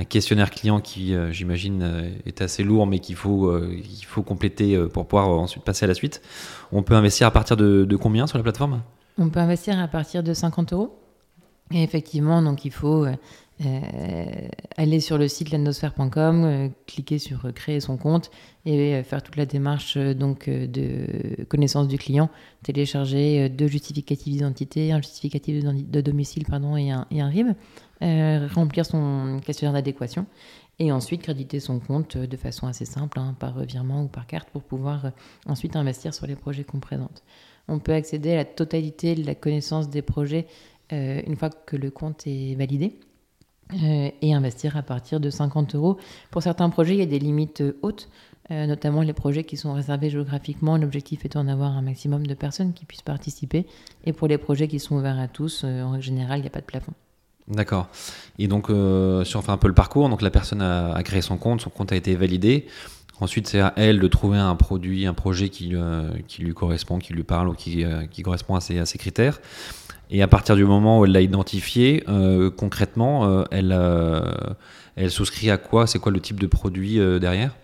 questionnaire 0.05 0.51
client 0.51 0.81
qui, 0.81 1.15
euh, 1.15 1.31
j'imagine, 1.31 1.83
euh, 1.83 2.11
est 2.25 2.41
assez 2.41 2.65
lourd, 2.65 2.87
mais 2.87 3.01
qu'il 3.01 3.17
faut, 3.17 3.55
il 3.69 4.05
faut 4.07 4.23
compléter 4.23 4.79
pour 4.89 5.07
pouvoir 5.07 5.29
ensuite 5.29 5.63
passer 5.63 5.85
à 5.85 5.89
la 5.89 5.95
suite. 5.95 6.23
On 6.73 6.83
peut 6.83 6.95
investir 6.95 7.27
à 7.27 7.31
partir 7.31 7.57
de, 7.57 7.97
combien 7.97 8.27
sur 8.27 8.39
la 8.39 8.43
plateforme? 8.43 8.83
On 9.19 9.29
peut 9.29 9.41
investir 9.41 9.79
à 9.79 9.89
partir 9.89 10.23
de 10.23 10.33
50 10.33 10.73
euros. 10.73 10.99
Et 11.73 11.83
effectivement, 11.83 12.43
donc 12.43 12.65
il 12.65 12.71
faut 12.71 13.05
euh, 13.05 13.15
aller 14.77 15.01
sur 15.01 15.17
le 15.17 15.29
site 15.29 15.51
landosphère.com, 15.51 16.45
euh, 16.45 16.69
cliquer 16.87 17.19
sur 17.19 17.47
euh, 17.47 17.53
créer 17.53 17.81
son 17.81 17.97
compte 17.97 18.31
et 18.67 19.03
faire 19.03 19.23
toute 19.23 19.37
la 19.37 19.47
démarche 19.47 19.97
donc 19.97 20.51
de 20.51 21.45
connaissance 21.49 21.89
du 21.89 21.99
client, 21.99 22.29
télécharger 22.65 23.49
deux 23.49 23.69
justificatifs 23.69 24.33
d'identité, 24.33 24.93
un 24.93 25.01
justificatif 25.01 25.63
de, 25.65 26.01
domicile 26.01 26.45
pardon, 26.45 26.77
et, 26.77 26.91
un, 26.91 27.07
et 27.13 27.23
RIB, 27.23 27.55
remplir 28.01 28.85
son 28.85 29.41
questionnaire 29.47 29.73
d'adéquation 29.73 30.27
et 30.81 30.91
ensuite 30.91 31.23
créditer 31.23 31.61
son 31.61 31.79
compte 31.79 32.17
de 32.17 32.37
façon 32.37 32.67
assez 32.67 32.85
simple, 32.85 33.21
hein, 33.21 33.37
par 33.39 33.63
virement 33.63 34.03
ou 34.03 34.09
par 34.09 34.27
carte, 34.27 34.51
pour 34.51 34.63
pouvoir 34.63 35.13
ensuite 35.47 35.77
investir 35.77 36.13
sur 36.13 36.27
les 36.27 36.35
projets 36.35 36.65
qu'on 36.65 36.81
présente. 36.81 37.23
On 37.69 37.79
peut 37.79 37.95
accéder 37.95 38.33
à 38.33 38.37
la 38.37 38.45
totalité 38.45 39.15
de 39.15 39.25
la 39.25 39.37
connaissance 39.37 39.89
des 39.89 40.03
projets 40.03 40.49
une 40.91 41.37
fois 41.37 41.51
que 41.51 41.77
le 41.77 41.93
compte 41.93 42.27
est 42.27 42.57
validé. 42.57 42.99
Euh, 43.75 44.11
et 44.23 44.33
investir 44.33 44.77
à 44.77 44.83
partir 44.83 45.19
de 45.19 45.29
50 45.29 45.75
euros. 45.75 45.99
Pour 46.31 46.41
certains 46.41 46.71
projets, 46.71 46.95
il 46.95 47.01
y 47.01 47.03
a 47.03 47.07
des 47.07 47.19
limites 47.19 47.63
euh, 47.63 47.77
hautes, 47.83 48.09
euh, 48.53 48.65
notamment 48.67 49.03
les 49.03 49.13
projets 49.13 49.43
qui 49.43 49.57
sont 49.57 49.75
réservés 49.75 50.09
géographiquement. 50.09 50.77
L'objectif 50.77 51.25
étant 51.25 51.43
d'avoir 51.43 51.77
un 51.77 51.83
maximum 51.83 52.29
de 52.29 52.35
personnes 52.35 52.75
qui 52.75 52.85
puissent 52.85 53.03
participer. 53.03 53.67
Et 54.05 54.13
pour 54.13 54.29
les 54.29 54.39
projets 54.39 54.69
qui 54.69 54.79
sont 54.79 54.95
ouverts 54.95 55.19
à 55.19 55.27
tous, 55.27 55.65
en 55.65 55.91
règle 55.91 56.05
générale, 56.05 56.39
il 56.39 56.43
n'y 56.43 56.49
a 56.49 56.51
pas 56.51 56.61
de 56.61 56.67
plafond. 56.67 56.93
D'accord. 57.49 57.89
Et 58.39 58.47
donc, 58.47 58.67
si 58.67 59.37
on 59.37 59.43
fait 59.43 59.51
un 59.51 59.57
peu 59.57 59.69
le 59.69 59.75
parcours, 59.75 60.09
donc 60.09 60.23
la 60.23 60.31
personne 60.31 60.63
a, 60.63 61.01
créé 61.03 61.21
son 61.21 61.37
compte, 61.37 61.61
son 61.61 61.71
compte 61.71 61.91
a 61.91 61.97
été 61.97 62.15
validé. 62.15 62.67
Ensuite, 63.21 63.49
c'est 63.49 63.61
à 63.61 63.73
elle 63.77 63.99
de 63.99 64.09
trouver 64.09 64.39
un 64.39 64.55
produit, 64.55 65.07
un 65.07 65.15
projet 65.15 65.49
qui, 65.49 65.75
lui 66.39 66.55
correspond, 66.55 66.99
qui 66.99 67.13
lui 67.15 67.25
parle 67.25 67.49
ou 67.49 67.55
qui, 67.55 67.85
correspond 68.23 68.55
à 68.55 68.61
ses 68.61 68.99
critères. 68.99 69.41
Et 70.11 70.23
à 70.23 70.29
partir 70.29 70.55
du 70.55 70.65
moment 70.65 71.01
où 71.01 71.05
elle 71.05 71.13
l'a 71.13 71.21
identifié, 71.21 72.05
euh, 72.09 72.51
concrètement, 72.51 73.25
euh, 73.25 73.45
elle, 73.51 73.73
euh, 73.73 74.21
elle 74.95 75.11
souscrit 75.11 75.51
à 75.51 75.59
quoi? 75.59 75.87
C'est 75.87 75.99
quoi 75.99 76.13
le 76.13 76.21
type 76.21 76.39
de 76.39 76.47
produit 76.47 76.99
derrière? 77.21 77.57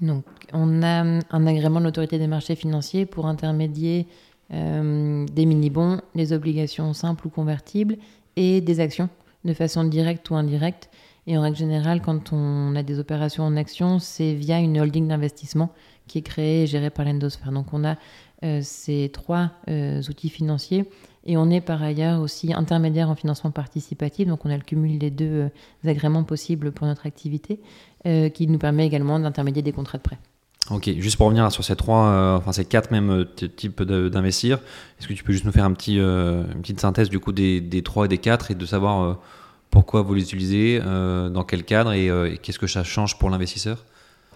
Donc, 0.00 0.24
on 0.52 0.82
a 0.82 1.04
un 1.30 1.46
agrément 1.46 1.80
de 1.80 1.84
l'autorité 1.84 2.18
des 2.18 2.26
marchés 2.26 2.56
financiers 2.56 3.06
pour 3.06 3.26
intermédier 3.26 4.06
des 4.50 5.46
mini-bons, 5.46 6.00
des 6.14 6.32
obligations 6.32 6.94
simples 6.94 7.26
ou 7.26 7.30
convertibles 7.30 7.96
et 8.36 8.60
des 8.60 8.80
actions 8.80 9.10
de 9.44 9.52
façon 9.52 9.84
directe 9.84 10.30
ou 10.30 10.36
indirecte. 10.36 10.88
Et 11.26 11.36
en 11.36 11.42
règle 11.42 11.56
générale, 11.56 12.00
quand 12.00 12.32
on 12.32 12.74
a 12.74 12.82
des 12.82 12.98
opérations 12.98 13.44
en 13.44 13.56
actions, 13.56 13.98
c'est 13.98 14.32
via 14.32 14.58
une 14.58 14.80
holding 14.80 15.08
d'investissement 15.08 15.70
qui 16.06 16.18
est 16.18 16.22
créée 16.22 16.62
et 16.62 16.66
gérée 16.66 16.90
par 16.90 17.04
l'Endosphère. 17.04 17.52
Donc 17.52 17.74
on 17.74 17.84
a 17.84 17.96
ces 18.62 19.10
trois 19.12 19.50
outils 20.08 20.30
financiers 20.30 20.88
et 21.28 21.36
on 21.36 21.50
est 21.50 21.60
par 21.60 21.82
ailleurs 21.82 22.20
aussi 22.20 22.54
intermédiaire 22.54 23.10
en 23.10 23.14
financement 23.14 23.50
participatif, 23.50 24.26
donc 24.26 24.46
on 24.46 24.50
a 24.50 24.56
le 24.56 24.62
cumul 24.62 24.98
des 24.98 25.10
deux 25.10 25.26
euh, 25.26 25.48
agréments 25.90 26.24
possibles 26.24 26.72
pour 26.72 26.86
notre 26.86 27.06
activité, 27.06 27.60
euh, 28.06 28.30
qui 28.30 28.46
nous 28.46 28.58
permet 28.58 28.86
également 28.86 29.20
d'intermédier 29.20 29.62
des 29.62 29.72
contrats 29.72 29.98
de 29.98 30.02
prêt. 30.02 30.18
Ok, 30.70 30.90
juste 30.98 31.18
pour 31.18 31.26
revenir 31.26 31.52
sur 31.52 31.62
ces 31.62 31.76
trois, 31.76 32.06
euh, 32.06 32.36
enfin 32.38 32.52
ces 32.52 32.64
quatre 32.64 32.90
mêmes 32.90 33.26
types 33.56 33.82
d'investir, 33.82 34.58
est-ce 34.98 35.06
que 35.06 35.12
tu 35.12 35.22
peux 35.22 35.32
juste 35.32 35.44
nous 35.44 35.52
faire 35.52 35.64
un 35.64 35.72
petit, 35.74 35.98
une 35.98 36.60
petite 36.62 36.80
synthèse 36.80 37.10
du 37.10 37.20
coup 37.20 37.32
des, 37.32 37.60
des, 37.60 37.82
trois 37.82 38.06
et 38.06 38.08
des 38.08 38.18
quatre 38.18 38.50
et 38.50 38.54
de 38.54 38.66
savoir 38.66 39.18
pourquoi 39.70 40.02
vous 40.02 40.14
les 40.14 40.22
utilisez, 40.22 40.78
dans 40.80 41.44
quel 41.44 41.64
cadre 41.64 41.92
et, 41.92 42.38
qu'est-ce 42.42 42.58
que 42.58 42.66
ça 42.66 42.84
change 42.84 43.18
pour 43.18 43.30
l'investisseur? 43.30 43.86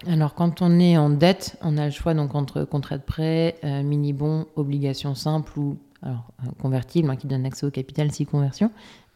Alors, 0.07 0.35
quand 0.35 0.63
on 0.63 0.81
est 0.81 0.97
en 0.97 1.11
dette, 1.11 1.59
on 1.61 1.77
a 1.77 1.85
le 1.85 1.91
choix 1.91 2.15
donc 2.15 2.35
entre 2.35 2.65
contrat 2.65 2.97
de 2.97 3.03
prêt, 3.03 3.57
mini-bon, 3.63 4.47
obligation 4.57 5.15
simple 5.15 5.59
ou 5.59 5.77
alors 6.03 6.27
convertible, 6.61 7.11
hein, 7.11 7.17
qui 7.17 7.27
donne 7.27 7.47
accès 7.47 7.67
au 7.67 7.71
capital 7.71 8.11
si 8.11 8.27
conversion. 8.27 8.71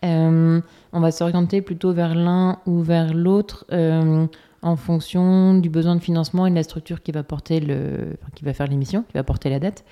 Euh, 0.05 0.61
on 0.93 1.01
va 1.01 1.11
s'orienter 1.11 1.63
plutôt 1.63 1.93
vers 1.93 2.15
l'un 2.15 2.59
ou 2.67 2.83
vers 2.83 3.15
l'autre 3.15 3.65
euh, 3.73 4.27
en 4.63 4.77
fonction 4.77 5.55
du 5.55 5.71
besoin 5.71 5.97
de 5.97 6.01
financement 6.01 6.47
et 6.47 6.51
de 6.51 6.55
la 6.55 6.63
structure 6.63 7.03
qui 7.03 7.13
va 7.13 7.23
porter 7.23 7.61
le, 7.61 8.17
qui 8.35 8.45
va 8.45 8.53
faire 8.53 8.67
l'émission, 8.67 9.03
qui 9.03 9.15
va 9.15 9.25
porter 9.25 9.51
la 9.51 9.59
dette. 9.59 9.85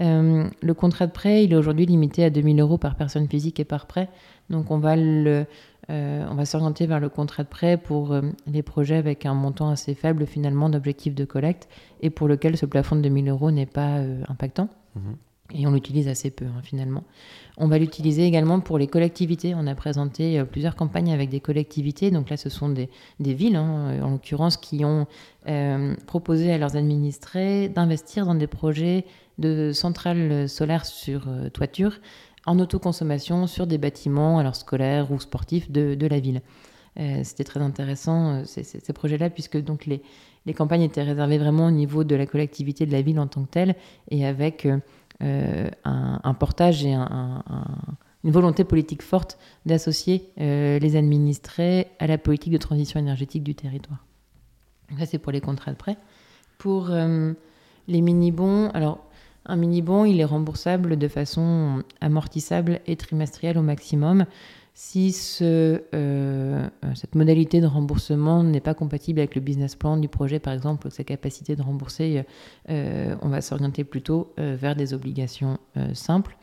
Euh, 0.00 0.48
le 0.62 0.74
contrat 0.74 1.06
de 1.06 1.12
prêt, 1.12 1.44
il 1.44 1.52
est 1.52 1.56
aujourd'hui 1.56 1.84
limité 1.84 2.24
à 2.24 2.30
2000 2.30 2.58
euros 2.60 2.78
par 2.78 2.94
personne 2.94 3.28
physique 3.28 3.60
et 3.60 3.64
par 3.64 3.86
prêt. 3.86 4.08
Donc 4.48 4.70
on 4.70 4.78
va 4.78 4.96
va 5.88 6.44
s'orienter 6.44 6.86
vers 6.86 7.00
le 7.00 7.08
contrat 7.08 7.42
de 7.42 7.48
prêt 7.48 7.76
pour 7.76 8.14
les 8.46 8.62
projets 8.62 8.94
avec 8.94 9.26
un 9.26 9.34
montant 9.34 9.70
assez 9.70 9.94
faible 9.94 10.24
finalement 10.24 10.68
d'objectifs 10.68 11.16
de 11.16 11.24
collecte 11.24 11.68
et 12.00 12.10
pour 12.10 12.28
lequel 12.28 12.56
ce 12.56 12.64
plafond 12.64 12.94
de 12.94 13.02
2000 13.02 13.28
euros 13.28 13.50
n'est 13.50 13.66
pas 13.66 13.98
impactant. 14.28 14.68
Mhm. 14.94 15.16
Et 15.54 15.66
on 15.66 15.72
l'utilise 15.72 16.08
assez 16.08 16.30
peu 16.30 16.44
hein, 16.44 16.60
finalement. 16.62 17.02
On 17.56 17.68
va 17.68 17.78
l'utiliser 17.78 18.24
également 18.24 18.60
pour 18.60 18.78
les 18.78 18.86
collectivités. 18.86 19.54
On 19.54 19.66
a 19.66 19.74
présenté 19.74 20.38
euh, 20.38 20.44
plusieurs 20.44 20.76
campagnes 20.76 21.12
avec 21.12 21.28
des 21.28 21.40
collectivités. 21.40 22.10
Donc 22.10 22.30
là, 22.30 22.36
ce 22.36 22.48
sont 22.48 22.68
des, 22.68 22.88
des 23.18 23.34
villes, 23.34 23.56
hein, 23.56 24.00
en 24.02 24.10
l'occurrence, 24.10 24.56
qui 24.56 24.84
ont 24.84 25.06
euh, 25.48 25.94
proposé 26.06 26.52
à 26.52 26.58
leurs 26.58 26.76
administrés 26.76 27.68
d'investir 27.68 28.26
dans 28.26 28.34
des 28.34 28.46
projets 28.46 29.04
de 29.38 29.72
centrales 29.72 30.48
solaires 30.48 30.86
sur 30.86 31.28
euh, 31.28 31.48
toiture 31.48 31.98
en 32.46 32.58
autoconsommation 32.58 33.46
sur 33.46 33.66
des 33.66 33.76
bâtiments, 33.78 34.38
alors 34.38 34.56
scolaires 34.56 35.12
ou 35.12 35.20
sportifs, 35.20 35.70
de, 35.70 35.94
de 35.94 36.06
la 36.06 36.20
ville. 36.20 36.40
Euh, 36.98 37.20
C'était 37.22 37.44
très 37.44 37.60
intéressant 37.60 38.34
euh, 38.34 38.44
ces, 38.44 38.62
ces- 38.62 38.92
projets-là, 38.92 39.30
puisque 39.30 39.62
donc 39.62 39.86
les, 39.86 40.02
les 40.46 40.54
campagnes 40.54 40.82
étaient 40.82 41.02
réservées 41.02 41.38
vraiment 41.38 41.66
au 41.66 41.70
niveau 41.70 42.02
de 42.02 42.16
la 42.16 42.26
collectivité 42.26 42.86
de 42.86 42.92
la 42.92 43.02
ville 43.02 43.20
en 43.20 43.26
tant 43.26 43.44
que 43.44 43.50
telle, 43.50 43.74
et 44.10 44.26
avec 44.26 44.64
euh, 44.64 44.78
euh, 44.78 44.78
un, 45.20 46.20
un 46.22 46.34
portage 46.34 46.84
et 46.84 46.92
un- 46.94 47.02
un- 47.02 47.42
un- 47.54 47.96
une 48.24 48.30
volonté 48.32 48.64
politique 48.64 49.02
forte 49.02 49.38
d'associer 49.66 50.30
euh, 50.40 50.78
les 50.78 50.96
administrés 50.96 51.88
à 51.98 52.06
la 52.06 52.18
politique 52.18 52.52
de 52.52 52.58
transition 52.58 53.00
énergétique 53.00 53.42
du 53.42 53.54
territoire. 53.54 54.04
Ça, 54.98 55.06
c'est 55.06 55.18
pour 55.18 55.32
les 55.32 55.40
contrats 55.40 55.70
de 55.72 55.76
prêt. 55.76 55.96
Pour 56.58 56.90
euh, 56.90 57.32
les 57.88 58.00
mini-bons, 58.02 58.70
alors 58.74 59.04
un 59.46 59.56
mini-bon, 59.56 60.04
il 60.04 60.20
est 60.20 60.24
remboursable 60.24 60.98
de 60.98 61.08
façon 61.08 61.82
amortissable 62.00 62.80
et 62.86 62.96
trimestrielle 62.96 63.56
au 63.56 63.62
maximum. 63.62 64.26
Si 64.74 65.14
euh, 65.42 65.78
euh, 65.94 66.68
cette 66.94 67.14
modalité 67.14 67.60
de 67.60 67.66
remboursement 67.66 68.42
n'est 68.42 68.60
pas 68.60 68.74
compatible 68.74 69.18
avec 69.20 69.34
le 69.34 69.40
business 69.40 69.74
plan 69.74 69.96
du 69.96 70.08
projet, 70.08 70.38
par 70.38 70.52
exemple, 70.52 70.86
ou 70.86 70.90
sa 70.90 71.04
capacité 71.04 71.56
de 71.56 71.62
rembourser, 71.62 72.24
euh, 72.68 73.16
on 73.20 73.28
va 73.28 73.40
s'orienter 73.40 73.84
plutôt 73.84 74.32
vers 74.36 74.76
des 74.76 74.94
obligations 74.94 75.58
simples. 75.94 76.36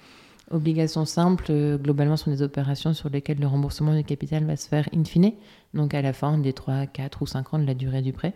Obligations 0.51 1.05
simples, 1.05 1.77
globalement, 1.77 2.15
sont 2.15 2.31
des 2.31 2.41
opérations 2.41 2.93
sur 2.93 3.09
lesquelles 3.09 3.39
le 3.39 3.47
remboursement 3.47 3.95
du 3.95 4.03
capital 4.03 4.45
va 4.45 4.55
se 4.55 4.67
faire 4.67 4.87
in 4.93 5.03
fine, 5.03 5.33
donc 5.73 5.93
à 5.93 6.01
la 6.01 6.13
fin 6.13 6.37
des 6.37 6.53
3, 6.53 6.85
4 6.85 7.21
ou 7.21 7.25
5 7.25 7.53
ans 7.53 7.59
de 7.59 7.65
la 7.65 7.73
durée 7.73 8.01
du 8.01 8.13
prêt. 8.13 8.33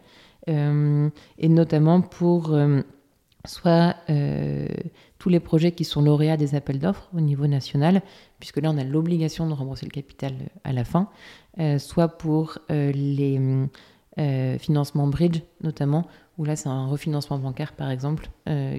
Et 0.48 1.50
notamment 1.50 2.02
pour 2.02 2.58
soit 3.46 3.96
tous 5.22 5.30
les 5.30 5.40
projets 5.40 5.72
qui 5.72 5.84
sont 5.84 6.02
lauréats 6.02 6.36
des 6.36 6.56
appels 6.56 6.80
d'offres 6.80 7.08
au 7.16 7.22
niveau 7.22 7.46
national, 7.46 8.02
puisque 8.40 8.58
là 8.58 8.72
on 8.72 8.78
a 8.80 8.84
l'obligation 8.84 9.48
de 9.48 9.54
rembourser 9.54 9.86
le 9.86 9.92
capital 9.92 10.34
euh, 10.34 10.70
à 10.70 10.74
la 10.74 10.84
fin, 10.84 11.10
euh, 11.60 11.78
soit 11.78 12.08
pour 12.08 12.58
euh, 12.72 12.92
les 12.92 13.40
euh, 14.18 14.58
financements 14.58 15.06
bridge 15.06 15.44
notamment, 15.62 16.08
où 16.40 16.44
là 16.44 16.56
c'est 16.56 16.70
un 16.70 16.88
refinancement 16.88 17.38
bancaire 17.38 17.74
par 17.74 17.92
exemple 17.92 18.30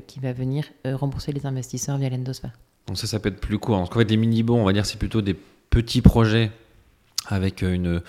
qui 0.08 0.18
va 0.18 0.32
venir 0.32 0.64
rembourser 0.84 1.30
les 1.32 1.46
investisseurs 1.46 1.96
via 1.96 2.10
l'endosphère. 2.10 2.58
Donc 2.88 2.98
ça, 2.98 3.06
ça 3.06 3.20
peut 3.20 3.28
être 3.28 3.40
plus 3.40 3.58
court. 3.58 3.76
En 3.76 3.86
fait, 3.86 4.10
les 4.10 4.16
mini-bons, 4.16 4.60
on 4.60 4.64
va 4.64 4.72
dire, 4.72 4.84
c'est 4.84 4.98
plutôt 4.98 5.22
des 5.22 5.36
petits 5.70 6.02
projets 6.02 6.50
avec 7.28 7.62
une, 7.62 8.02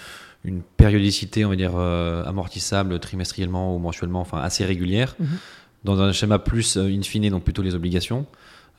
une 0.43 0.61
périodicité, 0.63 1.45
on 1.45 1.49
va 1.49 1.55
dire, 1.55 1.75
amortissable 1.77 2.99
trimestriellement 2.99 3.75
ou 3.75 3.79
mensuellement, 3.79 4.21
enfin 4.21 4.39
assez 4.39 4.65
régulière. 4.65 5.15
Mhm. 5.19 5.37
Dans 5.83 6.01
un 6.01 6.13
schéma 6.13 6.39
plus 6.39 6.77
euh, 6.77 6.87
in 6.87 7.01
fine, 7.01 7.29
donc 7.29 7.43
plutôt 7.43 7.61
les 7.61 7.75
obligations. 7.75 8.25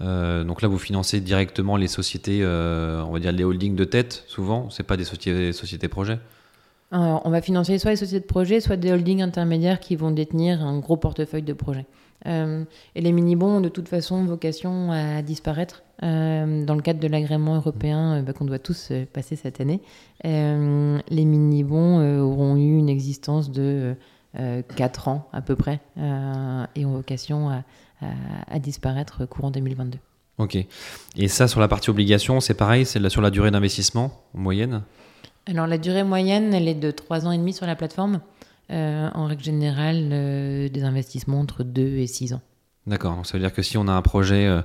Euh, 0.00 0.42
donc 0.42 0.62
là, 0.62 0.68
vous 0.68 0.78
financez 0.78 1.20
directement 1.20 1.76
les 1.76 1.86
sociétés, 1.86 2.40
euh, 2.42 3.02
on 3.05 3.12
va 3.12 3.18
dire 3.20 3.32
les 3.32 3.44
holdings 3.44 3.76
de 3.76 3.84
tête, 3.84 4.24
souvent. 4.26 4.70
C'est 4.70 4.82
pas 4.84 4.96
des 4.96 5.05
sociétés, 5.05 5.52
sociétés 5.52 5.88
projets. 5.88 6.18
Alors, 6.90 7.22
on 7.24 7.30
va 7.30 7.42
financer 7.42 7.78
soit 7.78 7.90
les 7.90 7.96
sociétés 7.96 8.20
de 8.20 8.26
projet, 8.26 8.61
soit 8.61 8.76
des 8.76 8.90
holdings 8.90 9.20
intermédiaires 9.20 9.80
qui 9.80 9.96
vont 9.96 10.11
détenir 10.11 10.62
un 10.62 10.78
gros 10.78 10.96
portefeuille 10.96 11.42
de 11.42 11.52
projets. 11.52 11.86
Et 12.26 13.00
les 13.02 13.12
mini-bons 13.12 13.59
ont 13.59 13.61
de 13.61 13.68
toute 13.68 13.88
façon 13.88 14.24
vocation 14.24 14.90
à 14.92 15.20
disparaître 15.20 15.82
dans 16.00 16.74
le 16.74 16.80
cadre 16.80 16.98
de 16.98 17.07
l'agrément 17.07 17.57
européen 17.57 18.22
bah, 18.22 18.32
qu'on 18.32 18.46
doit 18.46 18.59
tous 18.59 18.92
passer 19.12 19.36
cette 19.36 19.61
année. 19.61 19.80
Les 20.22 21.24
mini-bons 21.24 22.20
auront 22.20 22.57
eu 22.57 22.78
une 22.78 22.88
existence 22.88 23.50
de 23.50 23.94
4 24.76 25.09
ans 25.09 25.28
à 25.32 25.41
peu 25.41 25.57
près 25.57 25.80
euh, 25.99 26.64
et 26.74 26.85
ont 26.85 26.93
vocation 26.93 27.49
à, 27.51 27.62
à- 28.03 28.07
à 28.51 28.59
disparaître 28.59 29.24
courant 29.26 29.51
2022. 29.51 29.99
Ok. 30.39 30.57
Et 31.16 31.28
ça, 31.28 31.47
sur 31.47 31.61
la 31.61 31.68
partie 31.68 31.91
obligation, 31.91 32.41
c'est 32.41 32.55
pareil, 32.55 32.85
c'est 32.85 33.09
sur 33.09 33.20
la 33.22 33.30
durée 33.30 33.51
d'investissement 33.53 34.22
en 34.35 34.39
moyenne? 34.41 34.82
Alors 35.47 35.66
la 35.66 35.78
durée 35.78 36.03
moyenne, 36.05 36.53
elle 36.55 36.66
est 36.68 36.74
de 36.74 36.91
3 36.91 37.26
ans 37.26 37.30
et 37.32 37.39
demi 37.39 37.53
sur 37.53 37.66
la 37.66 37.76
plateforme. 37.76 38.20
Euh, 38.70 39.11
en 39.14 39.26
règle 39.26 39.43
générale, 39.45 40.09
euh, 40.11 40.68
des 40.70 40.82
investissements 40.85 41.39
entre 41.39 41.62
2 41.64 41.99
et 41.99 42.07
6 42.07 42.32
ans. 42.32 42.41
D'accord. 42.87 43.14
Donc 43.14 43.26
ça 43.26 43.35
veut 43.35 43.41
dire 43.41 43.53
que 43.53 43.61
si 43.62 43.76
on 43.78 43.87
a 43.89 43.93
un 43.93 44.01
projet 44.03 44.47
euh, 44.47 44.62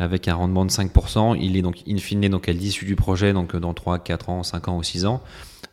avec 0.00 0.26
un 0.28 0.34
rendement 0.34 0.64
de 0.66 0.70
5%, 0.70 1.36
il 1.40 1.56
est 1.56 1.62
donc 1.62 1.76
in 1.88 1.96
fine 1.98 2.28
donc 2.28 2.48
à 2.48 2.52
l'issue 2.52 2.84
du 2.84 2.96
projet, 2.96 3.32
donc 3.32 3.54
euh, 3.54 3.60
dans 3.60 3.72
3, 3.72 4.00
4 4.00 4.28
ans, 4.30 4.42
5 4.42 4.68
ans 4.68 4.76
ou 4.76 4.82
6 4.82 5.06
ans, 5.06 5.22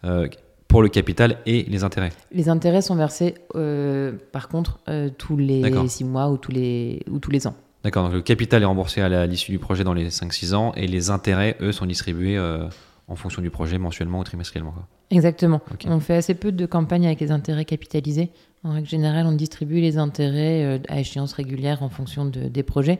euh, 0.05 0.27
pour 0.73 0.81
le 0.81 0.89
capital 0.89 1.37
et 1.45 1.65
les 1.69 1.83
intérêts. 1.83 2.11
Les 2.31 2.49
intérêts 2.49 2.81
sont 2.81 2.95
versés, 2.95 3.35
euh, 3.53 4.11
par 4.31 4.49
contre, 4.49 4.79
euh, 4.89 5.07
tous 5.15 5.37
les 5.37 5.61
D'accord. 5.61 5.87
6 5.87 6.03
mois 6.03 6.31
ou 6.31 6.37
tous 6.37 6.51
les, 6.51 7.03
ou 7.11 7.19
tous 7.19 7.29
les 7.29 7.45
ans. 7.45 7.53
D'accord. 7.83 8.05
Donc 8.05 8.13
le 8.13 8.21
capital 8.23 8.63
est 8.63 8.65
remboursé 8.65 8.99
à 8.99 9.27
l'issue 9.27 9.51
du 9.51 9.59
projet 9.59 9.83
dans 9.83 9.93
les 9.93 10.09
5-6 10.09 10.55
ans 10.55 10.73
et 10.75 10.87
les 10.87 11.11
intérêts, 11.11 11.57
eux, 11.61 11.71
sont 11.71 11.85
distribués 11.85 12.37
euh, 12.37 12.67
en 13.07 13.15
fonction 13.15 13.43
du 13.43 13.51
projet 13.51 13.77
mensuellement 13.77 14.17
ou 14.17 14.23
trimestriellement. 14.23 14.71
quoi. 14.71 14.87
Exactement. 15.11 15.61
On 15.85 15.99
fait 15.99 16.15
assez 16.15 16.33
peu 16.33 16.51
de 16.51 16.65
campagnes 16.65 17.05
avec 17.05 17.19
les 17.19 17.29
intérêts 17.29 17.65
capitalisés. 17.65 18.31
En 18.65 18.71
règle 18.71 18.87
générale, 18.87 19.25
on 19.25 19.33
distribue 19.33 19.81
les 19.81 19.97
intérêts 19.97 20.63
euh, 20.63 20.79
à 20.87 21.01
échéance 21.01 21.33
régulière 21.33 21.83
en 21.83 21.89
fonction 21.89 22.23
de- 22.23 22.47
des 22.47 22.63
projets. 22.63 22.97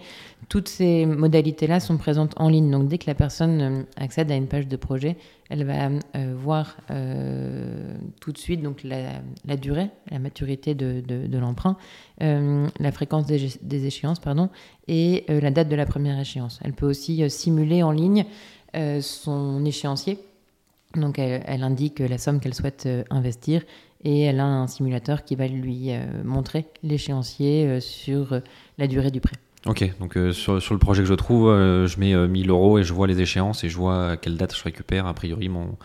Toutes 0.50 0.68
ces 0.68 1.06
modalités-là 1.06 1.80
sont 1.80 1.96
présentes 1.96 2.34
en 2.36 2.50
ligne. 2.50 2.70
Donc, 2.70 2.90
dès 2.90 2.98
que 2.98 3.08
la 3.08 3.16
personne 3.16 3.62
euh, 3.62 3.84
accède 3.96 4.30
à 4.30 4.36
une 4.36 4.48
page 4.48 4.68
de 4.68 4.76
projet, 4.76 5.16
elle 5.50 5.64
va 5.64 5.90
euh, 5.90 6.34
voir 6.36 6.76
tout 8.20 8.32
de 8.32 8.38
suite 8.38 8.62
donc 8.62 8.84
la, 8.84 9.56
durée, 9.56 9.90
la 10.10 10.18
maturité 10.18 10.74
de, 10.74 11.38
l'emprunt, 11.38 11.78
la 12.20 12.92
fréquence 12.92 13.28
des, 13.28 13.86
échéances, 13.86 14.20
pardon, 14.20 14.50
et 14.88 15.26
la 15.28 15.52
date 15.52 15.70
de 15.70 15.76
la 15.76 15.86
première 15.86 16.20
échéance. 16.20 16.60
Elle 16.64 16.74
peut 16.74 16.88
aussi 16.88 17.30
simuler 17.30 17.84
en 17.84 17.92
ligne 17.92 18.26
son 19.02 19.64
échéancier. 19.64 20.18
Donc 20.96 21.20
elle, 21.20 21.64
indique 21.64 22.00
la 22.00 22.18
somme 22.18 22.40
qu'elle 22.40 22.56
souhaite 22.56 22.90
investir 23.12 23.62
et 24.04 24.22
elle 24.22 24.40
a 24.40 24.46
un 24.46 24.68
simulateur 24.68 25.24
qui 25.24 25.36
va 25.36 25.48
lui 25.48 25.92
euh, 25.92 26.06
montrer 26.24 26.66
l'échéancier 26.84 27.66
euh, 27.66 27.80
sur 27.80 28.34
euh, 28.34 28.40
la 28.78 28.88
durée 28.88 29.12
du 29.12 29.22
prêt. 29.22 29.36
Ok, 29.66 29.90
donc 30.02 30.18
sur, 30.34 30.56
le 30.56 30.78
projet 30.78 31.04
que 31.04 31.08
je 31.08 31.14
trouve, 31.14 31.48
je 31.48 31.98
mets 31.98 32.14
euh, 32.14 32.28
1000 32.28 32.50
euros 32.50 32.80
et 32.80 32.84
je 32.84 32.92
vois 32.92 33.08
les 33.08 33.22
échéances 33.22 33.64
et 33.64 33.70
je 33.70 33.78
vois 33.78 34.10
à 34.10 34.18
quelle 34.18 34.36
date 34.36 34.54
je 34.54 34.62
récupère 34.62 35.08
a 35.08 35.14
priori 35.14 35.48
mon, 35.48 35.78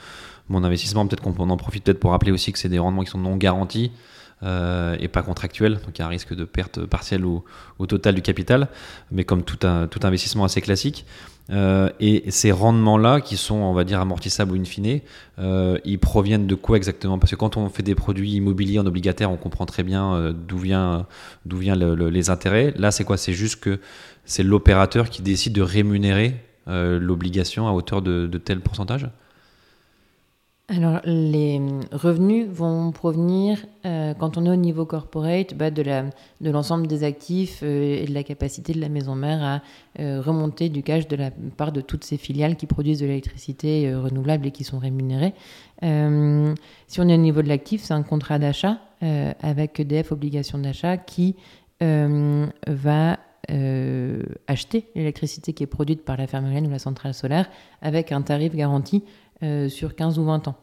investissement. 0.65 1.07
Peut-être 1.07 1.23
qu'on 1.23 1.49
en 1.49 1.57
profite 1.57 1.85
peut-être 1.85 2.01
pour 2.01 2.11
rappeler 2.11 2.33
aussi 2.33 2.53
que 2.53 2.59
c'est 2.59 2.69
des 2.69 2.81
rendements 2.81 3.05
qui 3.05 3.11
sont 3.11 3.19
non 3.19 3.37
garantis 3.37 3.93
et 4.43 5.09
pas 5.09 5.23
contractuels, 5.23 5.75
donc 5.75 5.97
il 5.97 5.99
y 6.01 6.03
a 6.03 6.07
un 6.07 6.11
risque 6.11 6.35
de 6.35 6.45
perte 6.45 6.87
partielle 6.87 7.25
ou 7.25 7.45
au 7.79 7.87
total 7.87 8.17
du 8.17 8.23
capital, 8.23 8.69
mais 9.13 9.23
comme 9.23 9.45
tout, 9.45 9.65
un, 9.65 9.87
tout 9.87 10.01
investissement 10.03 10.43
assez 10.43 10.61
classique. 10.61 11.07
Euh, 11.51 11.89
et 11.99 12.31
ces 12.31 12.53
rendements-là, 12.53 13.21
qui 13.21 13.37
sont, 13.37 13.57
on 13.57 13.73
va 13.73 13.85
dire, 13.85 14.01
amortissables 14.01 14.53
ou 14.53 14.61
in 14.61 14.65
fine, 14.65 15.01
euh, 15.39 15.79
ils 15.85 15.99
proviennent 15.99 16.47
de 16.47 16.55
quoi 16.55 16.77
exactement? 16.77 17.19
Parce 17.19 17.31
que 17.31 17.37
quand 17.37 17.57
on 17.57 17.69
fait 17.69 17.83
des 17.83 17.95
produits 17.95 18.33
immobiliers 18.33 18.79
en 18.79 18.87
obligataire, 18.87 19.31
on 19.31 19.37
comprend 19.37 19.67
très 19.67 19.83
bien 19.83 20.15
euh, 20.15 20.33
d'où 20.33 20.59
vient, 20.59 21.07
les 21.47 22.31
intérêts. 22.31 22.75
Là, 22.77 22.91
c'est 22.91 23.05
quoi? 23.05 23.17
C'est 23.17 23.33
juste 23.33 23.61
que 23.61 23.81
c'est 24.25 24.43
l'opérateur 24.43 25.09
qui 25.09 25.23
décide 25.23 25.55
de 25.55 25.63
rémunérer 25.63 26.37
l'obligation 26.67 27.67
à 27.67 27.73
hauteur 27.73 28.03
de, 28.03 28.27
de 28.27 28.37
tel 28.37 28.61
pourcentage? 28.61 29.09
Alors 30.71 31.01
les 31.05 31.63
revenus 31.93 32.47
vont 32.47 32.93
provenir, 32.93 33.65
euh, 33.87 34.13
quand 34.13 34.37
on 34.37 34.45
est 34.45 34.51
au 34.51 34.57
niveau 34.57 34.85
corporate, 34.85 35.55
bah, 35.55 35.71
de 35.71 35.83
l'ensemble 36.43 36.87
des 36.87 37.05
actifs 37.05 37.61
euh, 37.63 38.03
et 38.03 38.05
de 38.05 38.13
la 38.13 38.23
capacité 38.23 38.75
de 38.75 38.81
la 38.81 38.91
maison 38.91 39.15
mère 39.15 39.43
à 39.43 39.63
euh, 39.99 40.21
remonter 40.21 40.69
du 40.69 40.83
cash 40.83 41.09
de 41.09 41.17
la 41.17 41.31
part 41.57 41.73
de 41.73 41.81
toutes 41.81 42.05
ces 42.05 42.19
filiales 42.19 42.57
qui 42.57 42.67
produisent 42.67 43.01
de 43.01 43.07
l'électricité 43.07 43.89
euh, 43.89 43.99
renouvelable 43.99 44.47
et 44.47 44.51
qui 44.51 44.63
sont 44.63 44.79
rémunérées. 44.79 45.33
Euh, 45.85 46.55
si 46.87 47.01
on 47.01 47.09
est 47.09 47.15
au 47.15 47.19
niveau 47.19 47.41
de 47.41 47.49
l'actif, 47.49 47.83
c'est 47.83 47.95
un 47.95 48.03
contrat 48.03 48.39
d'achat 48.39 48.79
euh, 49.03 49.33
avec 49.41 49.81
EDF 49.81 50.13
obligation 50.13 50.59
d'achat 50.59 50.99
qui 50.99 51.35
euh, 51.83 52.47
va 52.67 53.19
euh, 53.51 54.25
acheter 54.47 54.85
l'électricité 54.95 55.55
qui 55.55 55.63
est 55.63 55.69
produite 55.69 56.05
par 56.05 56.19
la 56.19 56.27
ferme 56.27 56.53
ou 56.55 56.71
la 56.71 56.79
centrale 56.79 57.15
solaire 57.15 57.49
avec 57.81 58.13
un 58.13 58.21
tarif 58.21 58.55
garanti 58.55 59.05
euh, 59.43 59.69
sur 59.69 59.95
15 59.95 60.19
ou 60.19 60.25
20 60.25 60.49
ans. 60.49 60.57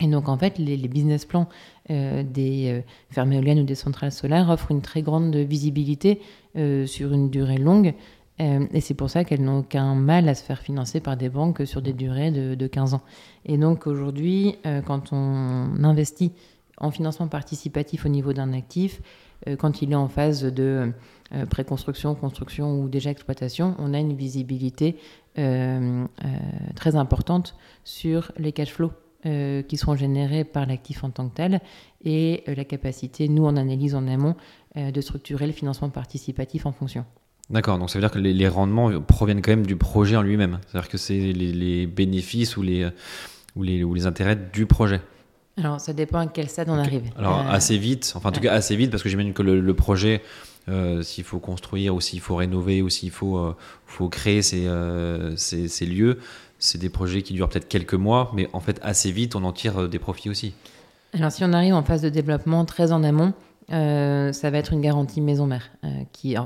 Et 0.00 0.08
donc, 0.08 0.28
en 0.28 0.36
fait, 0.36 0.58
les, 0.58 0.76
business 0.88 1.24
plans 1.24 1.48
des 1.88 2.82
fermes 3.10 3.32
éoliennes 3.32 3.60
ou 3.60 3.64
des 3.64 3.76
centrales 3.76 4.10
solaires 4.10 4.50
offrent 4.50 4.72
une 4.72 4.82
très 4.82 5.02
grande 5.02 5.36
visibilité 5.36 6.20
sur 6.56 7.12
une 7.12 7.30
durée 7.30 7.58
longue. 7.58 7.94
et 8.40 8.80
c'est 8.80 8.94
pour 8.94 9.08
ça 9.08 9.22
qu'elles 9.22 9.44
n'ont 9.44 9.60
aucun 9.60 9.94
mal 9.94 10.28
à 10.28 10.34
se 10.34 10.42
faire 10.42 10.58
financer 10.58 10.98
par 10.98 11.16
des 11.16 11.28
banques 11.28 11.64
sur 11.64 11.80
des 11.80 11.92
durées 11.92 12.32
de, 12.32 12.56
de 12.56 12.66
15 12.66 12.94
ans. 12.94 13.02
Et 13.46 13.56
donc, 13.56 13.86
aujourd'hui, 13.86 14.56
quand 14.84 15.12
on 15.12 15.84
investit 15.84 16.32
en 16.78 16.90
financement 16.90 17.28
participatif 17.28 18.04
au 18.04 18.08
niveau 18.08 18.32
d'un 18.32 18.52
actif, 18.52 19.00
euh, 19.48 19.56
quand 19.56 19.82
il 19.82 19.92
est 19.92 19.96
en 19.96 20.08
phase 20.08 20.44
de 20.44 20.92
euh, 21.32 21.46
préconstruction, 21.46 22.14
construction 22.14 22.80
ou 22.80 22.88
déjà 22.88 23.10
exploitation, 23.10 23.74
on 23.78 23.94
a 23.94 23.98
une 23.98 24.14
visibilité 24.14 24.96
euh, 24.96 24.98
très 25.34 26.96
importante 26.96 27.56
sur 27.84 28.32
les 28.38 28.52
cash 28.52 28.72
flows 28.72 28.92
qui 29.24 29.76
seront 29.76 29.96
générés 29.96 30.44
par 30.44 30.66
l'actif 30.66 31.02
en 31.02 31.10
tant 31.10 31.28
que 31.28 31.34
tel 31.34 31.60
et 32.04 32.44
la 32.46 32.64
capacité, 32.64 33.28
nous 33.28 33.46
en 33.46 33.56
analyse 33.56 33.94
en 33.94 34.06
amont, 34.06 34.36
de 34.76 35.00
structurer 35.00 35.46
le 35.46 35.52
financement 35.52 35.88
participatif 35.88 36.66
en 36.66 36.72
fonction. 36.72 37.04
D'accord, 37.50 37.78
donc 37.78 37.90
ça 37.90 37.98
veut 37.98 38.02
dire 38.02 38.10
que 38.10 38.18
les, 38.18 38.48
rendements 38.48 39.00
proviennent 39.00 39.42
quand 39.42 39.52
même 39.52 39.66
du 39.66 39.76
projet 39.76 40.16
en 40.16 40.22
lui-même. 40.22 40.60
C'est-à-dire 40.66 40.88
que 40.88 40.98
c'est 40.98 41.32
les, 41.32 41.86
bénéfices 41.86 42.56
ou 42.56 42.62
les, 42.62 42.88
ou 43.56 43.62
les, 43.62 43.82
ou 43.84 43.94
les 43.94 44.06
intérêts 44.06 44.36
du 44.36 44.66
projet. 44.66 45.00
Alors, 45.56 45.80
ça 45.80 45.92
dépend 45.92 46.18
à 46.18 46.26
quel 46.26 46.48
stade 46.48 46.68
on 46.68 46.78
arrive. 46.78 47.10
Alors, 47.16 47.40
euh, 47.40 47.50
assez 47.52 47.78
vite, 47.78 48.12
enfin, 48.16 48.30
en 48.30 48.32
tout 48.32 48.40
cas, 48.40 48.52
assez 48.52 48.74
vite, 48.74 48.90
parce 48.90 49.02
que 49.02 49.08
j'imagine 49.08 49.32
que 49.32 49.42
le, 49.42 49.74
projet, 49.74 50.22
euh, 50.68 51.02
s'il 51.02 51.24
faut 51.24 51.38
construire 51.38 51.94
ou 51.94 52.00
s'il 52.00 52.20
faut 52.20 52.36
rénover 52.36 52.82
ou 52.82 52.88
s'il 52.88 53.10
faut, 53.10 53.38
euh, 53.38 53.56
faut 53.86 54.08
créer 54.08 54.42
ces, 54.42 54.68
ces, 55.36 55.86
lieux, 55.86 56.18
c'est 56.58 56.78
des 56.78 56.88
projets 56.88 57.22
qui 57.22 57.34
durent 57.34 57.48
peut-être 57.48 57.68
quelques 57.68 57.94
mois, 57.94 58.30
mais 58.34 58.48
en 58.52 58.60
fait, 58.60 58.80
assez 58.82 59.10
vite, 59.10 59.36
on 59.36 59.44
en 59.44 59.52
tire 59.52 59.88
des 59.88 59.98
profits 59.98 60.30
aussi. 60.30 60.54
Alors, 61.12 61.30
si 61.30 61.44
on 61.44 61.52
arrive 61.52 61.74
en 61.74 61.82
phase 61.82 62.02
de 62.02 62.08
développement 62.08 62.64
très 62.64 62.92
en 62.92 63.04
amont, 63.04 63.34
ça 63.68 64.50
va 64.50 64.58
être 64.58 64.72
une 64.72 64.80
garantie 64.80 65.20
maison 65.20 65.46
mère, 65.46 65.70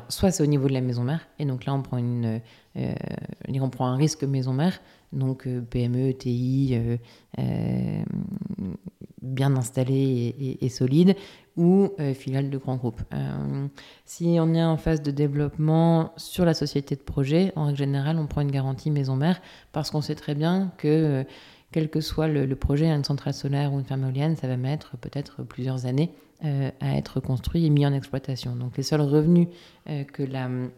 soit 0.09 0.31
c'est 0.31 0.43
au 0.43 0.47
niveau 0.47 0.69
de 0.69 0.75
la 0.75 0.81
maison 0.81 1.05
mère, 1.05 1.27
et 1.39 1.45
donc 1.45 1.64
là, 1.64 1.75
on 1.75 1.83
prend, 1.83 1.99
une, 1.99 2.41
on 2.75 3.71
prend 3.71 3.87
un 3.87 3.97
risque 3.97 4.25
maison 4.25 4.53
mère, 4.53 4.81
donc 5.12 5.47
euh, 5.47 5.61
PME, 5.61 6.12
TI, 6.12 6.71
euh, 6.73 6.97
euh, 7.39 8.03
bien 9.23 9.57
installé 9.57 10.59
et, 10.61 10.69
solide, 10.69 11.16
ou 11.57 11.91
filiale 12.14 12.51
de 12.51 12.59
grands 12.59 12.77
groupes. 12.77 13.03
si 14.05 14.37
on 14.41 14.55
est 14.55 14.62
en 14.62 14.77
phase 14.77 15.03
de 15.03 15.11
développement 15.11 16.12
sur 16.16 16.45
la 16.45 16.55
société 16.55 16.95
de 16.95 17.03
projet, 17.03 17.53
en 17.57 17.64
règle 17.66 17.79
générale, 17.79 18.19
on 18.19 18.27
prend 18.27 18.43
une 18.43 18.51
garantie 18.51 18.91
maison 18.91 19.16
mère 19.16 19.41
parce 19.73 19.91
qu'on 19.91 20.01
sait 20.01 20.14
très 20.14 20.35
bien 20.35 20.73
que 20.79 21.25
quel 21.73 21.91
que 21.91 22.01
soit 22.01 22.29
le, 22.29 22.55
projet, 22.55 22.89
une 22.89 23.05
centrale 23.05 23.35
solaire 23.35 23.73
ou 23.73 23.79
une 23.79 23.85
ferme 23.85 24.05
éolienne, 24.05 24.37
ça 24.37 24.47
va 24.47 24.57
mettre 24.57 24.97
peut-être 24.97 25.43
plusieurs 25.43 25.87
années 25.87 26.12
à 26.43 26.97
être 26.97 27.19
construit 27.21 27.66
et 27.66 27.71
mis 27.71 27.85
en 27.85 27.93
exploitation. 27.93 28.55
Donc 28.55 28.77
les 28.77 28.85
seuls 28.85 29.01
revenus 29.01 29.49
que 30.12 30.23
la 30.23 30.49
euh, 30.49 30.69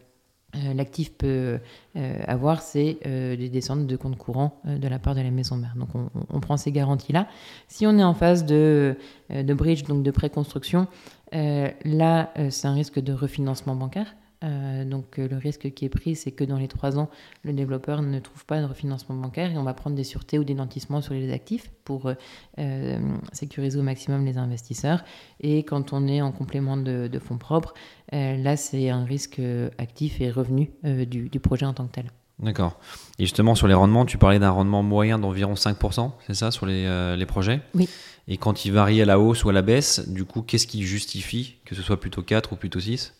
l'actif 0.53 1.13
peut 1.13 1.59
euh, 1.95 2.19
avoir, 2.27 2.61
c'est 2.61 2.97
euh, 3.05 3.35
des 3.35 3.49
descentes 3.49 3.87
de 3.87 3.95
compte 3.95 4.17
courant 4.17 4.59
de 4.65 4.87
la 4.87 4.99
part 4.99 5.15
de 5.15 5.21
la 5.21 5.31
maison 5.31 5.55
mère. 5.55 5.73
Donc 5.75 5.89
on, 6.29 6.39
prend 6.39 6.57
ces 6.57 6.71
garanties-là. 6.71 7.27
Si 7.67 7.85
on 7.85 7.97
est 7.97 8.03
en 8.03 8.13
phase 8.13 8.45
de 8.45 8.95
bridge, 9.29 9.83
donc 9.83 10.03
de 10.03 10.11
préconstruction, 10.11 10.87
là 11.31 12.33
c'est 12.49 12.67
un 12.67 12.73
risque 12.73 12.99
de 12.99 13.13
refinancement 13.13 13.75
bancaire. 13.75 14.15
Euh, 14.43 14.83
donc 14.85 15.19
euh, 15.19 15.27
le 15.27 15.37
risque 15.37 15.71
qui 15.73 15.85
est 15.85 15.89
pris, 15.89 16.15
c'est 16.15 16.31
que 16.31 16.43
dans 16.43 16.57
les 16.57 16.67
trois 16.67 16.97
ans, 16.97 17.09
le 17.43 17.53
développeur 17.53 18.01
ne 18.01 18.19
trouve 18.19 18.45
pas 18.45 18.59
de 18.59 18.65
refinancement 18.65 19.15
bancaire 19.15 19.51
et 19.51 19.57
on 19.57 19.63
va 19.63 19.73
prendre 19.73 19.95
des 19.95 20.03
sûretés 20.03 20.39
ou 20.39 20.43
des 20.43 20.55
nantissements 20.55 21.01
sur 21.01 21.13
les 21.13 21.31
actifs 21.31 21.69
pour 21.83 22.11
euh, 22.57 22.99
sécuriser 23.33 23.79
au 23.79 23.83
maximum 23.83 24.25
les 24.25 24.37
investisseurs. 24.37 25.03
Et 25.41 25.63
quand 25.63 25.93
on 25.93 26.07
est 26.07 26.21
en 26.21 26.31
complément 26.31 26.77
de, 26.77 27.09
fonds 27.19 27.37
propres, 27.37 27.73
là 28.11 28.57
c'est 28.57 28.89
un 28.89 29.03
risque 29.03 29.39
actif 29.77 30.21
et 30.21 30.31
revenu 30.31 30.71
du, 30.83 31.39
projet 31.39 31.65
en 31.65 31.73
tant 31.73 31.85
que 31.85 31.91
tel. 31.91 32.11
D'accord. 32.39 32.79
Et 33.19 33.23
justement, 33.25 33.53
sur 33.53 33.67
les 33.67 33.75
rendements, 33.75 34.05
tu 34.05 34.17
parlais 34.17 34.39
d'un 34.39 34.49
rendement 34.49 34.81
moyen 34.81 35.19
d'environ 35.19 35.53
5%, 35.53 36.11
c'est 36.25 36.33
ça, 36.33 36.49
sur 36.49 36.65
les, 36.65 37.15
les 37.15 37.25
projets? 37.25 37.61
Oui. 37.75 37.87
Et 38.27 38.37
quand 38.37 38.65
il 38.65 38.71
varie 38.71 39.01
à 39.01 39.05
la 39.05 39.19
hausse 39.19 39.43
ou 39.43 39.49
à 39.49 39.53
la 39.53 39.61
baisse, 39.61 40.09
du 40.09 40.25
coup, 40.25 40.41
qu'est-ce 40.41 40.65
qui 40.65 40.83
justifie 40.83 41.57
que 41.65 41.75
ce 41.75 41.83
soit 41.83 41.99
plutôt 41.99 42.23
4 42.23 42.53
ou 42.53 42.55
plutôt 42.55 42.79
6 42.79 43.13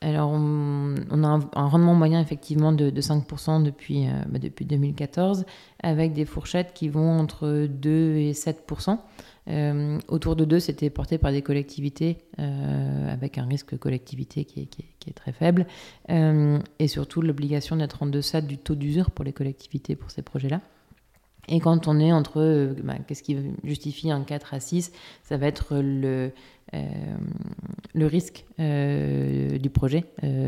alors, 0.00 0.30
on, 0.30 0.94
a 1.24 1.26
un, 1.26 1.66
rendement 1.66 1.94
moyen 1.94 2.20
effectivement 2.20 2.72
de, 2.72 2.90
5% 2.90 3.64
depuis, 3.64 4.06
euh, 4.06 4.12
bah, 4.28 4.38
2014, 4.38 5.44
avec 5.82 6.12
des 6.12 6.24
fourchettes 6.24 6.72
qui 6.72 6.88
vont 6.88 7.18
entre 7.18 7.66
2 7.66 8.16
et 8.16 8.32
7%. 8.32 8.98
Euh, 9.48 9.98
autour 10.06 10.36
de 10.36 10.44
2, 10.44 10.60
c'était 10.60 10.90
porté 10.90 11.18
par 11.18 11.32
des 11.32 11.42
collectivités, 11.42 12.18
euh, 12.38 13.12
avec 13.12 13.38
un 13.38 13.46
risque 13.46 13.76
collectivité 13.76 14.44
qui 14.44 14.60
est, 14.60 14.66
qui 14.66 15.10
est 15.10 15.14
très 15.14 15.32
faible, 15.32 15.66
et 16.08 16.88
surtout 16.88 17.22
l'obligation 17.22 17.74
d'être 17.76 18.02
en 18.02 18.06
deçà 18.06 18.40
du 18.40 18.58
taux 18.58 18.76
d'usure 18.76 19.10
pour 19.10 19.24
les 19.24 19.32
collectivités 19.32 19.96
pour 19.96 20.10
ces 20.10 20.22
projets-là. 20.22 20.60
Et 21.48 21.60
quand 21.60 21.88
on 21.88 21.98
est 21.98 22.12
entre, 22.12 22.40
euh, 22.40 22.74
bah, 22.82 22.94
qu'est-ce 23.06 23.22
qui 23.22 23.36
justifie 23.64 24.10
un 24.10 24.22
4 24.22 24.54
à 24.54 24.60
6, 24.60 24.92
ça 25.22 25.36
va 25.36 25.46
être 25.46 25.76
le, 25.76 26.30
euh, 26.74 26.86
le 27.94 28.06
risque 28.06 28.44
euh, 28.60 29.58
du 29.58 29.70
projet 29.70 30.04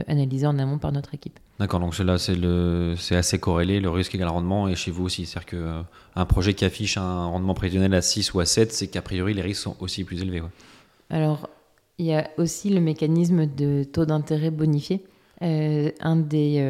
analysé 0.06 0.46
en 0.46 0.58
amont 0.58 0.78
par 0.78 0.92
notre 0.92 1.14
équipe. 1.14 1.38
D'accord, 1.58 1.80
donc 1.80 1.98
là 1.98 2.16
c'est 2.18 3.16
assez 3.16 3.38
corrélé, 3.38 3.80
le 3.80 3.90
risque 3.90 4.14
égale 4.14 4.28
rendement, 4.28 4.68
et 4.68 4.74
chez 4.74 4.90
vous 4.90 5.04
aussi. 5.04 5.26
C'est-à-dire 5.26 5.84
qu'un 6.14 6.24
projet 6.24 6.54
qui 6.54 6.64
affiche 6.64 6.96
un 6.96 7.26
rendement 7.26 7.54
prévisionnel 7.54 7.92
à 7.94 8.02
6 8.02 8.32
ou 8.34 8.40
à 8.40 8.46
7, 8.46 8.72
c'est 8.72 8.88
qu'a 8.88 9.02
priori 9.02 9.34
les 9.34 9.42
risques 9.42 9.62
sont 9.62 9.76
aussi 9.80 10.04
plus 10.04 10.22
élevés. 10.22 10.42
Alors, 11.10 11.48
il 11.98 12.06
y 12.06 12.14
a 12.14 12.30
aussi 12.38 12.70
le 12.70 12.80
mécanisme 12.80 13.46
de 13.46 13.84
taux 13.84 14.06
d'intérêt 14.06 14.50
bonifié. 14.50 15.04
un 15.42 16.16
des 16.16 16.60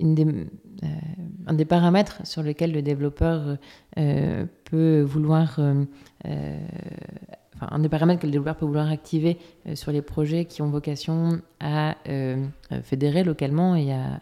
une 0.00 0.14
des, 0.14 0.24
euh, 0.24 0.86
un 1.48 1.54
des 1.54 1.64
paramètres 1.64 2.20
sur 2.24 2.42
lesquels 2.42 2.72
le 2.72 2.82
développeur 2.82 3.56
euh, 3.98 4.44
peut 4.64 5.00
vouloir, 5.00 5.56
euh, 5.58 5.84
enfin, 7.56 7.68
un 7.70 7.78
des 7.78 7.88
paramètres 7.88 8.20
que 8.20 8.26
le 8.26 8.32
développeur 8.32 8.56
peut 8.56 8.66
vouloir 8.66 8.90
activer 8.90 9.38
sur 9.74 9.90
les 9.90 10.02
projets 10.02 10.44
qui 10.44 10.62
ont 10.62 10.68
vocation 10.68 11.40
à 11.58 11.96
fédérer 12.82 13.24
localement 13.24 13.74
et 13.74 13.92
à, 13.92 14.20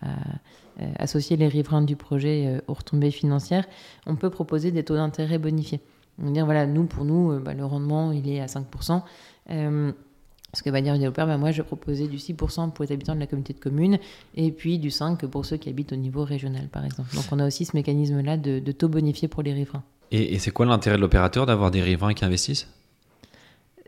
associer 0.99 1.37
les 1.37 1.49
riverains 1.49 1.83
du 1.83 1.97
projet 1.97 2.61
aux 2.68 2.74
retombées 2.74 3.11
financières, 3.11 3.64
on 4.07 4.14
peut 4.14 4.29
proposer 4.29 4.70
des 4.70 4.85
taux 4.85 4.97
d'intérêt 4.97 5.39
bonifiés. 5.39 5.81
On 6.22 6.31
dire 6.31 6.45
voilà, 6.45 6.66
nous 6.66 6.85
pour 6.85 7.05
nous, 7.05 7.41
bah, 7.41 7.55
le 7.55 7.64
rendement 7.64 8.12
il 8.12 8.29
est 8.29 8.41
à 8.41 8.47
5%. 8.47 9.03
Ce 10.57 10.62
que 10.62 10.70
va 10.70 10.80
dire 10.80 10.94
développeur, 10.94 11.26
bah 11.26 11.36
moi 11.36 11.50
je 11.50 11.61
proposais 11.61 12.07
du 12.07 12.16
6% 12.16 12.72
pour 12.72 12.86
les 12.86 12.92
habitants 12.92 13.14
de 13.14 13.20
la 13.20 13.26
communauté 13.26 13.52
de 13.52 13.59
communes 13.59 13.98
et 14.34 14.50
puis 14.50 14.78
du 14.78 14.88
5% 14.88 15.28
pour 15.28 15.44
ceux 15.44 15.59
qui 15.59 15.68
habitent 15.68 15.92
au 15.92 15.96
niveau 15.96 16.24
régional 16.24 16.68
par 16.68 16.82
exemple. 16.82 17.14
Donc 17.14 17.24
on 17.30 17.38
a 17.38 17.46
aussi 17.46 17.66
ce 17.66 17.76
mécanisme-là 17.76 18.38
de, 18.38 18.72
taux 18.72 18.88
bonifié 18.88 19.28
pour 19.28 19.42
les 19.42 19.52
riverains. 19.52 19.82
Et, 20.12 20.38
c'est 20.38 20.52
quoi 20.52 20.64
l'intérêt 20.64 20.96
de 20.96 21.02
l'opérateur 21.02 21.44
d'avoir 21.44 21.70
des 21.70 21.82
riverains 21.82 22.14
qui 22.14 22.24
investissent? 22.24 22.68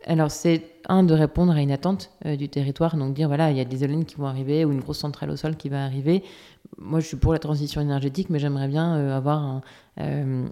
Alors, 0.06 0.30
c'est 0.30 0.62
un 0.88 1.02
de 1.04 1.14
répondre 1.14 1.52
à 1.52 1.60
une 1.60 1.70
attente 1.70 2.10
euh, 2.26 2.36
du 2.36 2.48
territoire, 2.48 2.96
donc 2.96 3.14
dire 3.14 3.28
voilà, 3.28 3.50
il 3.50 3.56
y 3.56 3.60
a 3.60 3.64
des 3.64 3.84
éoliennes 3.84 4.04
qui 4.04 4.16
vont 4.16 4.26
arriver 4.26 4.64
ou 4.64 4.72
une 4.72 4.80
grosse 4.80 4.98
centrale 4.98 5.30
au 5.30 5.36
sol 5.36 5.56
qui 5.56 5.68
va 5.68 5.84
arriver. 5.84 6.22
Moi, 6.78 7.00
je 7.00 7.06
suis 7.06 7.16
pour 7.16 7.32
la 7.32 7.38
transition 7.38 7.80
énergétique, 7.80 8.30
mais 8.30 8.38
j'aimerais 8.38 8.68
bien 8.68 8.96
euh, 8.96 9.16
avoir 9.16 9.38
un, 9.38 9.60
euh, 10.00 10.48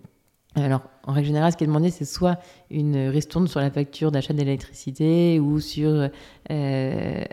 alors, 0.65 0.83
en 1.05 1.13
règle 1.13 1.27
générale, 1.27 1.53
ce 1.53 1.57
qui 1.57 1.65
est 1.65 1.67
demandé, 1.67 1.91
c'est 1.91 2.05
soit 2.05 2.39
une 2.71 3.09
ristourne 3.09 3.47
sur 3.47 3.61
la 3.61 3.71
facture 3.71 4.11
d'achat 4.11 4.33
d'électricité 4.33 5.39
ou 5.39 5.61
sur 5.61 5.91
euh, 5.91 6.09
euh, 6.51 7.25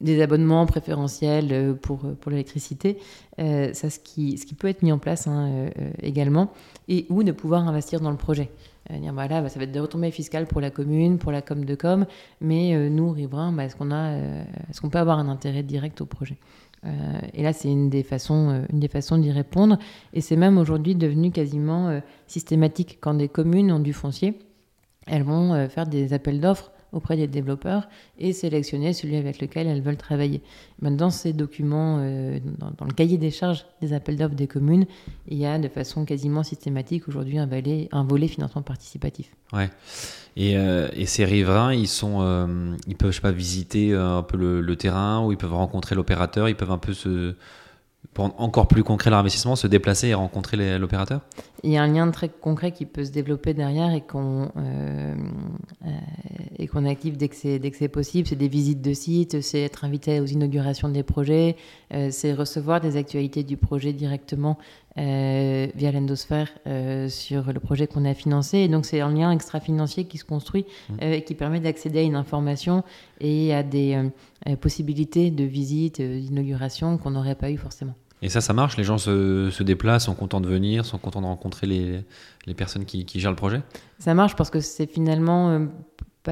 des 0.00 0.22
abonnements 0.22 0.64
préférentiels 0.64 1.76
pour, 1.82 1.98
pour 1.98 2.30
l'électricité. 2.30 2.98
Euh, 3.38 3.72
ça, 3.74 3.90
ce 3.90 3.98
qui, 3.98 4.38
ce 4.38 4.46
qui 4.46 4.54
peut 4.54 4.68
être 4.68 4.82
mis 4.82 4.92
en 4.92 4.98
place 4.98 5.26
hein, 5.26 5.68
également, 6.02 6.52
et 6.88 7.04
ou 7.10 7.22
de 7.22 7.32
pouvoir 7.32 7.68
investir 7.68 8.00
dans 8.00 8.10
le 8.10 8.16
projet. 8.16 8.50
dire, 8.90 9.12
voilà, 9.12 9.42
bah, 9.42 9.48
ça 9.50 9.58
va 9.58 9.64
être 9.64 9.72
des 9.72 9.80
retombées 9.80 10.10
fiscales 10.10 10.46
pour 10.46 10.60
la 10.62 10.70
commune, 10.70 11.18
pour 11.18 11.32
la 11.32 11.42
com 11.42 11.64
de 11.64 11.74
com, 11.74 12.06
mais 12.40 12.88
nous, 12.88 13.10
riverains, 13.10 13.52
bah, 13.52 13.64
est-ce 13.64 13.76
qu'on 13.76 13.90
est 13.90 14.46
qu'on 14.80 14.88
peut 14.88 14.98
avoir 14.98 15.18
un 15.18 15.28
intérêt 15.28 15.62
direct 15.62 16.00
au 16.00 16.06
projet? 16.06 16.38
Euh, 16.84 17.18
et 17.34 17.42
là, 17.42 17.52
c'est 17.52 17.68
une 17.68 17.90
des 17.90 18.02
façons, 18.02 18.50
euh, 18.50 18.66
une 18.72 18.80
des 18.80 18.88
façons 18.88 19.18
d'y 19.18 19.30
répondre. 19.30 19.78
Et 20.12 20.20
c'est 20.20 20.36
même 20.36 20.58
aujourd'hui 20.58 20.94
devenu 20.94 21.30
quasiment 21.30 21.88
euh, 21.88 22.00
systématique 22.26 22.98
quand 23.00 23.14
des 23.14 23.28
communes 23.28 23.72
ont 23.72 23.80
du 23.80 23.92
foncier. 23.92 24.38
Elles 25.06 25.22
vont 25.22 25.68
faire 25.70 25.86
des 25.86 26.12
appels 26.12 26.38
d'offres 26.38 26.70
auprès 26.92 27.16
des 27.16 27.26
développeurs 27.26 27.88
et 28.18 28.32
sélectionner 28.32 28.92
celui 28.92 29.16
avec 29.16 29.40
lequel 29.40 29.66
elles 29.66 29.82
veulent 29.82 29.96
travailler. 29.96 30.40
Dans 30.80 31.10
ces 31.10 31.32
documents, 31.32 31.98
dans, 31.98 32.86
le 32.86 32.92
cahier 32.92 33.18
des 33.18 33.30
charges 33.30 33.66
des 33.80 33.92
appels 33.92 34.16
d'offres 34.16 34.34
des 34.34 34.46
communes, 34.46 34.86
il 35.26 35.38
y 35.38 35.46
a 35.46 35.58
de 35.58 35.68
façon 35.68 36.04
quasiment 36.04 36.42
systématique 36.42 37.08
aujourd'hui 37.08 37.38
un, 37.38 37.48
un 37.92 38.04
volet 38.04 38.28
financement 38.28 38.62
participatif. 38.62 39.30
Ouais. 39.52 39.70
Euh, 40.38 40.88
et, 40.92 41.06
ces 41.06 41.24
riverains, 41.24 41.74
ils 41.74 41.88
sont, 41.88 42.18
euh, 42.20 42.76
ils 42.86 42.96
peuvent, 42.96 43.10
je 43.10 43.16
sais 43.16 43.22
pas, 43.22 43.32
visiter 43.32 43.92
euh, 43.92 44.18
un 44.18 44.22
peu 44.22 44.36
le, 44.36 44.76
terrain 44.76 45.24
ou 45.24 45.32
ils 45.32 45.38
peuvent 45.38 45.54
rencontrer 45.54 45.94
l'opérateur, 45.94 46.48
ils 46.48 46.54
peuvent 46.54 46.70
un 46.70 46.78
peu 46.78 46.92
se 46.92 47.34
pour 48.14 48.24
rendre 48.24 48.40
encore 48.40 48.68
plus 48.68 48.84
concret 48.84 49.10
l'investissement, 49.10 49.56
se 49.56 49.66
déplacer 49.66 50.08
et 50.08 50.14
rencontrer 50.14 50.78
l'opérateur? 50.78 51.20
Il 51.62 51.70
y 51.70 51.76
a 51.76 51.82
un 51.82 51.92
lien 51.92 52.10
très 52.10 52.28
concret 52.28 52.72
qui 52.72 52.86
peut 52.86 53.04
se 53.04 53.10
développer 53.10 53.54
derrière 53.54 53.92
et 53.92 54.00
qu'on 54.00 54.44
euh, 54.44 54.48
euh, 54.56 55.14
et 56.58 56.66
qu'on 56.66 56.84
active 56.86 57.16
dès 57.16 57.28
que 57.28 57.36
c'est 57.36 57.58
dès 57.58 57.70
que 57.70 57.76
c'est 57.76 57.88
possible. 57.88 58.28
C'est 58.28 58.36
des 58.36 58.48
visites 58.48 58.82
de 58.82 58.92
sites, 58.92 59.40
c'est 59.40 59.62
être 59.62 59.84
invité 59.84 60.20
aux 60.20 60.26
inaugurations 60.26 60.88
des 60.88 61.02
projets, 61.02 61.56
euh, 61.94 62.08
c'est 62.10 62.32
recevoir 62.32 62.80
des 62.80 62.96
actualités 62.96 63.44
du 63.44 63.56
projet 63.56 63.92
directement 63.92 64.58
euh, 64.96 65.68
via 65.76 65.92
l'endosphère 65.92 66.48
euh, 66.66 67.08
sur 67.08 67.52
le 67.52 67.60
projet 67.60 67.86
qu'on 67.86 68.04
a 68.04 68.14
financé. 68.14 68.58
Et 68.58 68.68
donc 68.68 68.84
c'est 68.84 69.00
un 69.00 69.12
lien 69.12 69.30
extra-financier 69.30 70.04
qui 70.04 70.18
se 70.18 70.24
construit 70.24 70.64
euh, 71.02 71.12
et 71.12 71.22
qui 71.22 71.34
permet 71.34 71.60
d'accéder 71.60 72.00
à 72.00 72.02
une 72.02 72.16
information 72.16 72.82
et 73.20 73.54
à 73.54 73.62
des 73.62 74.10
possibilités 74.60 75.30
de 75.30 75.44
visite, 75.44 76.00
euh, 76.00 76.20
d'inauguration 76.20 76.98
qu'on 76.98 77.10
n'aurait 77.10 77.34
pas 77.34 77.50
eu 77.50 77.56
forcément. 77.56 77.94
Et 78.20 78.28
ça, 78.28 78.40
ça 78.40 78.52
marche? 78.52 78.76
Les 78.76 78.82
gens 78.82 78.98
se, 78.98 79.48
se 79.50 79.62
déplacent, 79.62 80.06
sont 80.06 80.14
contents 80.14 80.40
de 80.40 80.48
venir, 80.48 80.84
sont 80.84 80.98
contents 80.98 81.20
de 81.20 81.26
rencontrer 81.26 81.68
les, 81.68 82.00
les 82.46 82.54
personnes 82.54 82.84
qui, 82.84 83.04
qui 83.04 83.20
gèrent 83.20 83.30
le 83.30 83.36
projet? 83.36 83.62
Ça 84.00 84.12
marche 84.14 84.34
parce 84.34 84.50
que 84.50 84.58
c'est 84.58 84.90
finalement 84.90 85.68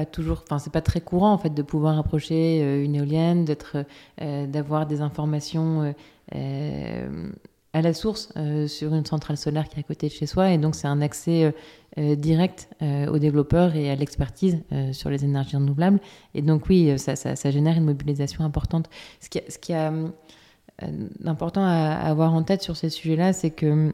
toujours, 0.05 0.43
enfin 0.43 0.59
c'est 0.59 0.71
pas 0.71 0.81
très 0.81 1.01
courant 1.01 1.31
en 1.33 1.37
fait 1.37 1.49
de 1.49 1.61
pouvoir 1.61 1.97
approcher 1.97 2.61
euh, 2.61 2.83
une 2.83 2.95
éolienne, 2.95 3.45
d'être, 3.45 3.77
euh, 4.21 4.47
d'avoir 4.47 4.85
des 4.85 5.01
informations 5.01 5.93
euh, 6.35 7.29
à 7.73 7.81
la 7.81 7.93
source 7.93 8.33
sur 8.67 8.93
une 8.95 9.05
centrale 9.05 9.37
solaire 9.37 9.67
qui 9.69 9.75
est 9.77 9.79
à 9.79 9.83
côté 9.83 10.07
de 10.07 10.11
chez 10.11 10.25
soi 10.25 10.51
et 10.51 10.57
donc 10.57 10.73
c'est 10.73 10.87
un 10.87 10.99
accès 11.01 11.53
direct 11.95 12.69
aux 12.81 13.19
développeurs 13.19 13.75
et 13.75 13.91
à 13.91 13.95
l'expertise 13.95 14.63
sur 14.93 15.11
les 15.11 15.23
énergies 15.23 15.57
renouvelables 15.57 15.99
et 16.33 16.41
donc 16.41 16.69
oui 16.69 16.97
ça, 16.97 17.15
ça, 17.15 17.51
génère 17.51 17.77
une 17.77 17.85
mobilisation 17.85 18.43
importante. 18.43 18.89
Ce 19.21 19.29
qui, 19.29 19.41
ce 19.47 19.59
qui 19.59 19.73
a 19.73 19.93
d'important 21.19 21.63
à, 21.63 21.67
à 21.67 22.09
avoir 22.09 22.33
en 22.33 22.41
tête 22.41 22.63
sur 22.63 22.75
ces 22.75 22.89
sujets-là, 22.89 23.31
c'est 23.31 23.51
que 23.51 23.93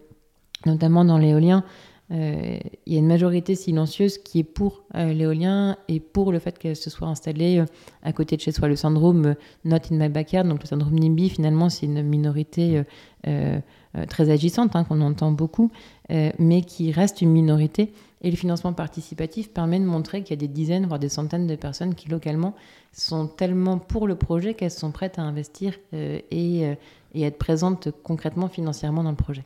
notamment 0.65 1.03
dans 1.03 1.17
l'éolien, 1.17 1.63
il 2.09 2.93
y 2.93 2.95
a 2.95 2.99
une 2.99 3.07
majorité 3.07 3.55
silencieuse 3.55 4.17
qui 4.17 4.39
est 4.39 4.43
pour 4.43 4.83
euh, 4.93 5.13
l'éolien 5.13 5.77
et 5.87 5.99
pour 5.99 6.31
le 6.31 6.39
fait 6.39 6.59
qu'elle 6.59 6.75
se 6.75 6.89
soit 6.89 7.07
installée 7.07 7.59
euh, 7.59 7.65
à 8.03 8.13
côté 8.13 8.35
de 8.35 8.41
chez 8.41 8.51
soi. 8.51 8.67
Le 8.67 8.75
syndrome 8.75 9.25
euh, 9.27 9.33
Not 9.65 9.77
in 9.89 9.97
my 9.97 10.09
backyard, 10.09 10.47
donc 10.47 10.61
le 10.61 10.67
syndrome 10.67 10.93
NIMBY, 10.93 11.29
finalement, 11.29 11.69
c'est 11.69 11.85
une 11.85 12.03
minorité 12.03 12.77
euh, 12.77 12.83
euh, 13.27 13.59
euh, 13.97 14.05
très 14.05 14.29
agissante, 14.29 14.75
hein, 14.75 14.83
qu'on 14.83 15.01
entend 15.01 15.31
beaucoup, 15.31 15.71
euh, 16.11 16.31
mais 16.39 16.61
qui 16.61 16.91
reste 16.91 17.21
une 17.21 17.31
minorité. 17.31 17.93
Et 18.21 18.29
le 18.29 18.37
financement 18.37 18.73
participatif 18.73 19.51
permet 19.51 19.79
de 19.79 19.85
montrer 19.85 20.23
qu'il 20.23 20.31
y 20.31 20.39
a 20.39 20.41
des 20.47 20.47
dizaines, 20.47 20.85
voire 20.85 20.99
des 20.99 21.09
centaines 21.09 21.47
de 21.47 21.55
personnes 21.55 21.95
qui, 21.95 22.09
localement, 22.09 22.53
sont 22.91 23.27
tellement 23.27 23.79
pour 23.79 24.07
le 24.07 24.15
projet 24.15 24.53
qu'elles 24.53 24.71
sont 24.71 24.91
prêtes 24.91 25.19
à 25.19 25.23
investir 25.23 25.73
euh, 25.93 26.19
et, 26.31 26.65
euh, 26.65 26.75
et 27.13 27.23
être 27.23 27.37
présentes 27.37 27.89
concrètement 28.03 28.49
financièrement 28.49 29.03
dans 29.03 29.11
le 29.11 29.15
projet. 29.15 29.43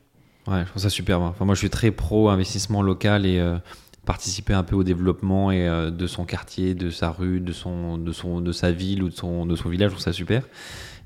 Ouais, 0.47 0.63
je 0.63 0.69
trouve 0.69 0.81
ça 0.81 0.89
super. 0.89 1.21
Enfin, 1.21 1.45
moi, 1.45 1.55
je 1.55 1.59
suis 1.59 1.69
très 1.69 1.91
pro 1.91 2.29
investissement 2.29 2.81
local 2.81 3.25
et 3.25 3.37
euh, 3.37 3.57
participer 4.05 4.53
un 4.53 4.63
peu 4.63 4.75
au 4.75 4.83
développement 4.83 5.51
et, 5.51 5.67
euh, 5.67 5.91
de 5.91 6.07
son 6.07 6.23
quartier, 6.23 6.73
de 6.73 6.89
sa 6.89 7.09
rue, 7.11 7.41
de, 7.41 7.51
son, 7.51 7.97
de, 7.97 8.11
son, 8.13 8.39
de 8.39 8.51
sa 8.53 8.71
ville 8.71 9.03
ou 9.03 9.09
de 9.09 9.13
son, 9.13 9.45
de 9.45 9.55
son 9.55 9.67
village. 9.67 9.89
Je 9.89 9.95
trouve 9.95 10.03
ça 10.03 10.13
super. 10.13 10.43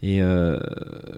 Et 0.03 0.21
euh, 0.21 0.59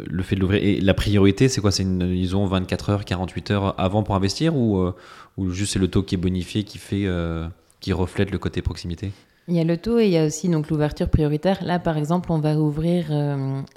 le 0.09 0.23
fait 0.23 0.37
de. 0.37 0.53
Et 0.53 0.79
la 0.79 0.93
priorité, 0.93 1.49
c'est 1.49 1.59
quoi? 1.59 1.71
C'est 1.71 1.83
une, 1.83 2.01
ils 2.01 2.35
ont 2.35 2.45
24 2.45 2.89
heures, 2.89 3.05
48 3.05 3.51
heures 3.51 3.79
avant 3.79 4.03
pour 4.03 4.15
investir 4.15 4.55
ou, 4.55 4.91
ou 5.37 5.49
juste 5.51 5.73
c'est 5.73 5.79
le 5.79 5.87
taux 5.87 6.03
qui 6.03 6.15
est 6.15 6.17
bonifié 6.17 6.63
qui 6.63 6.77
fait, 6.77 7.07
qui 7.79 7.93
reflète 7.93 8.31
le 8.31 8.39
côté 8.39 8.61
proximité? 8.61 9.11
Il 9.47 9.55
y 9.55 9.59
a 9.59 9.63
le 9.63 9.77
taux 9.77 9.99
et 9.99 10.05
il 10.05 10.11
y 10.11 10.17
a 10.17 10.25
aussi 10.25 10.49
l'ouverture 10.49 11.07
prioritaire. 11.07 11.63
Là, 11.63 11.79
par 11.79 11.97
exemple, 11.97 12.29
on 12.33 12.39
va 12.39 12.57
ouvrir 12.57 13.05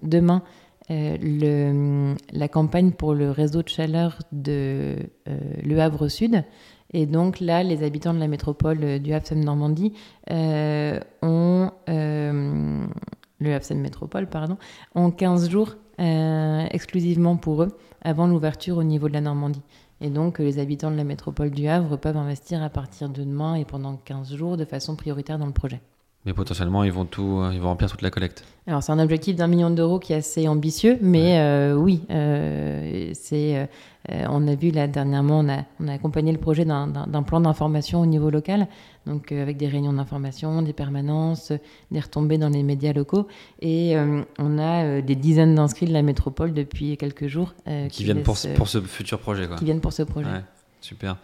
demain 0.03 0.43
euh, 0.91 2.15
la 2.33 2.49
campagne 2.49 2.93
pour 2.93 3.15
le 3.15 3.31
réseau 3.31 3.63
de 3.63 3.69
chaleur 3.69 4.19
de 4.33 4.97
euh, 5.29 5.39
Le 5.65 5.81
Havre 5.81 6.09
Sud. 6.09 6.45
Et 6.93 7.07
donc 7.07 7.41
là, 7.41 7.63
les 7.63 7.83
habitants 7.83 8.15
de 8.15 8.21
la 8.21 8.29
métropole 8.29 9.01
du 9.01 9.13
Havre 9.13 9.35
Normandie 9.35 9.93
euh, 10.31 11.01
ont 11.23 11.71
le 11.89 13.53
Havre 13.53 13.75
Métropole, 13.75 14.29
pardon, 14.29 14.57
ont 14.95 15.11
15 15.11 15.51
jours 15.51 15.77
exclusivement 15.99 17.37
pour 17.37 17.65
eux 17.65 17.77
avant 18.03 18.27
l'ouverture 18.27 18.79
au 18.79 18.85
niveau 18.85 19.09
de 19.09 19.15
la 19.15 19.21
Normandie. 19.21 19.63
Et 20.01 20.11
donc, 20.11 20.39
les 20.39 20.59
habitants 20.59 20.91
de 20.91 20.97
la 20.97 21.05
métropole 21.05 21.51
du 21.51 21.67
Havre 21.67 21.97
peuvent 21.97 22.17
investir 22.17 22.63
à 22.63 22.71
partir 22.71 23.09
de 23.09 23.25
demain 23.25 23.57
et 23.57 23.65
pendant 23.65 23.97
15 23.97 24.35
jours 24.35 24.57
de 24.57 24.65
façon 24.65 24.95
prioritaire 24.95 25.39
dans 25.39 25.47
le 25.47 25.53
projet. 25.53 25.81
Mais 26.27 26.35
potentiellement, 26.35 26.83
ils 26.83 26.91
vont, 26.93 27.05
tout, 27.05 27.39
euh, 27.41 27.53
ils 27.55 27.61
vont 27.61 27.69
remplir 27.69 27.89
toute 27.89 28.03
la 28.03 28.11
collecte. 28.11 28.45
Alors, 28.67 28.83
c'est 28.83 28.91
un 28.91 28.99
objectif 28.99 29.37
d'un 29.37 29.47
million 29.47 29.71
d'euros 29.71 30.01
qui 30.01 30.13
est 30.13 30.17
assez 30.17 30.49
ambitieux, 30.49 30.99
mais 31.01 31.39
euh, 31.39 31.75
oui, 31.77 32.03
euh, 32.11 33.11
c'est, 33.15 33.69
on 34.09 34.49
a 34.49 34.55
vu 34.57 34.73
là 34.73 34.89
dernièrement, 34.89 35.39
on 35.39 35.49
a, 35.49 35.63
on 35.79 35.87
a 35.87 35.93
accompagné 35.93 36.33
le 36.33 36.39
projet 36.39 36.65
d'un, 36.65 36.89
plan 37.25 37.41
d'information 37.41 38.01
au 38.01 38.07
niveau 38.07 38.29
local, 38.31 38.67
donc 39.07 39.31
avec 39.31 39.57
des 39.57 39.69
réunions 39.69 39.93
d'information, 39.93 40.63
des 40.63 40.73
permanences, 40.73 41.53
des 41.93 42.01
retombées 42.01 42.39
dans 42.39 42.49
les 42.49 42.65
médias 42.65 42.93
locaux, 42.93 43.29
et 43.63 43.95
on 44.41 44.59
a 44.59 45.01
des 45.01 45.15
dizaines 45.15 45.55
d'inscrits 45.55 45.87
de 45.87 45.93
la 45.93 46.03
métropole 46.03 46.53
depuis 46.53 46.97
quelques 46.97 47.29
jours 47.29 47.55
Qui 47.91 48.03
viennent 48.03 48.25
pour, 48.25 48.37
ce- 48.37 48.49
pour 48.49 48.67
ce 48.67 48.81
futur 48.81 49.21
projet. 49.21 49.47
Quoi. 49.47 49.57
qui 49.59 49.65
viennent 49.65 49.81
pour 49.81 49.93
ce 49.93 50.03
projet. 50.03 50.27
Ouais, 50.29 50.45
super. 50.81 51.19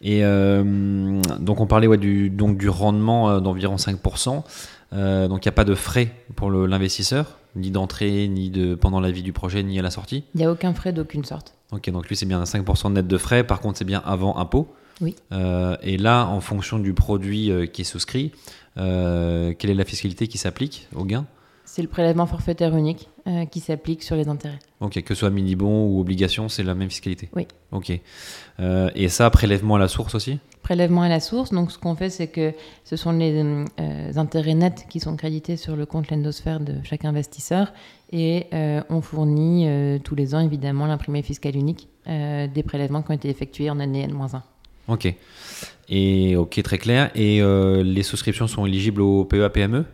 Et 0.00 0.20
euh, 0.22 1.20
donc 1.40 1.60
on 1.60 1.66
parlait 1.66 1.86
ouais, 1.86 1.98
du, 1.98 2.30
donc 2.30 2.56
du 2.56 2.68
rendement 2.68 3.30
euh, 3.30 3.40
d'environ 3.40 3.76
5%. 3.76 4.42
Euh, 4.92 5.28
donc 5.28 5.44
il 5.44 5.48
n'y 5.48 5.52
a 5.52 5.52
pas 5.52 5.64
de 5.64 5.74
frais 5.74 6.12
pour 6.36 6.50
l'investisseur, 6.50 7.38
ni 7.56 7.70
d'entrée, 7.70 8.28
ni 8.28 8.50
de 8.50 8.74
pendant 8.74 9.00
la 9.00 9.10
vie 9.10 9.22
du 9.22 9.32
projet, 9.32 9.62
ni 9.62 9.78
à 9.78 9.82
la 9.82 9.90
sortie. 9.90 10.24
Il 10.34 10.38
n'y 10.38 10.44
a 10.44 10.50
aucun 10.50 10.72
frais 10.72 10.92
d'aucune 10.92 11.24
sorte. 11.24 11.54
Ok, 11.72 11.90
donc 11.90 12.08
lui 12.08 12.16
c'est 12.16 12.26
bien 12.26 12.40
un 12.40 12.44
5% 12.44 12.92
net 12.92 13.06
de 13.06 13.18
frais, 13.18 13.44
par 13.44 13.60
contre 13.60 13.78
c'est 13.78 13.84
bien 13.84 14.02
avant 14.04 14.38
impôt. 14.38 14.72
Oui. 15.00 15.14
Euh, 15.32 15.76
et 15.82 15.96
là, 15.96 16.26
en 16.26 16.40
fonction 16.40 16.78
du 16.78 16.92
produit 16.92 17.52
qui 17.72 17.82
est 17.82 17.84
souscrit, 17.84 18.32
euh, 18.78 19.54
quelle 19.58 19.70
est 19.70 19.74
la 19.74 19.84
fiscalité 19.84 20.28
qui 20.28 20.38
s'applique 20.38 20.88
au 20.94 21.04
gain? 21.04 21.26
C'est 21.68 21.82
le 21.82 21.88
prélèvement 21.88 22.26
forfaitaire 22.26 22.74
unique 22.74 23.10
euh, 23.26 23.44
qui 23.44 23.60
s'applique 23.60 24.02
sur 24.02 24.16
les 24.16 24.28
intérêts. 24.28 24.58
Ok, 24.80 25.02
que 25.02 25.14
ce 25.14 25.20
soit 25.20 25.28
mini-bon 25.28 25.84
ou 25.84 26.00
obligation, 26.00 26.48
c'est 26.48 26.62
la 26.62 26.74
même 26.74 26.88
fiscalité 26.88 27.28
Oui. 27.36 27.46
Ok. 27.72 27.92
Euh, 28.58 28.88
et 28.94 29.10
ça, 29.10 29.28
prélèvement 29.28 29.74
à 29.74 29.78
la 29.78 29.88
source 29.88 30.14
aussi? 30.14 30.38
Prélèvement 30.62 31.02
à 31.02 31.10
la 31.10 31.20
source, 31.20 31.50
donc 31.50 31.70
ce 31.70 31.76
qu'on 31.76 31.94
fait, 31.94 32.08
c'est 32.08 32.28
que 32.28 32.54
ce 32.84 32.96
sont 32.96 33.12
les 33.12 33.42
euh, 33.42 34.12
intérêts 34.16 34.54
nets 34.54 34.86
qui 34.88 34.98
sont 34.98 35.14
crédités 35.14 35.58
sur 35.58 35.76
le 35.76 35.84
compte 35.84 36.10
Lendosphère 36.10 36.58
de 36.58 36.76
chaque 36.84 37.04
investisseur 37.04 37.74
et 38.12 38.46
on 38.88 39.02
fournit 39.02 39.68
tous 40.02 40.14
les 40.14 40.34
ans 40.34 40.40
évidemment 40.40 40.86
l'imprimé 40.86 41.20
fiscal 41.20 41.54
unique 41.54 41.88
des 42.06 42.62
prélèvements 42.64 43.02
qui 43.02 43.10
ont 43.10 43.14
été 43.14 43.28
effectués 43.28 43.68
en 43.68 43.78
année 43.78 44.04
N-1. 44.04 44.40
Ok. 44.88 45.14
Et 45.90 46.34
ok, 46.34 46.62
très 46.62 46.78
clair. 46.78 47.10
Et 47.14 47.42
les 47.42 48.02
souscriptions 48.02 48.46
sont 48.46 48.64
éligibles 48.64 49.02
au 49.02 49.24
E, 49.24 49.26
PEA 49.26 49.50
PME 49.50 49.84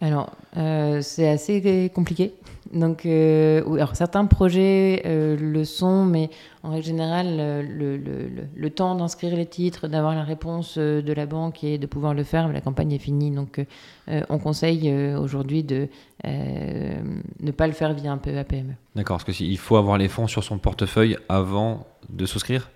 Alors, 0.00 0.30
euh, 0.56 1.00
c'est 1.00 1.28
assez 1.28 1.90
compliqué. 1.94 2.34
Donc, 2.72 3.06
euh, 3.06 3.62
alors 3.74 3.94
certains 3.94 4.26
projets 4.26 5.02
euh, 5.06 5.36
le 5.38 5.64
sont, 5.64 6.04
mais 6.04 6.30
en 6.64 6.70
règle 6.70 6.84
générale, 6.84 7.64
le, 7.66 8.70
temps 8.70 8.96
d'inscrire 8.96 9.36
les 9.36 9.46
titres, 9.46 9.88
d'avoir 9.88 10.14
la 10.14 10.24
réponse 10.24 10.76
de 10.76 11.12
la 11.12 11.26
banque 11.26 11.62
et 11.64 11.78
de 11.78 11.86
pouvoir 11.86 12.12
le 12.12 12.24
faire, 12.24 12.52
la 12.52 12.60
campagne 12.60 12.92
est 12.92 12.98
finie. 12.98 13.30
Donc, 13.30 13.64
on 14.08 14.38
conseille 14.38 14.92
aujourd'hui 15.14 15.62
de 15.62 15.88
ne 16.24 17.50
pas 17.52 17.68
le 17.68 17.72
faire 17.72 17.94
via 17.94 18.12
un 18.12 18.18
PEA 18.18 18.44
PME. 18.44 18.72
D'accord, 18.96 19.18
parce 19.18 19.24
que 19.24 19.32
si- 19.32 19.48
il 19.48 19.58
faut 19.58 19.76
avoir 19.76 19.96
les 19.96 20.08
fonds 20.08 20.26
sur 20.26 20.42
son 20.42 20.58
portefeuille 20.58 21.16
avant 21.28 21.86
de 22.10 22.26
souscrire? 22.26 22.70